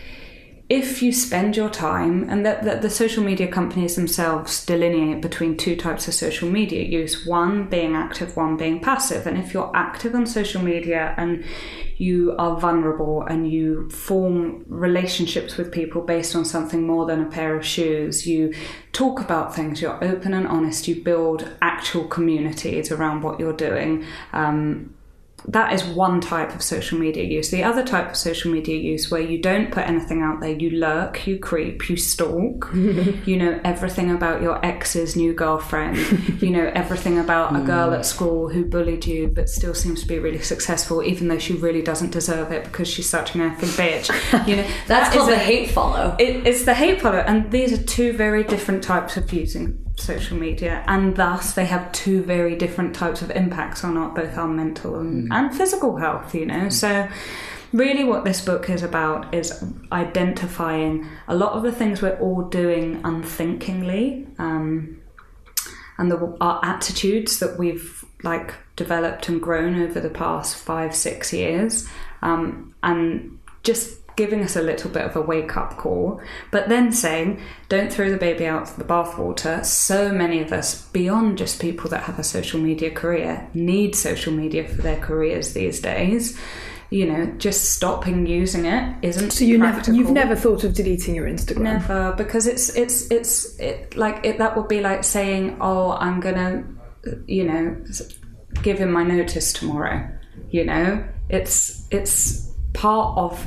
if 0.69 1.01
you 1.01 1.11
spend 1.11 1.57
your 1.57 1.69
time, 1.69 2.29
and 2.29 2.45
that, 2.45 2.63
that 2.63 2.83
the 2.83 2.91
social 2.91 3.23
media 3.23 3.47
companies 3.47 3.95
themselves 3.95 4.63
delineate 4.63 5.19
between 5.19 5.57
two 5.57 5.75
types 5.75 6.07
of 6.07 6.13
social 6.13 6.47
media 6.47 6.83
use 6.83 7.25
one 7.25 7.67
being 7.67 7.95
active, 7.95 8.37
one 8.37 8.55
being 8.55 8.79
passive. 8.79 9.25
And 9.25 9.35
if 9.35 9.51
you're 9.51 9.71
active 9.75 10.13
on 10.13 10.27
social 10.27 10.61
media 10.61 11.15
and 11.17 11.43
you 11.97 12.35
are 12.37 12.59
vulnerable 12.59 13.23
and 13.23 13.51
you 13.51 13.89
form 13.89 14.63
relationships 14.67 15.57
with 15.57 15.71
people 15.71 16.01
based 16.03 16.35
on 16.35 16.45
something 16.45 16.85
more 16.85 17.07
than 17.07 17.21
a 17.21 17.29
pair 17.31 17.55
of 17.57 17.65
shoes, 17.65 18.27
you 18.27 18.53
talk 18.93 19.19
about 19.19 19.55
things, 19.55 19.81
you're 19.81 20.01
open 20.03 20.35
and 20.35 20.47
honest, 20.47 20.87
you 20.87 21.01
build 21.03 21.49
actual 21.63 22.05
communities 22.05 22.91
around 22.91 23.23
what 23.23 23.39
you're 23.39 23.53
doing. 23.53 24.05
Um, 24.33 24.93
that 25.51 25.73
is 25.73 25.83
one 25.83 26.21
type 26.21 26.53
of 26.53 26.61
social 26.61 26.99
media 26.99 27.23
use. 27.23 27.49
The 27.49 27.63
other 27.63 27.83
type 27.83 28.09
of 28.09 28.15
social 28.15 28.51
media 28.51 28.77
use, 28.77 29.09
where 29.09 29.21
you 29.21 29.41
don't 29.41 29.71
put 29.71 29.87
anything 29.87 30.21
out 30.21 30.41
there, 30.41 30.51
you 30.51 30.69
lurk, 30.69 31.25
you 31.25 31.39
creep, 31.39 31.89
you 31.89 31.97
stalk, 31.97 32.69
you 32.73 33.37
know 33.37 33.59
everything 33.63 34.11
about 34.11 34.41
your 34.41 34.63
ex's 34.63 35.15
new 35.15 35.33
girlfriend, 35.33 35.97
you 36.41 36.51
know 36.51 36.71
everything 36.75 37.17
about 37.17 37.55
a 37.55 37.59
girl 37.61 37.93
at 37.93 38.01
mm. 38.01 38.05
school 38.05 38.49
who 38.49 38.63
bullied 38.63 39.05
you 39.05 39.27
but 39.27 39.49
still 39.49 39.73
seems 39.73 40.01
to 40.01 40.07
be 40.07 40.19
really 40.19 40.41
successful, 40.41 41.03
even 41.03 41.27
though 41.27 41.39
she 41.39 41.53
really 41.53 41.81
doesn't 41.81 42.11
deserve 42.11 42.51
it 42.51 42.63
because 42.65 42.87
she's 42.87 43.09
such 43.09 43.35
an 43.35 43.41
effing 43.41 43.75
bitch. 43.77 44.47
You 44.47 44.57
know 44.57 44.67
That's 44.87 45.09
that 45.09 45.13
called 45.13 45.29
the 45.29 45.37
hate 45.37 45.71
follow. 45.71 46.15
it, 46.19 46.45
it's 46.45 46.65
the 46.65 46.73
hate 46.73 47.01
follow, 47.01 47.19
and 47.19 47.51
these 47.51 47.73
are 47.73 47.83
two 47.83 48.13
very 48.13 48.43
different 48.43 48.83
types 48.83 49.17
of 49.17 49.31
using 49.33 49.83
social 49.99 50.37
media, 50.37 50.83
and 50.87 51.15
thus 51.15 51.53
they 51.53 51.65
have 51.65 51.91
two 51.91 52.23
very 52.23 52.55
different 52.55 52.95
types 52.95 53.21
of 53.21 53.31
impacts 53.31 53.83
on 53.83 53.97
our, 53.97 54.09
both 54.09 54.37
our 54.37 54.47
mental 54.47 54.99
and, 54.99 55.31
and 55.31 55.55
physical 55.55 55.97
health. 55.97 56.33
You 56.33 56.45
know, 56.45 56.69
so 56.69 57.07
really 57.71 58.03
what 58.03 58.23
this 58.23 58.41
book 58.41 58.69
is 58.69 58.83
about 58.83 59.33
is 59.33 59.63
identifying 59.91 61.07
a 61.27 61.35
lot 61.35 61.53
of 61.53 61.63
the 61.63 61.71
things 61.71 62.01
we're 62.01 62.19
all 62.19 62.43
doing 62.43 63.01
unthinkingly. 63.03 64.27
Um, 64.37 65.01
and 65.97 66.09
the, 66.09 66.37
our 66.39 66.63
attitudes 66.63 67.39
that 67.39 67.59
we've 67.59 68.05
like 68.23 68.53
developed 68.75 69.27
and 69.27 69.41
grown 69.41 69.81
over 69.81 69.99
the 69.99 70.09
past 70.09 70.55
five 70.55 70.95
six 70.95 71.33
years 71.33 71.87
um, 72.21 72.73
and 72.83 73.37
just 73.63 73.98
giving 74.19 74.43
us 74.43 74.57
a 74.57 74.61
little 74.61 74.91
bit 74.91 75.05
of 75.05 75.15
a 75.15 75.21
wake 75.21 75.55
up 75.55 75.77
call 75.77 76.21
but 76.51 76.67
then 76.67 76.91
saying 76.91 77.41
don't 77.69 77.89
throw 77.89 78.09
the 78.11 78.17
baby 78.17 78.45
out 78.45 78.63
with 78.63 78.75
the 78.75 78.83
bathwater 78.83 79.65
so 79.65 80.11
many 80.11 80.41
of 80.41 80.51
us 80.51 80.89
beyond 80.89 81.37
just 81.37 81.61
people 81.61 81.89
that 81.89 82.03
have 82.03 82.19
a 82.19 82.23
social 82.23 82.59
media 82.59 82.91
career 82.91 83.49
need 83.53 83.95
social 83.95 84.33
media 84.33 84.67
for 84.67 84.81
their 84.81 84.99
careers 84.99 85.53
these 85.53 85.79
days 85.79 86.37
you 86.89 87.05
know 87.05 87.27
just 87.37 87.71
stopping 87.75 88.25
using 88.25 88.65
it 88.65 88.93
isn't 89.01 89.31
So 89.31 89.45
You 89.45 89.57
never, 89.57 89.89
you've 89.89 90.11
never 90.11 90.35
thought 90.35 90.65
of 90.65 90.73
deleting 90.73 91.15
your 91.15 91.27
Instagram? 91.27 91.61
Never, 91.61 92.13
because 92.17 92.45
it's 92.45 92.75
it's 92.75 93.09
it's 93.09 93.57
it 93.57 93.95
like 93.95 94.25
it, 94.25 94.37
that 94.39 94.57
would 94.57 94.67
be 94.67 94.81
like 94.81 95.03
saying, 95.03 95.57
"Oh, 95.61 95.91
I'm 95.91 96.19
gonna, 96.19 96.65
you 97.27 97.43
know, 97.43 97.77
give 98.63 98.79
him 98.79 98.91
my 98.91 99.03
notice 99.03 99.53
tomorrow." 99.53 100.09
You 100.49 100.65
know, 100.65 101.07
it's 101.29 101.87
it's 101.91 102.51
part 102.73 103.17
of 103.19 103.45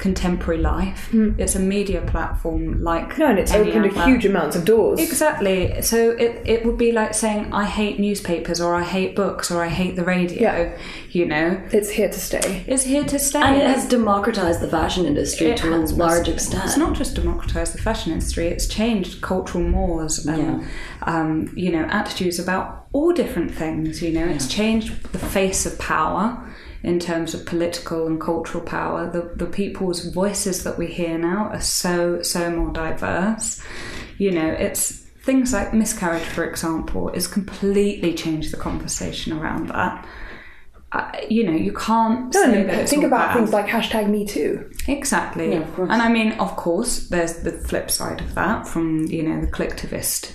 contemporary 0.00 0.60
life. 0.60 1.08
It's 1.38 1.54
a 1.54 1.60
media 1.60 2.00
platform 2.00 2.82
like 2.82 3.18
No, 3.18 3.26
and 3.26 3.38
it's 3.38 3.52
any 3.52 3.70
opened 3.70 3.86
a 3.96 4.04
huge 4.06 4.24
amounts 4.26 4.56
of 4.56 4.64
doors. 4.64 4.98
Exactly. 4.98 5.80
So 5.82 6.10
it, 6.10 6.42
it 6.44 6.64
would 6.64 6.78
be 6.78 6.90
like 6.90 7.12
saying 7.14 7.52
I 7.52 7.66
hate 7.66 8.00
newspapers 8.00 8.60
or 8.60 8.74
I 8.74 8.82
hate 8.82 9.14
books 9.14 9.50
or 9.50 9.62
I 9.62 9.68
hate 9.68 9.94
the 9.96 10.04
radio. 10.04 10.40
Yeah. 10.40 10.78
You 11.10 11.26
know, 11.26 11.60
It's 11.72 11.90
here 11.90 12.08
to 12.08 12.18
stay. 12.18 12.64
it's 12.66 12.84
here 12.84 13.04
to 13.04 13.18
stay. 13.18 13.40
And 13.42 13.56
it 13.56 13.66
has 13.66 13.86
democratized 13.88 14.60
the 14.60 14.68
fashion 14.68 15.04
industry 15.06 15.48
It 15.48 15.58
to 15.58 15.68
a 15.68 15.76
large 15.76 15.96
massively. 15.98 16.32
extent. 16.34 16.64
It's 16.64 16.76
not 16.76 16.96
just 16.96 17.14
democratized 17.16 17.74
the 17.74 17.82
fashion 17.82 18.12
industry; 18.12 18.46
it's 18.46 18.66
changed 18.66 19.20
cultural 19.20 19.64
mores 19.64 20.24
and 20.26 20.64
um, 21.02 21.52
you 21.56 21.70
know 21.72 21.84
attitudes 22.00 22.38
about 22.38 22.86
all 22.92 23.12
different 23.12 23.50
things. 23.54 24.02
You 24.02 24.12
know, 24.12 24.26
it's 24.26 24.48
changed 24.48 25.02
the 25.12 25.18
face 25.18 25.66
of 25.66 25.78
power 25.78 26.46
in 26.82 26.98
terms 26.98 27.34
of 27.34 27.44
political 27.46 28.06
and 28.06 28.20
cultural 28.20 28.64
power. 28.64 29.10
The 29.10 29.32
the 29.36 29.50
people's 29.50 30.04
voices 30.06 30.64
that 30.64 30.78
we 30.78 30.86
hear 30.86 31.18
now 31.18 31.50
are 31.52 31.60
so 31.60 32.22
so 32.22 32.50
more 32.50 32.72
diverse. 32.72 33.62
You 34.18 34.30
know, 34.32 34.48
it's 34.48 34.92
things 35.22 35.52
like 35.52 35.74
miscarriage, 35.74 36.22
for 36.24 36.44
example, 36.44 37.10
is 37.10 37.26
completely 37.28 38.14
changed 38.14 38.52
the 38.52 38.56
conversation 38.56 39.32
around 39.38 39.68
that. 39.68 40.06
Uh, 40.92 41.08
you 41.28 41.44
know, 41.44 41.52
you 41.52 41.72
can't 41.72 42.34
No, 42.34 42.42
say 42.42 42.60
and 42.62 42.68
that 42.70 42.78
it's 42.80 42.90
think 42.90 43.04
about 43.04 43.28
bad. 43.28 43.34
things 43.36 43.52
like 43.52 43.66
hashtag 43.66 44.08
Me 44.10 44.26
Too. 44.26 44.68
Exactly. 44.88 45.52
Yeah. 45.52 45.64
And 45.78 45.92
I 46.02 46.08
mean, 46.08 46.32
of 46.32 46.56
course, 46.56 47.06
there's 47.08 47.34
the 47.44 47.52
flip 47.52 47.92
side 47.92 48.20
of 48.20 48.34
that 48.34 48.66
from, 48.66 49.04
you 49.06 49.22
know, 49.22 49.40
the 49.40 49.46
collectivist 49.46 50.32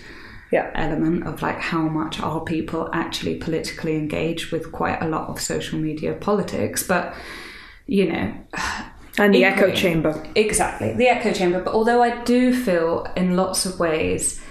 Yeah. 0.56 0.72
element 0.76 1.28
of 1.28 1.42
like 1.42 1.60
how 1.60 1.84
much 1.84 2.20
are 2.20 2.42
people 2.42 2.90
actually 2.94 3.36
politically 3.36 3.96
engaged 3.96 4.52
with 4.52 4.72
quite 4.72 5.02
a 5.02 5.08
lot 5.08 5.30
of 5.30 5.42
social 5.42 5.78
media 5.78 6.14
politics. 6.14 6.84
But, 6.84 7.14
you 7.88 8.12
know, 8.12 8.34
And 9.18 9.34
the 9.34 9.46
echo 9.46 9.72
chamber. 9.72 10.26
Exactly, 10.36 10.94
the 10.94 11.08
echo 11.08 11.32
chamber. 11.32 11.62
But 11.62 11.74
although 11.74 12.02
I 12.04 12.22
do 12.24 12.54
feel 12.54 13.08
in 13.16 13.38
lots 13.38 13.66
of 13.66 13.80
ways, 13.80 14.42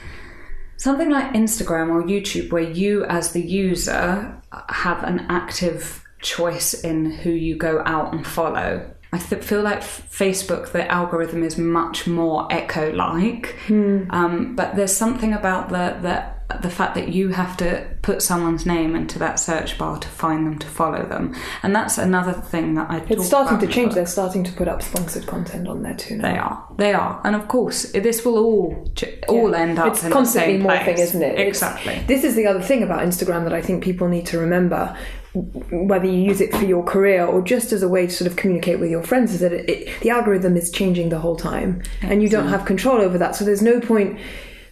something 0.79 1.11
like 1.11 1.33
Instagram 1.33 1.91
or 1.91 2.03
YouTube, 2.03 2.51
where 2.51 2.63
you 2.63 3.05
as 3.05 3.33
the 3.33 3.43
user 3.43 4.41
have 4.71 5.05
an 5.05 5.27
active 5.29 6.03
choice 6.23 6.73
in 6.73 7.11
who 7.11 7.31
you 7.31 7.57
go 7.57 7.83
out 7.85 8.15
and 8.15 8.27
follow. 8.27 8.91
I 9.15 9.19
th- 9.19 9.43
feel 9.45 9.63
like 9.63 9.79
f- 9.79 10.07
Facebook, 10.11 10.73
the 10.73 10.91
algorithm 10.91 11.43
is 11.43 11.57
much 11.57 12.07
more 12.07 12.47
echo 12.51 12.93
like, 12.93 13.57
um, 13.71 14.55
but 14.57 14.75
there's 14.77 14.97
something 14.97 15.33
about 15.33 15.69
the, 15.71 15.97
the 16.03 16.35
the 16.61 16.69
fact 16.69 16.95
that 16.95 17.09
you 17.09 17.31
have 17.31 17.57
to 17.57 17.87
put 18.03 18.21
someone's 18.21 18.67
name 18.67 18.95
into 18.95 19.19
that 19.19 19.41
search 19.41 19.79
bar 19.79 19.99
to 19.99 20.07
find 20.09 20.47
them 20.47 20.59
to 20.59 20.67
follow 20.67 21.03
them, 21.07 21.35
and 21.63 21.75
that's 21.75 21.97
another 21.97 22.33
thing 22.35 22.75
that 22.75 22.91
I. 22.91 22.99
It's 23.09 23.27
starting 23.27 23.59
to 23.61 23.67
change. 23.67 23.95
They're 23.95 24.05
starting 24.21 24.45
to 24.45 24.53
put 24.53 24.69
up 24.69 24.83
sponsored 24.83 25.27
content 25.27 25.67
on 25.69 25.83
there 25.83 25.95
too 25.95 26.17
now. 26.19 26.23
They 26.33 26.39
are. 26.39 26.67
They 26.77 26.93
are. 26.93 27.21
And 27.25 27.35
of 27.35 27.49
course, 27.49 27.91
this 27.93 28.25
will 28.27 28.37
all 28.39 28.91
ch- 28.95 29.15
all 29.27 29.51
Yeah. 29.53 29.59
end 29.65 29.79
up 29.79 29.87
It's 29.95 30.05
in 30.05 30.13
constantly 30.13 30.59
the 30.59 30.63
same 30.65 30.69
morphing, 30.71 30.85
place. 30.85 31.01
isn't 31.01 31.23
it? 31.23 31.33
It's- 31.35 31.49
Exactly. 31.49 32.03
this 32.07 32.25
is 32.25 32.35
the 32.35 32.47
other 32.47 32.61
thing 32.61 32.83
about 32.83 33.01
Instagram 33.01 33.45
that 33.45 33.55
I 33.55 33.63
think 33.63 33.83
people 33.83 34.09
need 34.09 34.27
to 34.27 34.39
remember, 34.39 34.95
whether 35.35 36.07
you 36.07 36.13
use 36.13 36.41
it 36.41 36.55
for 36.55 36.65
your 36.65 36.85
career 36.85 37.27
or 37.27 37.43
just 37.43 37.73
as 37.73 37.83
a 37.83 37.89
way 37.89 38.07
to 38.07 38.13
sort 38.13 38.31
of 38.31 38.37
communicate 38.37 38.79
with 38.79 38.91
your 38.91 39.03
friends, 39.03 39.35
is 39.35 39.41
that 39.41 39.53
it, 39.53 39.69
it, 39.69 40.01
the 40.01 40.11
algorithm 40.11 40.57
is 40.57 40.71
changing 40.71 41.09
the 41.09 41.19
whole 41.19 41.37
time, 41.37 41.83
and 42.03 42.23
you 42.23 42.29
don't 42.29 42.49
have 42.49 42.65
control 42.65 43.01
over 43.01 43.19
that. 43.19 43.35
So 43.35 43.45
there's 43.45 43.63
no 43.63 43.81
point 43.81 44.19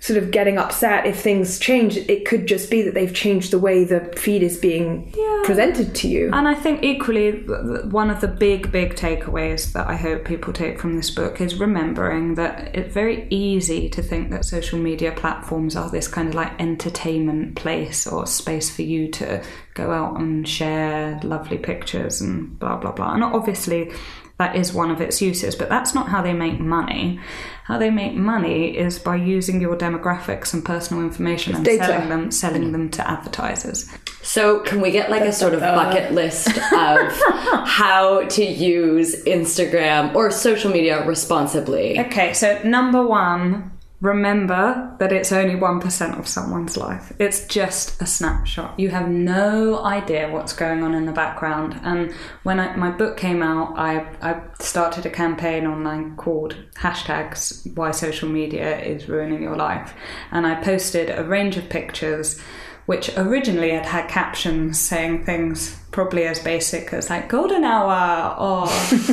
sort 0.03 0.21
of 0.21 0.33
getting 0.33 0.59
upset 0.59 1.07
if 1.07 1.21
things 1.21 1.61
change. 1.61 1.97
It 1.97 2.27
could 2.27 2.47
just 2.47 2.69
be 2.73 2.83
that 2.83 2.93
they've 2.93 3.15
changed 3.15 3.53
the 3.53 3.59
way 3.61 3.85
the 3.85 4.01
feed 4.17 4.43
is 4.43 4.59
being 4.59 5.15
presented 5.45 5.95
to 5.95 6.09
you. 6.09 6.29
And 6.33 6.49
I 6.49 6.55
think 6.55 6.83
equally, 6.83 7.31
one 7.85 8.11
of 8.11 8.21
the 8.21 8.27
big, 8.27 8.73
big 8.73 8.97
takeaways 8.97 9.73
that 9.75 9.87
I 9.87 9.95
hope 9.95 10.25
people 10.25 10.53
take 10.53 10.81
from 10.81 10.97
this 10.97 11.09
book 11.09 11.41
is 11.41 11.55
remembering 11.61 12.35
that 12.35 12.75
it's 12.75 12.93
very 12.93 13.29
easy 13.31 13.89
to 13.91 14.03
think 14.03 14.31
that 14.31 14.45
social 14.45 14.77
media 14.77 15.13
platforms 15.13 15.77
are 15.77 15.89
this 15.89 16.09
kind 16.09 16.29
of 16.31 16.35
like 16.35 16.61
entertainment 16.61 17.55
place 17.55 18.05
or 18.05 18.27
space 18.27 18.75
for 18.75 18.83
you 18.83 19.09
to 19.13 19.41
go 19.75 19.93
out 19.93 20.19
and 20.19 20.49
share 20.49 21.21
lovely 21.23 21.59
pictures 21.59 22.21
and 22.21 22.59
blah, 22.59 22.77
blah, 22.77 22.91
blah. 22.91 23.15
And 23.15 23.23
obviously, 23.23 23.93
that 24.43 24.57
is 24.57 24.73
one 24.73 24.91
of 24.91 25.01
its 25.01 25.23
uses, 25.23 25.55
but 25.55 25.69
that's 25.69 25.95
not 25.95 26.09
how 26.09 26.21
they 26.21 26.33
make 26.33 26.59
money. 26.59 27.21
How 27.65 27.79
they 27.79 27.91
make 27.91 28.15
money 28.15 28.77
is 28.77 28.99
by 28.99 29.15
using 29.17 29.61
your 29.61 29.77
demographics 29.77 30.53
and 30.53 30.65
personal 30.65 31.01
information 31.05 31.55
and 31.55 31.65
data. 31.65 31.85
selling 31.85 32.09
them, 32.09 32.31
selling 32.33 32.73
them 32.73 32.91
to 32.91 33.09
advertisers. 33.09 33.89
So, 34.23 34.59
can 34.61 34.81
we 34.81 34.91
get 34.91 35.11
like 35.11 35.23
a 35.23 35.33
sort 35.33 35.55
of 35.55 35.61
bucket 35.61 36.11
uh. 36.11 36.15
list 36.15 36.49
of 36.49 36.57
how 37.81 38.25
to 38.37 38.45
use 38.45 39.23
Instagram 39.25 40.13
or 40.17 40.33
social 40.33 40.73
media 40.73 41.07
responsibly? 41.07 42.01
Okay, 42.01 42.35
so 42.35 42.61
number 42.65 43.07
one, 43.07 43.71
remember 44.03 44.97
that 44.99 45.13
it's 45.13 45.31
only 45.31 45.55
1% 45.55 46.19
of 46.19 46.27
someone's 46.27 46.77
life. 46.77 47.13
It's 47.21 47.47
just 47.47 48.03
a 48.03 48.07
snapshot. 48.07 48.79
You 48.79 48.91
have 48.91 49.09
no 49.09 49.83
idea 49.85 50.29
what's 50.29 50.53
going 50.53 50.83
on 50.83 50.93
in 50.93 51.07
the 51.07 51.13
background. 51.13 51.81
And 51.85 52.13
when 52.43 52.59
I, 52.59 52.75
my 52.75 52.91
book 52.91 53.17
came 53.17 53.45
out, 53.45 53.79
I, 53.79 54.01
I 54.21 54.43
started 54.59 55.07
a 55.07 55.11
campaign 55.11 55.69
online 55.69 56.17
called 56.17 56.57
hashtags 56.75 57.75
why 57.77 57.93
social 57.93 58.29
media 58.29 58.77
is 58.81 59.09
ruining 59.09 59.41
your 59.41 59.57
life. 59.57 59.95
And 60.33 60.49
I 60.49 60.57
posted 60.57 61.09
a 61.09 61.23
range 61.23 61.57
of 61.57 61.69
pictures 61.69 62.41
which 62.87 63.17
originally 63.17 63.71
had 63.71 63.87
had 63.87 64.09
captions 64.09 64.81
saying 64.81 65.25
things 65.25 65.79
probably 65.93 66.25
as 66.25 66.39
basic 66.41 66.93
as 66.93 67.11
like 67.11 67.29
golden 67.29 67.65
hour 67.65 68.35
or 68.39 68.67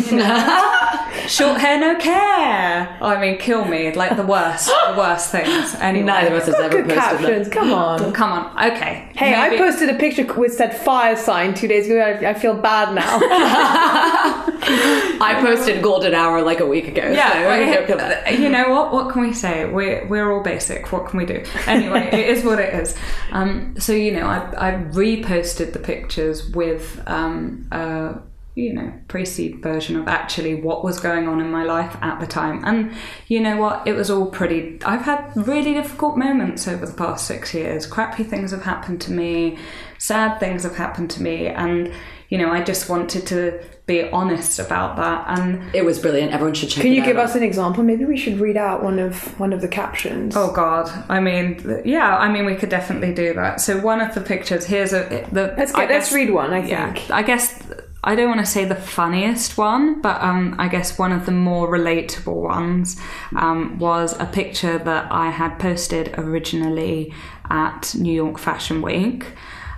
you 0.10 0.18
know, 0.18 1.08
short 1.28 1.60
hair 1.60 1.78
no 1.80 2.00
care 2.00 2.98
I 3.02 3.20
mean, 3.20 3.38
kill 3.38 3.66
me. 3.66 3.94
Like 3.94 4.16
the 4.16 4.26
worst, 4.26 4.68
the 4.68 4.96
worst 4.98 5.32
things. 5.32 5.76
Anyway. 5.90 6.06
Neither 6.06 6.36
of 6.36 6.42
us 6.42 6.46
has 6.48 6.56
ever 6.56 6.82
Good 6.82 6.86
posted 6.90 7.20
captions. 7.20 7.50
that. 7.50 7.54
Come 7.54 7.72
on. 7.74 8.14
Come 8.14 8.32
on. 8.32 8.72
Okay. 8.72 9.10
Hey, 9.16 9.34
I 9.34 9.58
posted 9.58 9.90
a 9.90 9.96
picture 9.96 10.32
with 10.34 10.54
said 10.54 10.78
fire 10.78 11.16
sign 11.16 11.54
two 11.54 11.68
days 11.68 11.86
ago. 11.88 12.00
I, 12.00 12.30
I 12.30 12.34
feel 12.34 12.54
bad 12.54 12.94
now. 12.94 13.20
I 14.62 15.40
posted 15.42 15.82
golden 15.82 16.14
hour 16.14 16.42
like 16.42 16.60
a 16.60 16.66
week 16.66 16.88
ago. 16.88 17.10
Yeah, 17.12 17.32
so 17.34 17.40
well, 17.40 17.74
don't 17.74 17.88
feel 17.88 17.98
bad. 17.98 18.40
you 18.40 18.50
know 18.50 18.70
what? 18.70 18.94
What 18.94 19.12
can 19.12 19.22
we 19.22 19.34
say? 19.34 19.66
We're 19.70 20.06
we're 20.08 20.32
all 20.32 20.44
basic. 20.44 20.92
What 20.92 21.08
can 21.08 21.18
we 21.18 21.26
do? 21.26 21.44
Anyway, 21.66 22.10
it 22.12 22.30
is 22.30 22.44
what 22.44 22.60
it 22.60 22.74
is. 22.74 22.96
Um, 23.32 23.80
so 23.80 23.94
you 23.94 24.12
know, 24.12 24.28
I 24.28 24.70
I 24.70 24.72
reposted 24.74 25.74
the 25.74 25.80
pictures 25.80 26.48
with 26.50 26.69
um 27.08 27.68
uh 27.72 28.14
you 28.56 28.74
know 28.74 28.92
pre-seed 29.08 29.62
version 29.62 29.96
of 29.96 30.08
actually 30.08 30.56
what 30.56 30.84
was 30.84 31.00
going 31.00 31.28
on 31.28 31.40
in 31.40 31.50
my 31.50 31.64
life 31.64 31.96
at 32.02 32.20
the 32.20 32.28
time, 32.28 32.64
and 32.66 32.94
you 33.28 33.40
know 33.40 33.58
what? 33.58 33.88
It 33.88 33.94
was 33.94 34.10
all 34.10 34.26
pretty. 34.26 34.80
I've 34.84 35.04
had 35.04 35.32
really 35.36 35.74
difficult 35.74 36.18
moments 36.18 36.68
over 36.68 36.86
the 36.86 36.94
past 36.94 37.26
six 37.26 37.54
years. 37.54 37.86
Crappy 37.86 38.24
things 38.24 38.52
have 38.52 38.64
happened 38.64 39.02
to 39.02 39.12
me. 39.12 39.58
Sad 39.98 40.40
things 40.40 40.64
have 40.64 40.76
happened 40.76 41.10
to 41.12 41.24
me, 41.24 41.48
and 41.48 41.94
you 42.30 42.38
know, 42.38 42.52
I 42.52 42.62
just 42.62 42.90
wanted 42.90 43.26
to 43.28 43.64
be 43.90 44.10
honest 44.10 44.60
about 44.60 44.96
that 44.98 45.26
and 45.40 45.76
It 45.76 45.84
was 45.84 46.00
brilliant. 46.00 46.32
Everyone 46.32 46.54
should 46.54 46.70
check 46.70 46.78
it 46.78 46.82
out. 46.82 46.84
Can 46.84 46.92
it 46.94 46.96
you 46.96 47.02
out. 47.02 47.08
give 47.08 47.18
us 47.18 47.36
an 47.36 47.44
example? 47.44 47.84
Maybe 47.84 48.06
we 48.06 48.18
should 48.18 48.40
read 48.40 48.56
out 48.58 48.84
one 48.84 49.00
of 49.00 49.38
one 49.40 49.52
of 49.52 49.62
the 49.62 49.68
captions. 49.68 50.36
Oh 50.38 50.52
God! 50.52 50.86
I 51.10 51.20
mean, 51.20 51.82
yeah. 51.84 52.18
I 52.18 52.32
mean, 52.32 52.46
we 52.46 52.56
could 52.56 52.70
definitely 52.70 53.14
do 53.14 53.34
that. 53.34 53.60
So 53.62 53.80
one 53.80 54.00
of 54.00 54.14
the 54.16 54.22
pictures 54.22 54.66
here's 54.66 54.94
a 54.94 55.28
the. 55.32 55.54
Let's 55.58 55.74
I 55.74 55.82
get, 55.82 55.90
let's 55.92 56.12
read 56.14 56.32
one. 56.32 56.54
I 56.54 56.62
think. 56.62 57.10
Yeah. 57.10 57.16
I 57.16 57.24
guess 57.24 57.62
I 58.04 58.16
don't 58.16 58.30
want 58.30 58.40
to 58.40 58.46
say 58.46 58.64
the 58.66 58.76
funniest 58.76 59.58
one, 59.58 60.02
but 60.02 60.22
um, 60.22 60.56
I 60.58 60.70
guess 60.70 60.98
one 60.98 61.12
of 61.12 61.26
the 61.26 61.34
more 61.34 61.68
relatable 61.68 62.42
ones 62.42 62.98
um, 63.36 63.78
was 63.78 64.18
a 64.20 64.26
picture 64.26 64.78
that 64.78 65.12
I 65.12 65.30
had 65.32 65.60
posted 65.60 66.18
originally 66.18 67.14
at 67.50 67.94
New 67.96 68.14
York 68.14 68.38
Fashion 68.38 68.82
Week. 68.82 69.26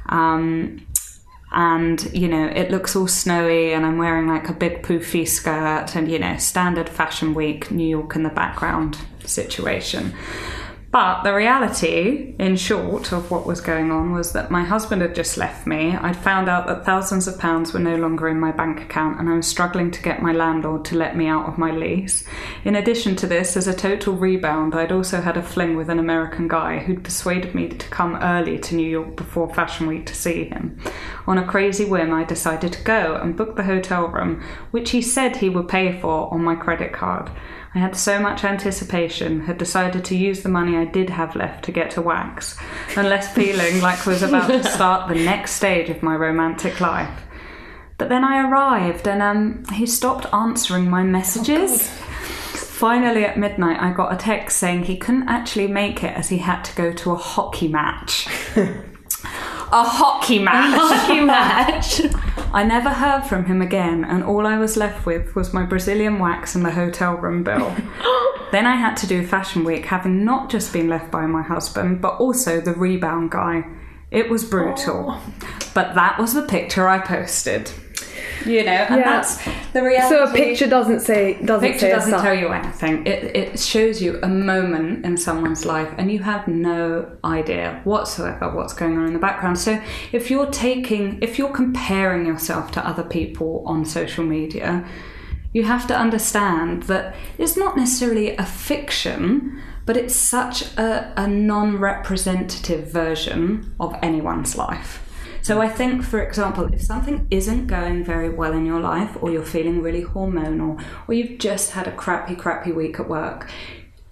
Um, 0.09 0.85
and 1.51 2.09
you 2.13 2.27
know 2.27 2.47
it 2.47 2.71
looks 2.71 2.95
all 2.95 3.07
snowy 3.07 3.73
and 3.73 3.85
i'm 3.85 3.97
wearing 3.97 4.27
like 4.27 4.47
a 4.47 4.53
big 4.53 4.81
poofy 4.83 5.27
skirt 5.27 5.95
and 5.95 6.09
you 6.09 6.17
know 6.17 6.37
standard 6.37 6.87
fashion 6.87 7.33
week 7.33 7.69
new 7.71 7.87
york 7.87 8.15
in 8.15 8.23
the 8.23 8.29
background 8.29 8.97
situation 9.25 10.13
but 10.91 11.23
the 11.23 11.33
reality 11.33 12.35
in 12.37 12.57
short 12.57 13.13
of 13.13 13.31
what 13.31 13.45
was 13.45 13.61
going 13.61 13.91
on 13.91 14.11
was 14.11 14.33
that 14.33 14.51
my 14.51 14.63
husband 14.63 15.01
had 15.01 15.15
just 15.15 15.37
left 15.37 15.65
me. 15.65 15.95
I'd 15.95 16.17
found 16.17 16.49
out 16.49 16.67
that 16.67 16.85
thousands 16.85 17.27
of 17.27 17.39
pounds 17.39 17.71
were 17.71 17.79
no 17.79 17.95
longer 17.95 18.27
in 18.27 18.39
my 18.39 18.51
bank 18.51 18.81
account 18.81 19.17
and 19.19 19.29
i 19.29 19.35
was 19.35 19.47
struggling 19.47 19.89
to 19.91 20.01
get 20.01 20.21
my 20.21 20.33
landlord 20.33 20.83
to 20.85 20.97
let 20.97 21.15
me 21.15 21.27
out 21.27 21.47
of 21.47 21.57
my 21.57 21.71
lease. 21.71 22.25
In 22.65 22.75
addition 22.75 23.15
to 23.17 23.27
this 23.27 23.55
as 23.55 23.67
a 23.67 23.73
total 23.73 24.15
rebound 24.15 24.75
i'd 24.75 24.91
also 24.91 25.21
had 25.21 25.37
a 25.37 25.43
fling 25.43 25.77
with 25.77 25.89
an 25.89 25.99
american 25.99 26.47
guy 26.47 26.79
who'd 26.79 27.03
persuaded 27.03 27.55
me 27.55 27.69
to 27.69 27.87
come 27.87 28.15
early 28.17 28.59
to 28.59 28.75
new 28.75 28.89
york 28.89 29.15
before 29.15 29.53
fashion 29.53 29.87
week 29.87 30.05
to 30.07 30.15
see 30.15 30.45
him. 30.45 30.77
On 31.27 31.37
a 31.37 31.47
crazy 31.47 31.85
whim, 31.85 32.13
I 32.13 32.23
decided 32.23 32.73
to 32.73 32.83
go 32.83 33.15
and 33.15 33.37
book 33.37 33.55
the 33.55 33.63
hotel 33.63 34.07
room, 34.07 34.43
which 34.71 34.91
he 34.91 35.01
said 35.01 35.37
he 35.37 35.49
would 35.49 35.67
pay 35.67 35.99
for 35.99 36.33
on 36.33 36.43
my 36.43 36.55
credit 36.55 36.91
card. 36.91 37.29
I 37.73 37.79
had 37.79 37.95
so 37.95 38.19
much 38.19 38.43
anticipation, 38.43 39.41
had 39.41 39.57
decided 39.57 40.03
to 40.05 40.15
use 40.15 40.43
the 40.43 40.49
money 40.49 40.75
I 40.75 40.83
did 40.83 41.09
have 41.09 41.37
left 41.37 41.63
to 41.65 41.71
get 41.71 41.91
to 41.91 42.01
wax, 42.01 42.57
and 42.97 43.07
less 43.07 43.33
feeling 43.33 43.81
like 43.81 44.05
I 44.05 44.09
was 44.09 44.23
about 44.23 44.47
to 44.47 44.63
start 44.69 45.07
the 45.07 45.15
next 45.15 45.53
stage 45.53 45.89
of 45.89 46.03
my 46.03 46.15
romantic 46.15 46.81
life. 46.81 47.21
But 47.97 48.09
then 48.09 48.25
I 48.25 48.49
arrived 48.49 49.07
and 49.07 49.21
um, 49.21 49.63
he 49.73 49.85
stopped 49.85 50.25
answering 50.33 50.89
my 50.89 51.03
messages. 51.03 51.87
Finally, 51.87 53.23
at 53.23 53.37
midnight, 53.37 53.79
I 53.79 53.93
got 53.93 54.11
a 54.11 54.17
text 54.17 54.57
saying 54.57 54.83
he 54.85 54.97
couldn't 54.97 55.29
actually 55.29 55.67
make 55.67 56.03
it 56.03 56.17
as 56.17 56.29
he 56.29 56.39
had 56.39 56.63
to 56.63 56.75
go 56.75 56.91
to 56.91 57.11
a 57.11 57.15
hockey 57.15 57.67
match. 57.67 58.27
a 59.71 59.83
hockey 59.83 60.39
match. 60.39 60.75
A 60.75 60.79
Hockey 60.79 61.21
match. 61.25 62.01
I 62.53 62.63
never 62.63 62.89
heard 62.89 63.23
from 63.23 63.45
him 63.45 63.61
again, 63.61 64.03
and 64.03 64.23
all 64.23 64.45
I 64.45 64.57
was 64.57 64.75
left 64.75 65.05
with 65.05 65.35
was 65.35 65.53
my 65.53 65.63
Brazilian 65.63 66.19
wax 66.19 66.55
and 66.55 66.65
the 66.65 66.71
hotel 66.71 67.15
room 67.15 67.43
bill. 67.43 67.75
then 68.51 68.67
I 68.67 68.75
had 68.75 68.95
to 68.97 69.07
do 69.07 69.25
Fashion 69.25 69.63
Week, 69.63 69.85
having 69.85 70.25
not 70.25 70.49
just 70.49 70.73
been 70.73 70.89
left 70.89 71.11
by 71.11 71.25
my 71.25 71.41
husband, 71.41 72.01
but 72.01 72.15
also 72.17 72.59
the 72.59 72.73
rebound 72.73 73.31
guy. 73.31 73.65
It 74.11 74.29
was 74.29 74.43
brutal. 74.43 75.05
Oh. 75.09 75.33
But 75.73 75.95
that 75.95 76.19
was 76.19 76.33
the 76.33 76.41
picture 76.41 76.87
I 76.89 76.99
posted. 76.99 77.71
You 78.45 78.63
know, 78.63 78.71
and 78.71 78.97
Yeah. 78.99 79.09
that's 79.09 79.37
the 79.73 79.83
reality. 79.83 80.15
So 80.15 80.23
a 80.23 80.31
picture 80.33 80.67
doesn't 80.67 81.01
say 81.01 81.41
doesn't 81.43 81.67
Picture 81.67 81.87
say 81.87 81.91
doesn't 81.91 82.21
tell 82.21 82.33
you 82.33 82.49
anything. 82.49 83.05
It, 83.05 83.35
it 83.35 83.59
shows 83.59 84.01
you 84.01 84.19
a 84.23 84.27
moment 84.27 85.05
in 85.05 85.17
someone's 85.17 85.65
life, 85.65 85.89
and 85.97 86.11
you 86.11 86.19
have 86.19 86.47
no 86.47 87.07
idea 87.23 87.81
whatsoever 87.83 88.49
what's 88.53 88.73
going 88.73 88.97
on 88.97 89.05
in 89.07 89.13
the 89.13 89.19
background. 89.19 89.57
So, 89.59 89.81
if 90.11 90.29
you're 90.31 90.47
taking, 90.49 91.19
if 91.21 91.37
you're 91.37 91.51
comparing 91.53 92.25
yourself 92.25 92.71
to 92.71 92.85
other 92.87 93.03
people 93.03 93.63
on 93.65 93.85
social 93.85 94.23
media, 94.23 94.85
you 95.53 95.63
have 95.63 95.85
to 95.87 95.95
understand 95.97 96.83
that 96.83 97.13
it's 97.37 97.57
not 97.57 97.75
necessarily 97.75 98.35
a 98.37 98.45
fiction, 98.45 99.61
but 99.85 99.97
it's 99.97 100.15
such 100.15 100.63
a, 100.77 101.13
a 101.17 101.27
non 101.27 101.77
representative 101.77 102.87
version 102.91 103.73
of 103.79 103.95
anyone's 104.01 104.55
life. 104.57 105.00
So 105.41 105.59
I 105.59 105.69
think, 105.69 106.03
for 106.03 106.21
example, 106.21 106.71
if 106.73 106.81
something 106.81 107.27
isn't 107.31 107.67
going 107.67 108.03
very 108.03 108.29
well 108.29 108.53
in 108.53 108.65
your 108.65 108.79
life, 108.79 109.17
or 109.21 109.31
you're 109.31 109.43
feeling 109.43 109.81
really 109.81 110.03
hormonal, 110.03 110.83
or 111.07 111.13
you've 111.13 111.39
just 111.39 111.71
had 111.71 111.87
a 111.87 111.95
crappy, 111.95 112.35
crappy 112.35 112.71
week 112.71 112.99
at 112.99 113.09
work, 113.09 113.49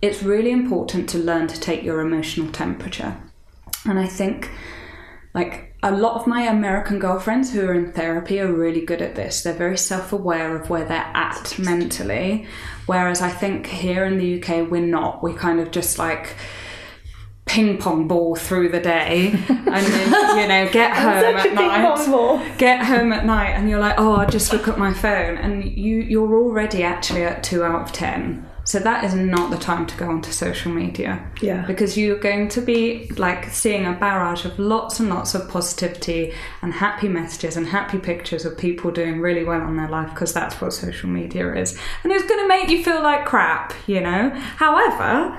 it's 0.01 0.23
really 0.23 0.51
important 0.51 1.09
to 1.09 1.17
learn 1.17 1.47
to 1.47 1.59
take 1.59 1.83
your 1.83 1.99
emotional 1.99 2.51
temperature. 2.51 3.17
And 3.85 3.99
I 3.99 4.07
think, 4.07 4.49
like, 5.33 5.75
a 5.81 5.91
lot 5.91 6.19
of 6.19 6.27
my 6.27 6.41
American 6.41 6.99
girlfriends 6.99 7.53
who 7.53 7.65
are 7.65 7.73
in 7.73 7.91
therapy 7.93 8.39
are 8.39 8.51
really 8.51 8.81
good 8.81 9.01
at 9.01 9.15
this. 9.15 9.43
They're 9.43 9.53
very 9.53 9.77
self 9.77 10.11
aware 10.11 10.55
of 10.55 10.69
where 10.69 10.83
they're 10.83 11.11
at 11.13 11.57
mentally. 11.57 12.47
Whereas 12.85 13.21
I 13.21 13.29
think 13.29 13.67
here 13.67 14.03
in 14.03 14.17
the 14.17 14.41
UK, 14.41 14.69
we're 14.69 14.81
not. 14.81 15.23
We 15.23 15.33
kind 15.33 15.59
of 15.59 15.71
just 15.71 15.99
like, 15.99 16.35
ping 17.49 17.77
pong 17.79 18.07
ball 18.07 18.35
through 18.35 18.69
the 18.69 18.79
day 18.79 19.31
and 19.49 19.65
then 19.67 20.37
you 20.37 20.47
know 20.47 20.71
get 20.71 20.95
home 20.95 21.35
at 21.35 21.43
ping 21.43 21.55
pong 21.55 22.11
ball. 22.11 22.37
night 22.37 22.57
get 22.59 22.85
home 22.85 23.11
at 23.11 23.25
night 23.25 23.49
and 23.49 23.67
you're 23.67 23.79
like 23.79 23.95
oh 23.97 24.13
i'll 24.13 24.29
just 24.29 24.53
look 24.53 24.67
at 24.67 24.77
my 24.77 24.93
phone. 24.93 25.35
And 25.37 25.65
you 25.65 25.97
you're 25.97 26.35
already 26.35 26.83
actually 26.83 27.23
at 27.23 27.43
2 27.43 27.63
out 27.63 27.81
of 27.81 27.91
10 27.91 28.47
so 28.69 28.77
that 28.77 29.03
is 29.03 29.15
not 29.15 29.49
the 29.49 29.57
time 29.57 29.87
to 29.87 29.97
go 29.97 30.07
onto 30.07 30.31
social 30.31 30.71
media. 30.71 31.27
Yeah. 31.41 31.65
because 31.65 31.97
you're 31.97 32.19
going 32.19 32.49
to 32.49 32.61
be 32.61 33.07
like 33.17 33.45
seeing 33.45 33.87
a 33.87 33.93
barrage 33.93 34.45
of 34.45 34.59
lots 34.59 34.99
and 34.99 35.09
lots 35.09 35.33
of 35.33 35.49
positivity 35.49 36.33
and 36.61 36.71
happy 36.73 37.07
messages 37.07 37.57
and 37.57 37.65
happy 37.65 37.97
pictures 37.97 38.45
of 38.45 38.59
people 38.59 38.91
doing 38.91 39.21
really 39.21 39.43
well 39.43 39.61
on 39.61 39.75
their 39.75 39.89
life 39.89 40.11
because 40.13 40.33
that's 40.33 40.61
what 40.61 40.73
social 40.73 41.09
media 41.09 41.51
is. 41.55 41.79
And 42.03 42.11
it's 42.11 42.27
going 42.27 42.41
to 42.41 42.47
make 42.47 42.69
you 42.69 42.83
feel 42.83 43.01
like 43.01 43.25
crap 43.25 43.73
you 43.87 44.01
know? 44.01 44.29
However 44.29 45.35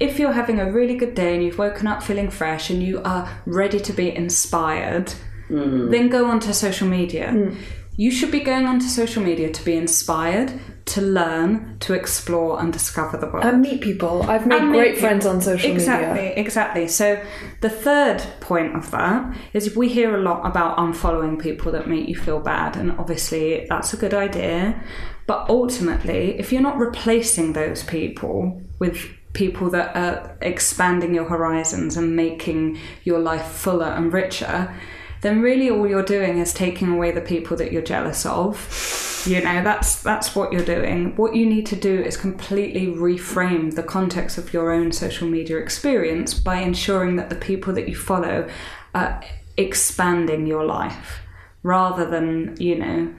if 0.00 0.18
you're 0.18 0.32
having 0.32 0.60
a 0.60 0.70
really 0.70 0.96
good 0.96 1.14
day 1.14 1.34
and 1.34 1.44
you've 1.44 1.58
woken 1.58 1.86
up 1.86 2.02
feeling 2.02 2.30
fresh 2.30 2.70
and 2.70 2.82
you 2.82 3.00
are 3.04 3.28
ready 3.46 3.78
to 3.80 3.92
be 3.92 4.14
inspired, 4.14 5.12
mm. 5.48 5.90
then 5.90 6.08
go 6.08 6.26
onto 6.26 6.52
social 6.52 6.88
media. 6.88 7.28
Mm. 7.28 7.56
You 7.96 8.10
should 8.10 8.32
be 8.32 8.40
going 8.40 8.66
onto 8.66 8.86
social 8.86 9.22
media 9.22 9.52
to 9.52 9.64
be 9.64 9.76
inspired, 9.76 10.52
to 10.86 11.00
learn, 11.00 11.78
to 11.78 11.94
explore 11.94 12.60
and 12.60 12.72
discover 12.72 13.16
the 13.16 13.26
world. 13.26 13.44
And 13.44 13.62
meet 13.62 13.82
people. 13.82 14.24
I've 14.24 14.48
made 14.48 14.62
And 14.62 14.72
great 14.72 14.94
meet 14.94 15.00
friends 15.00 15.24
on 15.26 15.40
social 15.40 15.70
exactly, 15.70 16.08
media. 16.08 16.32
Exactly, 16.36 16.82
exactly. 16.82 16.88
So 16.88 17.22
the 17.60 17.70
third 17.70 18.20
point 18.40 18.74
of 18.74 18.90
that 18.90 19.36
is 19.52 19.76
we 19.76 19.88
hear 19.88 20.16
a 20.16 20.20
lot 20.20 20.44
about 20.44 20.76
unfollowing 20.76 21.40
people 21.40 21.70
that 21.70 21.86
make 21.88 22.08
you 22.08 22.16
feel 22.16 22.40
bad, 22.40 22.76
and 22.76 22.90
obviously 22.98 23.64
that's 23.68 23.94
a 23.94 23.96
good 23.96 24.12
idea. 24.12 24.82
But 25.28 25.48
ultimately, 25.48 26.36
if 26.36 26.52
you're 26.52 26.62
not 26.62 26.76
replacing 26.76 27.52
those 27.52 27.84
people 27.84 28.60
with 28.80 29.08
people 29.34 29.68
that 29.70 29.94
are 29.94 30.36
expanding 30.40 31.14
your 31.14 31.26
horizons 31.26 31.96
and 31.96 32.16
making 32.16 32.78
your 33.04 33.18
life 33.18 33.46
fuller 33.46 33.86
and 33.86 34.12
richer, 34.12 34.74
then 35.20 35.42
really 35.42 35.70
all 35.70 35.86
you're 35.86 36.02
doing 36.02 36.38
is 36.38 36.52
taking 36.54 36.88
away 36.88 37.10
the 37.10 37.20
people 37.20 37.56
that 37.56 37.72
you're 37.72 37.82
jealous 37.82 38.24
of. 38.24 39.22
You 39.26 39.42
know, 39.42 39.64
that's 39.64 40.02
that's 40.02 40.36
what 40.36 40.52
you're 40.52 40.64
doing. 40.64 41.16
What 41.16 41.34
you 41.34 41.46
need 41.46 41.66
to 41.66 41.76
do 41.76 42.02
is 42.02 42.16
completely 42.16 42.88
reframe 42.88 43.74
the 43.74 43.82
context 43.82 44.36
of 44.36 44.52
your 44.52 44.70
own 44.70 44.92
social 44.92 45.26
media 45.26 45.58
experience 45.58 46.34
by 46.34 46.56
ensuring 46.56 47.16
that 47.16 47.30
the 47.30 47.36
people 47.36 47.72
that 47.74 47.88
you 47.88 47.96
follow 47.96 48.48
are 48.94 49.22
expanding 49.56 50.46
your 50.46 50.64
life 50.64 51.20
rather 51.62 52.08
than, 52.08 52.54
you 52.60 52.76
know, 52.76 53.14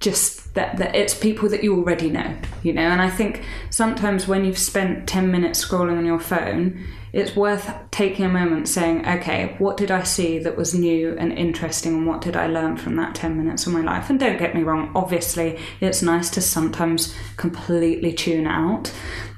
just 0.00 0.54
that, 0.54 0.78
that 0.78 0.96
it's 0.96 1.14
people 1.14 1.48
that 1.50 1.62
you 1.62 1.76
already 1.76 2.10
know, 2.10 2.34
you 2.62 2.72
know. 2.72 2.82
And 2.82 3.00
I 3.00 3.10
think 3.10 3.44
sometimes 3.68 4.26
when 4.26 4.44
you've 4.44 4.58
spent 4.58 5.06
10 5.06 5.30
minutes 5.30 5.64
scrolling 5.64 5.98
on 5.98 6.06
your 6.06 6.18
phone, 6.18 6.84
it's 7.12 7.34
worth 7.34 7.72
taking 7.90 8.24
a 8.24 8.28
moment 8.28 8.68
saying, 8.68 9.06
okay, 9.06 9.56
what 9.58 9.76
did 9.76 9.90
I 9.90 10.04
see 10.04 10.38
that 10.38 10.56
was 10.56 10.74
new 10.74 11.16
and 11.18 11.32
interesting, 11.32 11.94
and 11.94 12.06
what 12.06 12.20
did 12.20 12.36
I 12.36 12.46
learn 12.46 12.76
from 12.76 12.96
that 12.96 13.14
10 13.14 13.36
minutes 13.36 13.66
of 13.66 13.72
my 13.72 13.80
life? 13.80 14.10
And 14.10 14.18
don't 14.18 14.38
get 14.38 14.54
me 14.54 14.62
wrong, 14.62 14.92
obviously, 14.94 15.58
it's 15.80 16.02
nice 16.02 16.30
to 16.30 16.40
sometimes 16.40 17.14
completely 17.36 18.12
tune 18.12 18.46
out 18.46 18.92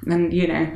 and, 0.05 0.33
you 0.33 0.47
know, 0.47 0.73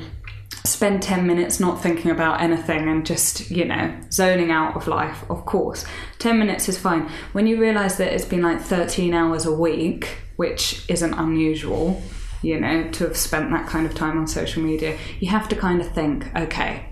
spend 0.65 1.01
10 1.01 1.25
minutes 1.25 1.59
not 1.59 1.81
thinking 1.81 2.11
about 2.11 2.41
anything 2.41 2.87
and 2.87 3.05
just, 3.05 3.49
you 3.49 3.65
know, 3.65 3.93
zoning 4.11 4.51
out 4.51 4.75
of 4.75 4.87
life, 4.87 5.23
of 5.29 5.45
course. 5.45 5.85
10 6.19 6.37
minutes 6.37 6.67
is 6.69 6.77
fine. 6.77 7.09
When 7.31 7.47
you 7.47 7.59
realize 7.59 7.97
that 7.97 8.13
it's 8.13 8.25
been 8.25 8.41
like 8.41 8.61
13 8.61 9.13
hours 9.13 9.45
a 9.45 9.53
week, 9.53 10.17
which 10.35 10.83
isn't 10.89 11.13
unusual, 11.13 12.01
you 12.41 12.59
know, 12.59 12.89
to 12.91 13.05
have 13.05 13.17
spent 13.17 13.49
that 13.51 13.67
kind 13.67 13.85
of 13.85 13.95
time 13.95 14.17
on 14.17 14.27
social 14.27 14.61
media, 14.61 14.97
you 15.19 15.29
have 15.29 15.47
to 15.49 15.55
kind 15.55 15.81
of 15.81 15.91
think, 15.91 16.33
okay, 16.35 16.85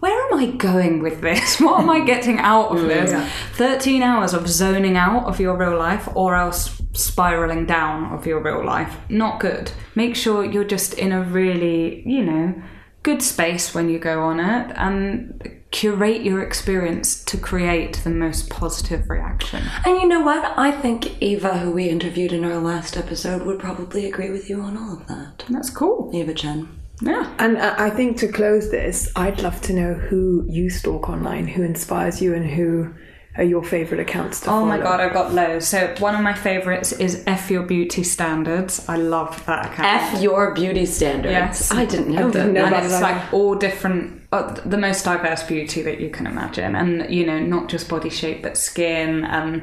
where 0.00 0.26
am 0.26 0.38
I 0.38 0.46
going 0.52 1.02
with 1.02 1.20
this? 1.20 1.60
What 1.60 1.80
am 1.80 1.90
I 1.90 2.00
getting 2.04 2.38
out 2.38 2.74
of 2.76 2.82
this? 2.82 3.12
13 3.54 4.02
hours 4.02 4.32
of 4.32 4.48
zoning 4.48 4.96
out 4.96 5.26
of 5.26 5.38
your 5.38 5.56
real 5.56 5.78
life 5.78 6.08
or 6.14 6.34
else 6.34 6.80
spiraling 6.92 7.66
down 7.66 8.12
of 8.12 8.26
your 8.26 8.42
real 8.42 8.64
life. 8.64 8.96
Not 9.08 9.40
good. 9.40 9.70
Make 9.94 10.16
sure 10.16 10.44
you're 10.44 10.64
just 10.64 10.94
in 10.94 11.12
a 11.12 11.22
really, 11.22 12.02
you 12.08 12.24
know, 12.24 12.62
good 13.02 13.22
space 13.22 13.74
when 13.74 13.88
you 13.88 13.98
go 13.98 14.22
on 14.22 14.40
it 14.40 14.72
and 14.76 15.60
curate 15.70 16.22
your 16.22 16.42
experience 16.42 17.22
to 17.24 17.38
create 17.38 18.00
the 18.04 18.10
most 18.10 18.50
positive 18.50 19.08
reaction. 19.08 19.62
And 19.84 20.00
you 20.00 20.08
know 20.08 20.20
what? 20.20 20.58
I 20.58 20.72
think 20.72 21.22
Eva, 21.22 21.58
who 21.58 21.70
we 21.70 21.88
interviewed 21.88 22.32
in 22.32 22.44
our 22.44 22.58
last 22.58 22.96
episode, 22.96 23.42
would 23.46 23.60
probably 23.60 24.06
agree 24.06 24.30
with 24.30 24.50
you 24.50 24.60
on 24.60 24.76
all 24.76 24.94
of 24.94 25.06
that. 25.06 25.44
That's 25.48 25.70
cool. 25.70 26.10
Eva 26.12 26.34
Chen. 26.34 26.68
Yeah. 27.00 27.32
And 27.38 27.56
uh, 27.56 27.74
I 27.78 27.90
think 27.90 28.18
to 28.18 28.28
close 28.28 28.70
this, 28.70 29.10
I'd 29.16 29.40
love 29.40 29.60
to 29.62 29.72
know 29.72 29.94
who 29.94 30.44
you 30.48 30.68
stalk 30.68 31.08
online, 31.08 31.46
who 31.46 31.62
inspires 31.62 32.20
you, 32.20 32.34
and 32.34 32.50
who 32.50 32.94
are 33.40 33.44
your 33.44 33.64
favorite 33.64 33.98
accounts 34.00 34.40
to 34.40 34.46
Oh 34.46 34.50
follow. 34.50 34.66
my 34.66 34.78
god, 34.78 35.00
I've 35.00 35.12
got 35.12 35.32
loads. 35.34 35.66
So 35.66 35.92
one 35.98 36.14
of 36.14 36.20
my 36.20 36.34
favorites 36.34 36.92
is 36.92 37.24
F 37.26 37.50
Your 37.50 37.62
Beauty 37.64 38.02
Standards. 38.04 38.84
I 38.88 38.96
love 38.96 39.44
that 39.46 39.66
account. 39.72 39.88
F 40.14 40.22
your 40.22 40.54
beauty 40.54 40.86
standards. 40.86 41.32
Yes. 41.32 41.72
I 41.72 41.84
didn't 41.86 42.08
know 42.14 42.28
I 42.28 42.30
didn't 42.30 42.52
that. 42.54 42.60
know 42.60 42.64
and 42.66 42.74
about 42.74 42.84
it's 42.84 43.00
that. 43.00 43.02
like 43.24 43.32
all 43.32 43.54
different 43.56 44.22
uh, 44.32 44.52
the 44.64 44.78
most 44.78 45.04
diverse 45.04 45.42
beauty 45.42 45.82
that 45.82 46.00
you 46.00 46.08
can 46.08 46.24
imagine 46.26 46.76
and 46.76 47.12
you 47.12 47.26
know 47.26 47.40
not 47.40 47.68
just 47.68 47.88
body 47.88 48.08
shape 48.10 48.42
but 48.44 48.56
skin 48.56 49.24
and 49.24 49.60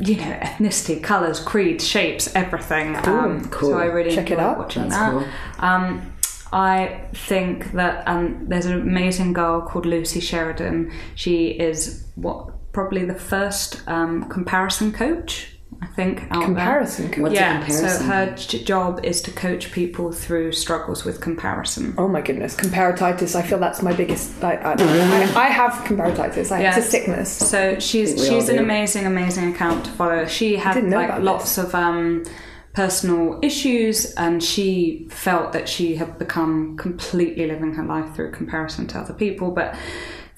you 0.00 0.16
know 0.16 0.32
ethnicity 0.42 1.00
colors 1.00 1.38
creeds 1.38 1.86
shapes 1.86 2.34
everything 2.34 2.96
um, 3.06 3.44
cool. 3.50 3.70
so 3.70 3.78
i 3.78 3.84
really 3.84 4.12
Check 4.12 4.30
it 4.32 4.32
enjoy 4.32 4.42
out. 4.44 4.58
watching 4.58 4.82
That's 4.88 4.96
that 4.96 5.10
cool. 5.12 5.24
um, 5.60 6.12
I 6.52 7.00
think 7.14 7.72
that 7.72 8.06
um, 8.08 8.46
there's 8.48 8.66
an 8.66 8.80
amazing 8.80 9.32
girl 9.32 9.60
called 9.62 9.86
Lucy 9.86 10.20
Sheridan. 10.20 10.92
She 11.16 11.48
is 11.48 12.04
what 12.14 12.53
probably 12.74 13.04
the 13.04 13.14
first 13.14 13.86
um, 13.88 14.28
comparison 14.28 14.92
coach. 14.92 15.50
I 15.82 15.86
think 15.86 16.22
out 16.30 16.30
there. 16.30 16.42
Comparison 16.44 17.10
coach. 17.10 17.18
What's 17.18 17.34
yeah, 17.34 17.58
comparison? 17.58 17.88
so 17.88 18.04
her 18.04 18.34
j- 18.36 18.64
job 18.64 19.04
is 19.04 19.20
to 19.22 19.30
coach 19.32 19.72
people 19.72 20.12
through 20.12 20.52
struggles 20.52 21.04
with 21.04 21.20
comparison. 21.20 21.94
Oh 21.98 22.08
my 22.08 22.20
goodness, 22.20 22.54
comparatitis. 22.56 23.34
I 23.34 23.42
feel 23.42 23.58
that's 23.58 23.82
my 23.82 23.92
biggest. 23.92 24.40
Like, 24.42 24.64
I, 24.64 24.72
I, 24.78 25.46
I 25.46 25.48
have 25.48 25.72
comparatitis. 25.84 26.52
I, 26.52 26.62
It's 26.62 26.78
a 26.78 26.82
sickness. 26.82 27.30
So 27.32 27.78
she's 27.78 28.10
she's 28.26 28.48
an 28.48 28.58
amazing, 28.58 29.06
amazing 29.06 29.54
account 29.54 29.84
to 29.86 29.90
follow. 29.90 30.26
She 30.26 30.56
had 30.56 30.82
like 30.84 31.20
lots 31.20 31.56
this. 31.56 31.64
of 31.64 31.74
um, 31.74 32.24
personal 32.72 33.40
issues, 33.42 34.12
and 34.14 34.42
she 34.42 35.06
felt 35.10 35.52
that 35.52 35.68
she 35.68 35.96
had 35.96 36.18
become 36.18 36.76
completely 36.76 37.46
living 37.46 37.74
her 37.74 37.84
life 37.84 38.14
through 38.14 38.30
comparison 38.30 38.86
to 38.88 38.98
other 38.98 39.14
people. 39.14 39.50
But 39.50 39.76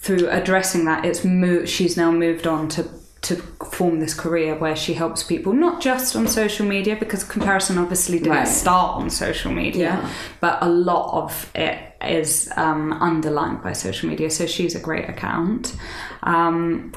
through 0.07 0.29
addressing 0.31 0.85
that, 0.87 1.05
it's 1.05 1.25
mo- 1.25 1.65
she's 1.65 1.97
now 1.97 2.11
moved 2.11 2.47
on 2.47 2.69
to 2.71 2.89
to 3.23 3.35
form 3.73 3.99
this 3.99 4.15
career 4.15 4.55
where 4.55 4.77
she 4.77 4.95
helps 4.95 5.23
people 5.25 5.53
not 5.53 5.81
just 5.81 6.15
on 6.15 6.29
social 6.29 6.65
media 6.65 6.95
because 6.95 7.25
comparison 7.25 7.77
obviously 7.77 8.19
didn't 8.19 8.33
Right. 8.35 8.47
start 8.47 8.97
on 9.03 9.11
social 9.11 9.51
media 9.51 9.87
Yeah. 10.01 10.11
but 10.41 10.59
a 10.63 10.69
lot 10.69 11.13
of 11.23 11.51
it 11.55 11.77
is 12.07 12.53
um, 12.57 12.93
underlined 12.93 13.63
by 13.65 13.73
social 13.73 14.09
media 14.09 14.31
so 14.31 14.47
she's 14.47 14.77
a 14.77 14.81
great 14.81 15.09
account 15.09 15.75
um, 16.23 16.93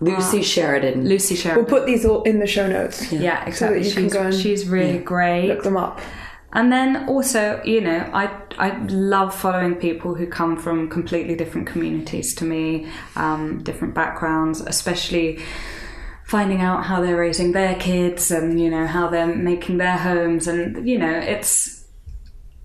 Lucy 0.00 0.42
Sheridan. 0.42 1.08
Lucy 1.08 1.36
Sheridan 1.36 1.64
We'll 1.64 1.78
put 1.78 1.86
these 1.86 2.04
all 2.04 2.22
in 2.24 2.40
the 2.40 2.46
show 2.48 2.66
notes. 2.66 3.12
yeah, 3.12 3.44
exactly. 3.46 3.86
you 3.86 3.92
can 3.94 4.04
she's, 4.04 4.12
go 4.12 4.22
and- 4.22 4.34
she's 4.34 4.68
really 4.68 4.98
great. 4.98 5.46
Look 5.46 5.62
them 5.62 5.76
up. 5.76 6.00
And 6.52 6.70
then 6.70 7.08
also, 7.08 7.62
you 7.64 7.80
know, 7.80 8.10
I 8.12 8.30
I 8.58 8.76
love 8.88 9.34
following 9.34 9.76
people 9.76 10.14
who 10.14 10.26
come 10.26 10.56
from 10.56 10.90
completely 10.90 11.34
different 11.34 11.66
communities 11.66 12.34
to 12.36 12.44
me, 12.44 12.88
um, 13.16 13.62
different 13.62 13.94
backgrounds, 13.94 14.60
especially 14.60 15.40
finding 16.24 16.60
out 16.60 16.84
how 16.84 17.00
they're 17.00 17.16
raising 17.16 17.52
their 17.52 17.74
kids 17.76 18.30
and 18.30 18.60
you 18.60 18.70
know 18.70 18.86
how 18.86 19.08
they're 19.08 19.34
making 19.34 19.78
their 19.78 19.96
homes. 19.96 20.46
And 20.46 20.86
you 20.88 20.98
know 20.98 21.12
it's 21.12 21.81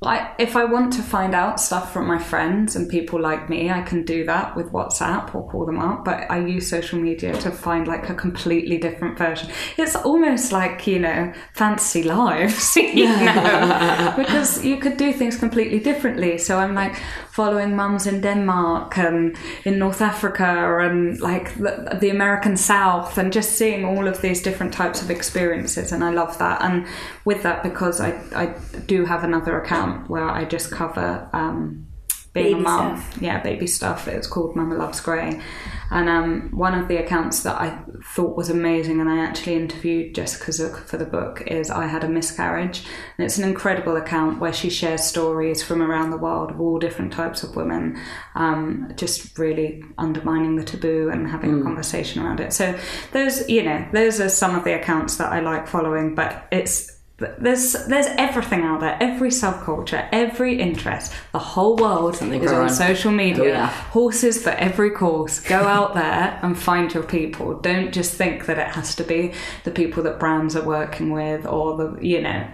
I, 0.03 0.31
if 0.37 0.55
I 0.55 0.63
want 0.63 0.93
to 0.93 1.01
find 1.01 1.33
out 1.33 1.59
stuff 1.59 1.91
from 1.91 2.05
my 2.05 2.19
friends 2.19 2.75
and 2.75 2.87
people 2.87 3.19
like 3.19 3.49
me, 3.49 3.71
I 3.71 3.81
can 3.81 4.05
do 4.05 4.25
that 4.25 4.55
with 4.55 4.71
WhatsApp 4.71 5.33
or 5.33 5.49
call 5.49 5.65
them 5.65 5.79
up. 5.79 6.05
But 6.05 6.29
I 6.29 6.37
use 6.45 6.69
social 6.69 6.99
media 6.99 7.35
to 7.39 7.49
find 7.49 7.87
like 7.87 8.07
a 8.07 8.13
completely 8.13 8.77
different 8.77 9.17
version. 9.17 9.49
It's 9.75 9.95
almost 9.95 10.51
like, 10.51 10.85
you 10.85 10.99
know, 10.99 11.33
fantasy 11.53 12.03
lives, 12.03 12.75
you 12.75 13.07
know, 13.07 14.13
because 14.15 14.63
you 14.63 14.77
could 14.77 14.97
do 14.97 15.11
things 15.11 15.35
completely 15.35 15.79
differently. 15.79 16.37
So 16.37 16.59
I'm 16.59 16.75
like 16.75 16.95
following 17.31 17.75
mums 17.75 18.05
in 18.05 18.21
Denmark 18.21 18.99
and 18.99 19.35
in 19.65 19.79
North 19.79 20.01
Africa 20.01 20.77
and 20.79 21.19
like 21.19 21.55
the, 21.55 21.97
the 21.99 22.09
American 22.09 22.55
South 22.55 23.17
and 23.17 23.33
just 23.33 23.53
seeing 23.53 23.83
all 23.83 24.07
of 24.07 24.21
these 24.21 24.43
different 24.43 24.73
types 24.73 25.01
of 25.01 25.09
experiences. 25.09 25.91
And 25.91 26.03
I 26.03 26.11
love 26.11 26.37
that. 26.37 26.61
And 26.61 26.85
with 27.25 27.41
that, 27.41 27.63
because 27.63 27.99
I, 27.99 28.19
I 28.35 28.53
do 28.85 29.03
have 29.05 29.23
another 29.23 29.59
account 29.59 29.86
where 30.07 30.29
I 30.29 30.45
just 30.45 30.71
cover 30.71 31.29
um, 31.33 31.87
being 32.33 32.57
Baby 32.57 32.59
a 32.59 32.63
mum. 32.63 33.03
Yeah, 33.19 33.41
baby 33.41 33.67
stuff. 33.67 34.07
It's 34.07 34.27
called 34.27 34.55
Mama 34.55 34.75
Loves 34.75 34.99
Grey. 34.99 35.41
And 35.89 36.09
um, 36.09 36.49
one 36.51 36.77
of 36.77 36.89
the 36.89 36.97
accounts 36.97 37.43
that 37.43 37.59
I 37.59 37.79
thought 38.03 38.35
was 38.35 38.49
amazing, 38.49 38.99
and 38.99 39.09
I 39.09 39.19
actually 39.19 39.55
interviewed 39.55 40.13
Jessica 40.13 40.51
Zucker 40.51 40.85
for 40.85 40.97
the 40.97 41.05
book, 41.05 41.43
is 41.47 41.69
I 41.69 41.85
Had 41.85 42.03
a 42.03 42.09
Miscarriage. 42.09 42.83
And 43.17 43.25
it's 43.25 43.37
an 43.37 43.45
incredible 43.45 43.95
account 43.95 44.39
where 44.39 44.51
she 44.51 44.69
shares 44.69 45.03
stories 45.03 45.63
from 45.63 45.81
around 45.81 46.11
the 46.11 46.17
world 46.17 46.51
of 46.51 46.59
all 46.59 46.77
different 46.77 47.13
types 47.13 47.41
of 47.41 47.55
women, 47.55 47.99
um, 48.35 48.91
just 48.97 49.37
really 49.39 49.81
undermining 49.97 50.57
the 50.57 50.63
taboo 50.63 51.09
and 51.09 51.29
having 51.29 51.59
a 51.59 51.63
conversation 51.63 52.21
around 52.21 52.41
it. 52.41 52.51
So 52.51 52.77
those, 53.13 53.47
you 53.47 53.63
know, 53.63 53.87
those 53.93 54.19
are 54.19 54.29
some 54.29 54.55
of 54.55 54.65
the 54.65 54.73
accounts 54.79 55.15
that 55.17 55.31
I 55.31 55.39
like 55.39 55.67
following, 55.67 56.15
but 56.15 56.47
it's 56.51 56.96
there's 57.17 57.73
there's 57.87 58.05
everything 58.17 58.61
out 58.61 58.79
there, 58.79 58.95
every 59.01 59.29
subculture, 59.29 60.07
every 60.11 60.59
interest, 60.59 61.11
the 61.31 61.39
whole 61.39 61.75
world 61.75 62.15
Something 62.15 62.43
is 62.43 62.51
on 62.51 62.69
social 62.69 63.11
media. 63.11 63.43
Oh, 63.43 63.47
yeah. 63.47 63.67
Horses 63.67 64.41
for 64.41 64.51
every 64.51 64.91
course. 64.91 65.39
Go 65.39 65.57
out 65.61 65.95
there 65.95 66.39
and 66.43 66.57
find 66.57 66.93
your 66.93 67.03
people. 67.03 67.59
Don't 67.59 67.91
just 67.91 68.13
think 68.13 68.45
that 68.45 68.59
it 68.59 68.67
has 68.67 68.93
to 68.95 69.03
be 69.03 69.33
the 69.63 69.71
people 69.71 70.03
that 70.03 70.19
brands 70.19 70.55
are 70.55 70.63
working 70.63 71.09
with 71.09 71.47
or 71.47 71.77
the 71.77 72.05
you 72.05 72.21
know 72.21 72.47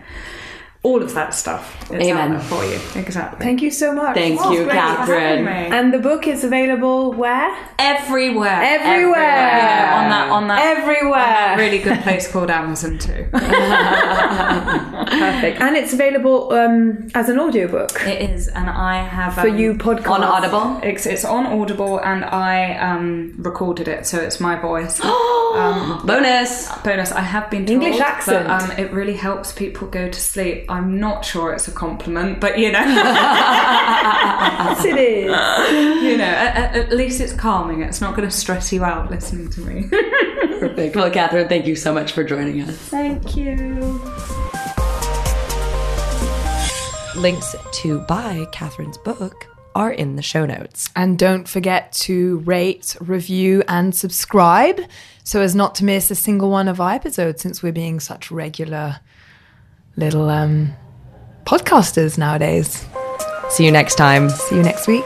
all 0.83 1.01
of 1.01 1.13
that 1.13 1.33
stuff. 1.33 1.81
It's 1.83 1.91
out 1.91 2.01
Amen. 2.01 2.31
there 2.31 2.41
for 2.41 2.65
you. 2.65 2.77
Exactly. 3.01 3.39
Thank 3.43 3.61
you 3.61 3.71
so 3.71 3.93
much. 3.93 4.15
Thank 4.15 4.39
Oh, 4.43 4.51
you, 4.51 4.67
Katherine. 4.67 5.47
And 5.47 5.93
the 5.93 5.99
book 5.99 6.27
is 6.27 6.43
available 6.43 7.13
where? 7.13 7.55
Everywhere. 7.79 8.61
Everywhere. 8.61 9.21
Yeah, 9.21 10.01
on 10.03 10.09
that 10.09 10.29
on 10.29 10.47
that 10.49 10.77
Everywhere. 10.77 11.13
on 11.13 11.19
that 11.19 11.57
really 11.57 11.79
good 11.79 12.01
place 12.01 12.29
called 12.29 12.49
Amazon 12.49 12.97
too. 12.97 13.27
Perfect. 15.13 15.61
And 15.61 15.77
it's 15.77 15.93
available 15.93 16.51
um, 16.51 17.07
as 17.15 17.29
an 17.29 17.39
audiobook 17.39 18.01
It 18.05 18.29
is, 18.29 18.49
and 18.49 18.69
I 18.69 19.03
have 19.03 19.35
for 19.35 19.47
um, 19.47 19.57
you 19.57 19.75
podcast. 19.75 20.09
On 20.09 20.23
Audible. 20.23 20.81
It's, 20.83 21.05
it's 21.05 21.23
on 21.23 21.45
Audible, 21.45 21.99
and 21.99 22.25
I 22.25 22.75
um, 22.77 23.35
recorded 23.37 23.87
it, 23.87 24.05
so 24.05 24.19
it's 24.19 24.41
my 24.41 24.59
voice. 24.59 24.99
Bonus. 26.05 26.69
Bonus, 26.83 27.11
I 27.11 27.21
have 27.21 27.49
been 27.51 27.65
told 27.65 27.83
English 27.83 28.01
accent. 28.01 28.47
that 28.47 28.63
um, 28.63 28.71
it 28.77 28.91
really 28.91 29.15
helps 29.15 29.51
people 29.51 29.87
go 29.87 30.09
to 30.09 30.19
sleep. 30.19 30.65
I'm 30.69 30.99
not 30.99 31.23
sure 31.23 31.53
it's 31.53 31.67
a 31.67 31.71
compliment, 31.71 32.39
but 32.39 32.57
you 32.57 32.71
know, 32.71 32.79
Yes, 32.83 34.85
it 34.85 34.97
is. 34.97 35.25
you 36.03 36.17
know, 36.17 36.23
at, 36.23 36.55
at- 36.55 36.75
at 36.75 36.91
least 36.93 37.21
it's 37.21 37.33
calming. 37.33 37.81
It's 37.83 38.01
not 38.01 38.15
going 38.15 38.27
to 38.27 38.35
stress 38.35 38.73
you 38.73 38.83
out 38.83 39.11
listening 39.11 39.49
to 39.51 39.61
me. 39.61 39.87
Perfect. 40.59 40.95
Well, 40.95 41.11
Katherine, 41.11 41.47
thank 41.47 41.67
you 41.67 41.75
so 41.75 41.93
much 41.93 42.13
for 42.13 42.23
joining 42.23 42.61
us. 42.61 42.75
Thank 42.75 43.35
you. 43.35 44.01
Links 47.15 47.55
to 47.73 47.99
buy 48.01 48.45
Katherine's 48.51 48.97
book 48.97 49.47
are 49.75 49.91
in 49.91 50.15
the 50.15 50.21
show 50.21 50.45
notes. 50.45 50.89
And 50.95 51.17
don't 51.17 51.47
forget 51.47 51.91
to 51.93 52.39
rate, 52.39 52.95
review, 52.99 53.63
and 53.67 53.95
subscribe 53.95 54.81
so 55.23 55.41
as 55.41 55.55
not 55.55 55.75
to 55.75 55.85
miss 55.85 56.11
a 56.11 56.15
single 56.15 56.49
one 56.49 56.67
of 56.67 56.81
our 56.81 56.91
episodes 56.91 57.41
since 57.41 57.63
we're 57.63 57.71
being 57.71 57.99
such 57.99 58.31
regular 58.31 58.99
little 59.95 60.29
um, 60.29 60.73
podcasters 61.45 62.17
nowadays. 62.17 62.85
See 63.49 63.65
you 63.65 63.71
next 63.71 63.95
time. 63.95 64.29
See 64.29 64.55
you 64.55 64.63
next 64.63 64.87
week. 64.87 65.05